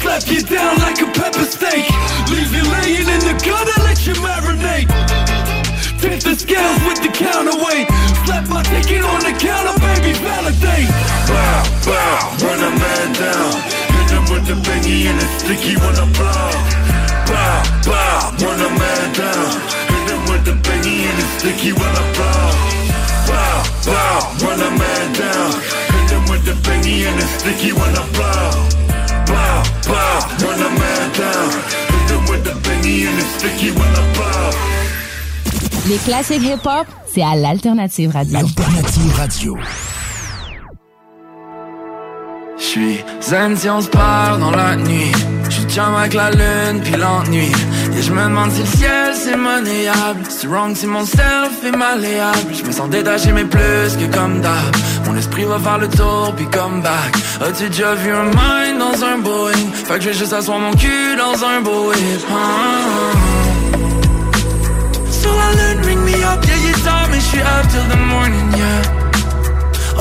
[0.02, 1.86] Slap you down like a pepper steak.
[2.34, 4.90] Leave you laying in the gutter, let you marinate.
[6.02, 7.86] Tip the scales with the counterweight.
[8.26, 10.90] Slap my ticket on the counter, baby, validate.
[11.30, 13.54] Bow, bow, run a man down.
[13.94, 16.50] Hit him with the bingy and the sticky when I blow.
[17.30, 19.54] Bow, bow, run a man down.
[19.86, 22.50] Hit him with the bingy and the sticky when I blow.
[23.30, 24.18] Bow, bow,
[24.50, 25.52] run a man down.
[25.94, 28.81] Hit him with the bingy and the sticky when I blow.
[29.28, 31.50] Bow, bow, run a man down.
[31.92, 34.52] Hit him with the bingy and the sticky when I blow.
[35.90, 38.38] Les classiques hip-hop, c'est à l'Alternative Radio.
[38.40, 39.58] Alternative Radio.
[42.58, 45.12] J'suis zen si on se parle dans la nuit
[45.52, 47.52] J'suis chum avec la lune puis l'ennui.
[47.98, 50.24] Et je me demande si le ciel c'est monnayable.
[50.30, 52.54] C'est wrong si mon self est malléable.
[52.54, 54.76] Je me sens détaché mais plus que comme d'hab.
[55.06, 57.12] Mon esprit va faire le tour puis come back.
[57.46, 59.72] As-tu déjà vu un mind dans un Boeing?
[59.88, 62.20] Fait que je juste asseoir mon cul dans un Boeing.
[62.32, 63.12] Ah.
[65.12, 68.52] Sur la lune ring me up Yeah il est tard mais up till the morning
[68.56, 69.02] yeah.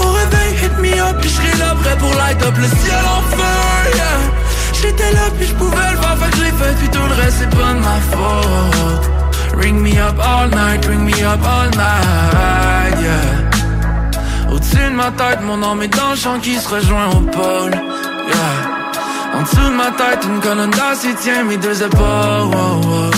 [0.00, 3.22] Au réveil, hit me up, puis j'serai là prêt pour light up le ciel en
[3.22, 4.49] feu, yeah
[4.82, 7.50] J'étais là, puis j'pouvais le faire, fait que je fait, puis tout le reste c'est
[7.50, 9.10] pas de ma faute
[9.58, 15.40] Ring me up all night, ring me up all night, yeah Au-dessus de ma tête,
[15.42, 19.76] mon âme est dans le champ qui se rejoint au pôle, yeah En dessous de
[19.76, 23.10] ma tête, une colonne d'acier tient mes deux épaules, wow, wow.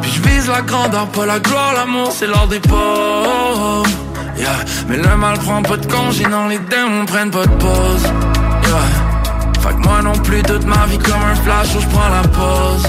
[0.00, 3.82] Puis j'vise la grandeur, pas la gloire, l'amour c'est l'or des pauvres
[4.38, 4.48] Yeah.
[4.88, 8.02] Mais le mal prend pas de congé, non les démons prennent pas de pause
[8.64, 9.11] yeah.
[9.62, 12.22] Fait que moi non plus toute ma vie comme un flash où je prends la
[12.28, 12.84] pause.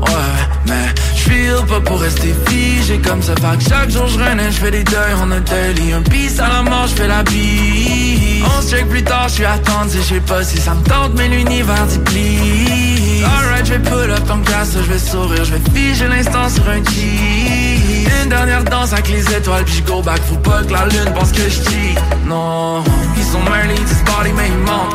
[0.00, 3.34] Ouais, mais j'feel pas pour rester figé comme ça.
[3.34, 6.48] Fait que chaque jour je renais, j'fais des deuils on a daily Un piste à
[6.48, 8.42] la mort, j'fais la bise.
[8.56, 11.28] On se check plus tard, j'suis attendu, je sais pas si ça me tente Mais
[11.28, 13.24] l'univers dit please.
[13.24, 18.28] Alright, j'vais pull up ton casse, j'vais sourire J'vais figer l'instant sur un cheat Une
[18.28, 21.48] dernière danse avec les étoiles Puis go back, faut pas que la lune pense que
[21.48, 21.94] j'cheat
[22.26, 22.82] Non,
[23.16, 24.94] ils sont mêlés, ils body mais ils mentent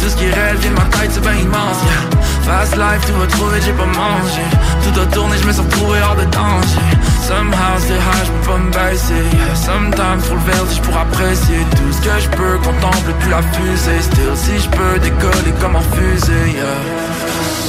[0.00, 2.20] Tout ce qui réel vient ma tête, c'est ben immense yeah.
[2.42, 4.44] Fast life, tout va trouver, j'ai pas mangé
[4.82, 6.88] Tout a tourné, je me suis retrouvé hors de danger
[7.28, 9.54] Somehow c'est high, je peux pas me baisser yeah.
[9.54, 14.00] Sometimes faut le vertige pour apprécier Tout ce que je peux, contemple plus la fusée
[14.00, 16.80] Still si je peux décoller comme en fusée yeah.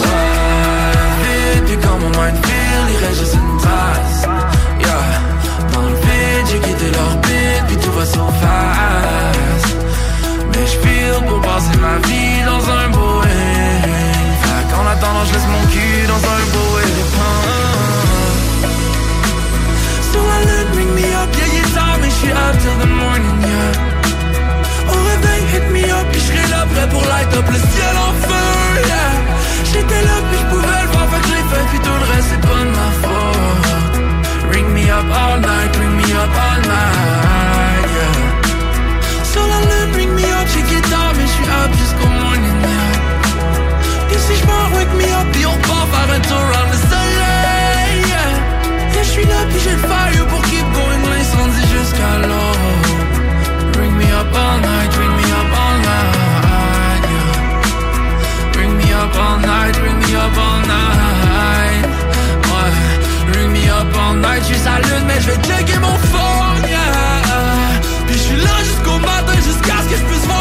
[0.01, 4.23] Ouais, vite, puis quand mon mind feel, il juste une trace
[4.79, 9.50] Yeah, dans le vide, j'ai quitté l'orbite Puis tout va fast
[10.53, 13.81] Mais feel pour passer ma vie dans un Boeing
[14.43, 16.97] Fait qu'en attendant, je laisse mon cul dans un Boeing
[20.11, 23.39] Sur la lune, ring me up, yeah, est tard, mais j'suis up till the morning,
[23.51, 24.91] yeah.
[24.91, 28.13] Au réveil, hit me up, puis j'serai là prêt pour light up le ciel en
[28.27, 28.47] feu,
[28.87, 29.11] yeah.
[29.71, 32.27] J'étais là, puis j'pouvais le voir, fait que je l'ai fait, puis tout le reste
[32.29, 33.95] c'est pas de ma faute.
[34.51, 39.23] Ring me up all night, ring me up all night, yeah.
[39.31, 39.80] Sur la
[41.63, 41.71] up,
[42.21, 44.13] morning, yeah.
[44.13, 46.79] Et si je m'en wake me up, et on part faire un tour around le
[46.91, 48.99] soleil, yeah.
[48.99, 52.87] Et je suis là, puis j'ai le fire pour keep going l'incendie jusqu'à l'aube.
[53.73, 58.51] Bring me up all night, bring me up all night, yeah.
[58.53, 60.91] Bring me up all night, bring me up all night.
[63.31, 67.79] Bring me up all night, j'suis à lune, mais j'vais checker mon phone, yeah.
[68.07, 70.40] Puis j'suis là jusqu'au matin, jusqu'à ce que j'puisse voir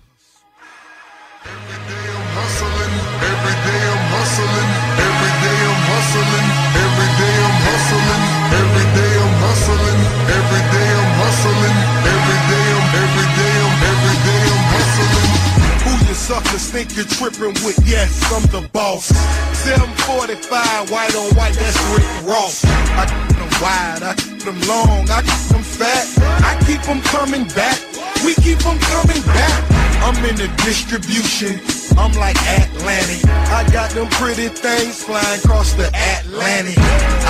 [23.61, 26.05] Wide, I keep them long, I keep them fat.
[26.41, 27.77] I keep them coming back.
[28.25, 29.61] We keep them coming back.
[30.01, 31.61] I'm in the distribution.
[31.95, 33.21] I'm like Atlantic.
[33.53, 36.77] I got them pretty things flying across the Atlantic.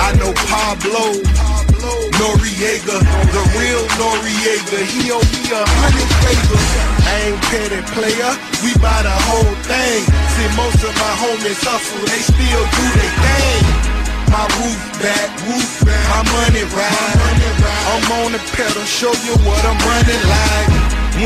[0.00, 1.20] I know Pablo.
[2.16, 2.96] Noriega,
[3.34, 6.70] the real Noriega, he owe me a hundred favors.
[7.02, 8.30] I ain't petty player,
[8.62, 10.06] we buy the whole thing.
[10.06, 13.91] See, most of my homies hustle, they still do their thing.
[15.02, 17.18] Back, roof back, my money ride.
[17.90, 20.70] I'm on the pedal, show you what I'm running like.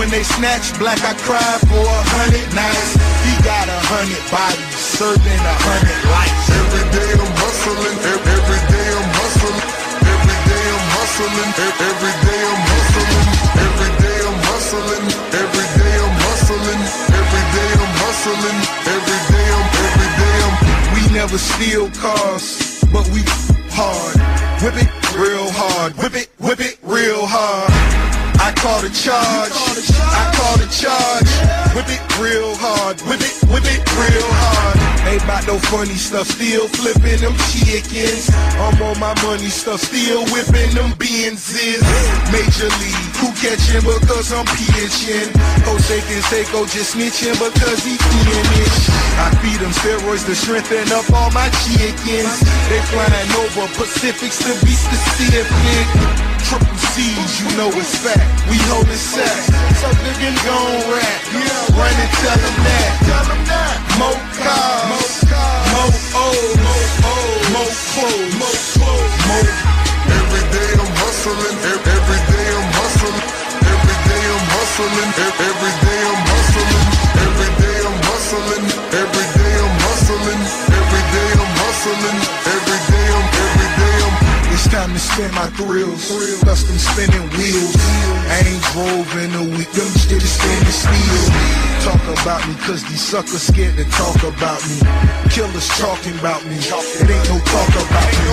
[0.00, 2.96] When they snatch black, I cry for a hundred nights.
[3.28, 6.44] He got a hundred bodies, serving a hundred lives.
[6.56, 9.60] Every day I'm hustling, every day I'm hustling.
[10.08, 13.28] Every day I'm hustling, every day I'm hustling.
[13.60, 15.04] Every day I'm hustling,
[15.36, 16.80] every day I'm hustling.
[17.12, 18.58] Every day I'm hustling,
[18.88, 20.54] every day I'm, every day I'm.
[20.96, 23.20] We never steal cars, but we
[23.76, 24.16] hard.
[24.64, 27.68] Whip it real hard, whip it, whip it real hard.
[28.40, 31.28] I call the charge, I call the charge.
[31.76, 34.76] Whip it real hard, whip it, whip it real hard.
[35.06, 38.32] Ain't about no funny stuff, still flipping them chickens.
[38.56, 41.84] I'm on my money stuff, still whipping them Benzes.
[42.32, 45.28] Major league, who catching because I'm pitching?
[45.64, 48.76] Jose Canseco just snitching because he finish.
[49.16, 52.34] I feed them steroids to strengthen up all my chickens.
[52.68, 55.84] They flying over Pacifics to be specific.
[56.44, 58.22] Triple C's, you know it's fact.
[58.48, 59.48] We holding sex.
[59.80, 61.20] So nigga gon' rap.
[61.72, 62.90] Run and tell them that.
[63.08, 63.76] Tell them that.
[63.98, 64.86] More cars.
[64.92, 65.16] More
[66.16, 66.56] O's.
[66.64, 68.34] More clothes.
[68.40, 69.14] More clothes.
[69.28, 69.52] More.
[70.06, 71.56] Every day I'm hustling.
[71.66, 72.35] Every day
[74.76, 75.12] hustling.
[75.40, 76.86] Every day I'm hustling.
[77.24, 78.64] Every day I'm hustling.
[78.92, 80.42] Every day I'm hustling.
[80.68, 82.18] Every day I'm hustling.
[82.44, 83.26] Every day I'm.
[83.40, 84.14] Every day I'm.
[84.52, 86.12] It's time to spin my thrills.
[86.44, 87.72] Custom spinning wheels.
[88.28, 89.70] I ain't drove in a week.
[89.72, 91.24] Them is standing still.
[91.84, 94.76] Talk about me, cause these suckers scared to talk about me.
[95.30, 96.56] Killers talking about me.
[96.56, 98.26] It ain't no talk about me.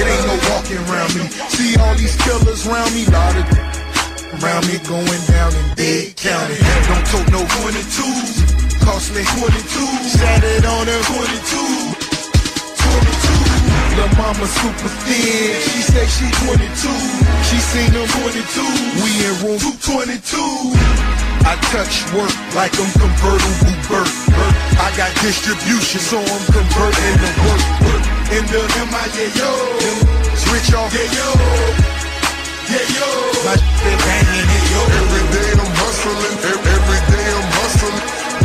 [0.00, 1.24] It ain't no walking around me.
[1.54, 3.06] See all these killers around me?
[3.06, 3.85] Lot of
[4.42, 6.58] around me going down in Dade County.
[6.88, 8.84] Don't tote no 22.
[8.84, 9.56] Cost me 22.
[10.16, 12.06] Sat it on a 22.
[12.06, 13.56] 22.
[13.96, 15.56] Lil' mama super thin.
[15.64, 16.92] She say she 22.
[17.48, 18.60] She seen them 22.
[19.00, 20.96] We in room 222.
[21.46, 24.10] I touch work like I'm convertible Burt.
[24.82, 27.62] I got distribution, so I'm converting the work.
[28.34, 29.50] In the MIA, yo.
[30.52, 31.86] Rich off, yeah, yo.
[32.66, 33.08] Yeah, yo.
[33.46, 33.54] My
[35.00, 36.36] Every day I'm hustling.
[36.50, 37.98] ev- Every day I'm hustling.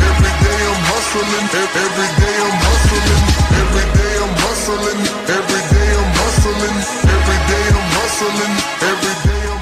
[0.08, 1.46] Every day I'm hustling.
[1.60, 3.22] ev- Every day I'm hustling.
[3.60, 5.00] Every day I'm hustling.
[5.36, 6.76] Every day I'm hustling.
[7.16, 8.54] Every day I'm hustling.
[8.90, 9.60] Every day I'm.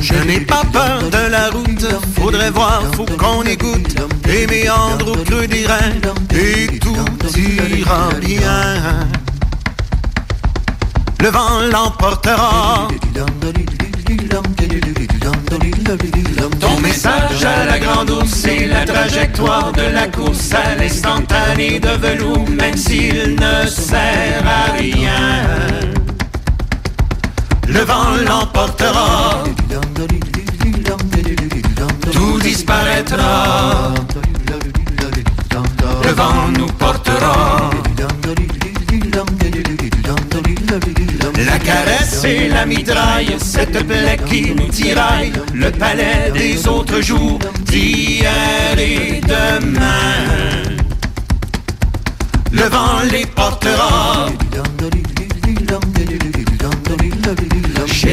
[0.00, 1.86] Je n'ai pas peur de la route,
[2.16, 3.96] faudrait voir, faut qu'on écoute
[4.26, 5.94] les méandres au creux des reins
[6.34, 6.96] et tout
[7.36, 9.08] ira bien.
[11.20, 12.88] Le vent l'emportera.
[16.60, 21.88] Ton message à la grande ours, c'est la trajectoire de la course à l'instantané de
[21.88, 26.03] velours, même s'il ne sert à rien.
[27.74, 29.42] Le vent l'emportera.
[32.12, 33.92] Tout disparaîtra.
[36.04, 37.70] Le vent nous portera.
[41.44, 47.40] La caresse et la mitraille, cette plaie qui nous tiraille, le palais des autres jours,
[47.62, 50.62] d'hier et demain.
[52.52, 54.28] Le vent les portera.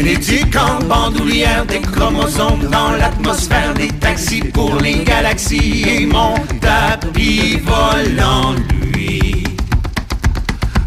[0.02, 7.60] Tiques en bandoulière, des chromosomes dans l'atmosphère, des taxis pour les galaxies et mon tapis
[7.64, 8.56] volant
[8.94, 9.44] lui.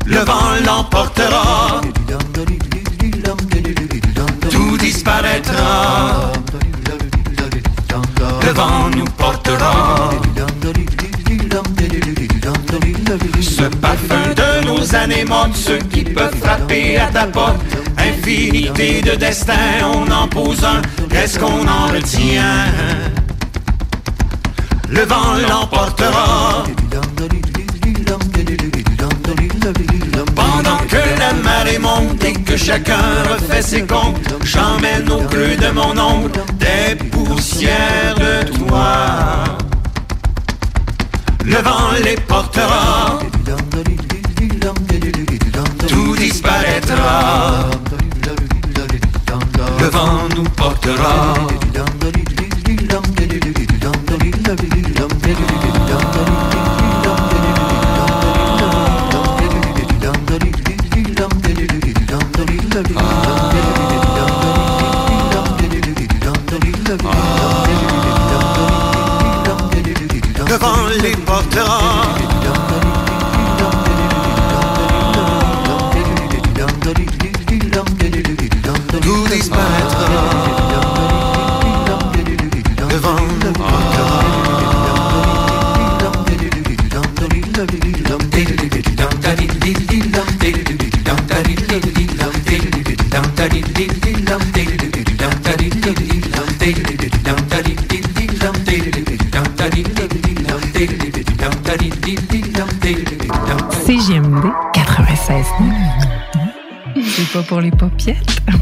[0.05, 1.81] Le vent l'emportera,
[4.51, 6.33] tout disparaîtra.
[8.43, 10.11] Le vent nous portera.
[13.41, 17.61] Ce parfum de nos années mortes, ceux qui peuvent frapper à ta porte,
[17.97, 22.67] infinité de destins, on en pose un, qu'est-ce qu'on en retient
[24.89, 26.65] Le vent l'emportera.
[30.35, 35.71] Pendant que la marée monte et que chacun refait ses comptes, j'emmène au creux de
[35.71, 39.45] mon ombre des poussières de toi.
[41.47, 43.19] Le vent les portera,
[45.89, 47.71] tout disparaîtra.
[49.79, 51.35] Le vent nous portera.
[70.75, 71.81] Vent les portera.
[79.03, 79.84] Tout disparaîtra.
[107.35, 108.43] Pas pour les paupiètes.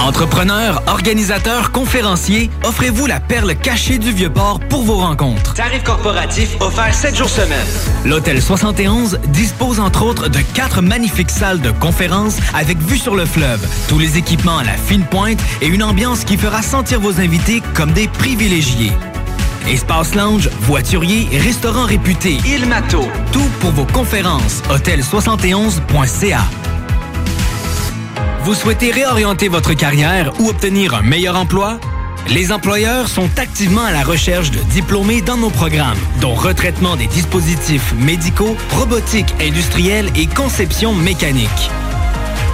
[0.00, 5.52] Entrepreneurs, organisateurs, conférenciers, offrez-vous la perle cachée du Vieux-Port pour vos rencontres.
[5.52, 7.66] Tarif corporatif offert 7 jours semaine.
[8.06, 13.26] L'Hôtel 71 dispose entre autres de quatre magnifiques salles de conférences avec vue sur le
[13.26, 17.20] fleuve, tous les équipements à la fine pointe et une ambiance qui fera sentir vos
[17.20, 18.92] invités comme des privilégiés.
[19.68, 24.62] Espace lounge, voiturier, restaurant réputé, Il Mato, tout pour vos conférences.
[24.70, 26.44] Hôtel71.ca.
[28.44, 31.80] Vous souhaitez réorienter votre carrière ou obtenir un meilleur emploi?
[32.28, 37.08] Les employeurs sont activement à la recherche de diplômés dans nos programmes, dont retraitement des
[37.08, 41.70] dispositifs médicaux, robotique industrielle et conception mécanique.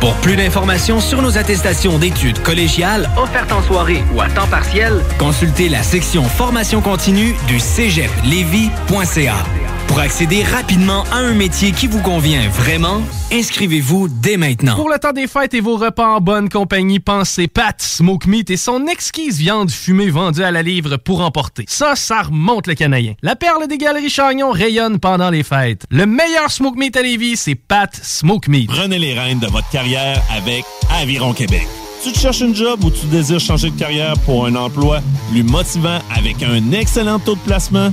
[0.03, 5.01] Pour plus d'informations sur nos attestations d'études collégiales offertes en soirée ou à temps partiel,
[5.17, 9.62] consultez la section formation continue du cégeplevy.ca.
[9.93, 14.75] Pour accéder rapidement à un métier qui vous convient vraiment, inscrivez-vous dès maintenant.
[14.75, 18.49] Pour le temps des fêtes et vos repas en bonne compagnie, pensez Pat Smoke Meat
[18.49, 21.67] et son exquise viande fumée vendue à la livre pour emporter.
[21.69, 23.13] Ça, ça remonte le canadien.
[23.21, 25.85] La perle des galeries Chagnon rayonne pendant les fêtes.
[25.91, 28.69] Le meilleur Smoke Meat à Lévis, c'est Pat Smoke Meat.
[28.69, 30.65] Prenez les rênes de votre carrière avec
[31.03, 31.69] Aviron Québec.
[32.03, 35.43] Tu te cherches une job ou tu désires changer de carrière pour un emploi plus
[35.43, 37.93] motivant avec un excellent taux de placement?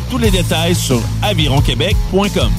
[0.11, 2.51] Tous les détails sur avironquebec.com.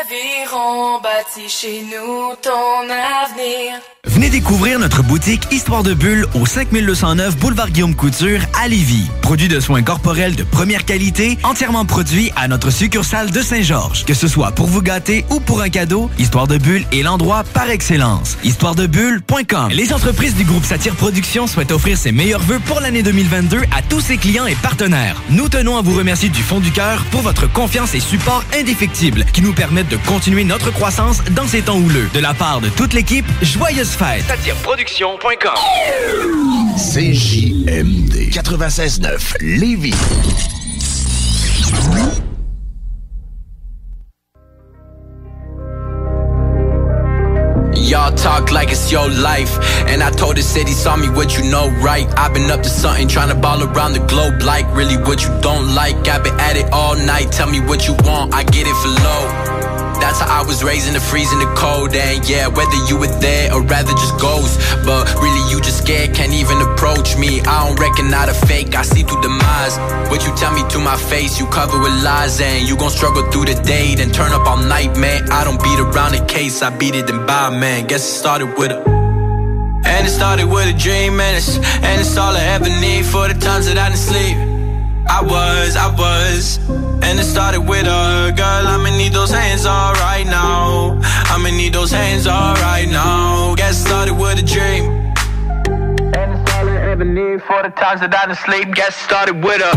[0.00, 3.78] Aviron bâti chez nous ton avenir.
[4.06, 9.08] Venez découvrir notre boutique Histoire de Bulle au 5209 Boulevard Guillaume Couture à Lévis.
[9.22, 14.04] Produit de soins corporels de première qualité, entièrement produit à notre succursale de Saint-Georges.
[14.04, 17.44] Que ce soit pour vous gâter ou pour un cadeau, Histoire de Bulle est l'endroit
[17.54, 18.36] par excellence.
[18.44, 23.62] Histoiredebulle.com Les entreprises du groupe Satire Productions souhaitent offrir ses meilleurs vœux pour l'année 2022
[23.76, 25.20] à tous ses clients et partenaires.
[25.30, 29.24] Nous tenons à vous remercier du fond du cœur pour votre confiance et support indéfectible
[29.32, 32.08] qui nous permettent de continuer notre croissance dans ces temps houleux.
[32.12, 34.24] De la part de toute l'équipe, joyeuses fêtes.
[34.28, 35.54] Satireproduction.com
[36.76, 39.94] CJMD 96.9 Lévis.
[48.34, 49.58] Talk like it's your life.
[49.88, 52.06] And I told the city, saw me what you know, right?
[52.18, 55.30] I've been up to something, trying to ball around the globe, like really what you
[55.40, 55.96] don't like.
[56.08, 58.92] I've been at it all night, tell me what you want, I get it for
[59.04, 59.53] low.
[60.00, 63.14] That's how I was raised in the freezing the cold And yeah, whether you were
[63.20, 67.40] there or rather just ghost But really you just scared, can't even approach me.
[67.40, 69.78] I don't reckon not a fake, I see through demise
[70.10, 73.30] What you tell me to my face, you cover with lies And you gon' struggle
[73.30, 75.30] through the day, then turn up all night, man.
[75.30, 77.86] I don't beat around the case, I beat it and buy, man.
[77.86, 78.94] Guess it started with a
[79.86, 83.28] and it started with a dream, and it's, and it's all I ever need for
[83.28, 84.36] the times that I didn't sleep.
[85.06, 86.83] I was, I was.
[87.02, 91.00] And it started with a girl, I'ma need those hands all right now.
[91.32, 93.54] I'ma need those hands all right now.
[93.54, 94.84] Get started with a dream.
[96.16, 98.74] And it's all I ever need for the times that I didn't sleep.
[98.74, 99.72] Get started with a.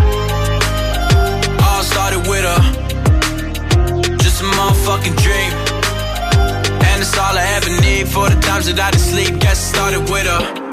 [1.65, 2.57] All started with a.
[4.17, 5.51] Just a motherfucking dream.
[6.87, 9.39] And it's all I ever need for the times that I didn't sleep.
[9.39, 10.66] Get started with a.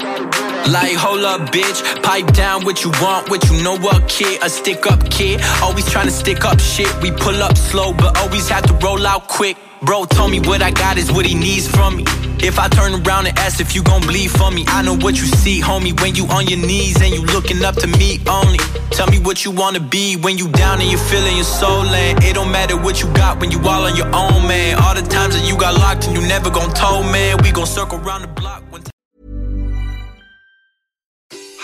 [0.71, 1.79] Like, hold up, bitch.
[2.01, 4.41] Pipe down what you want, what you know what, kid.
[4.41, 5.39] A stick up kid.
[5.61, 6.91] Always trying to stick up shit.
[7.01, 9.57] We pull up slow, but always have to roll out quick.
[9.83, 12.03] Bro told me what I got is what he needs from me.
[12.39, 15.15] If I turn around and ask if you gon' bleed for me, I know what
[15.15, 15.99] you see, homie.
[16.01, 18.57] When you on your knees and you looking up to me only.
[18.89, 22.23] Tell me what you wanna be when you down and you feeling your soul and
[22.23, 24.79] it don't matter what you got when you all on your own, man.
[24.79, 27.37] All the times that you got locked and you never gon' tell, man.
[27.43, 28.63] We gon' circle around the block.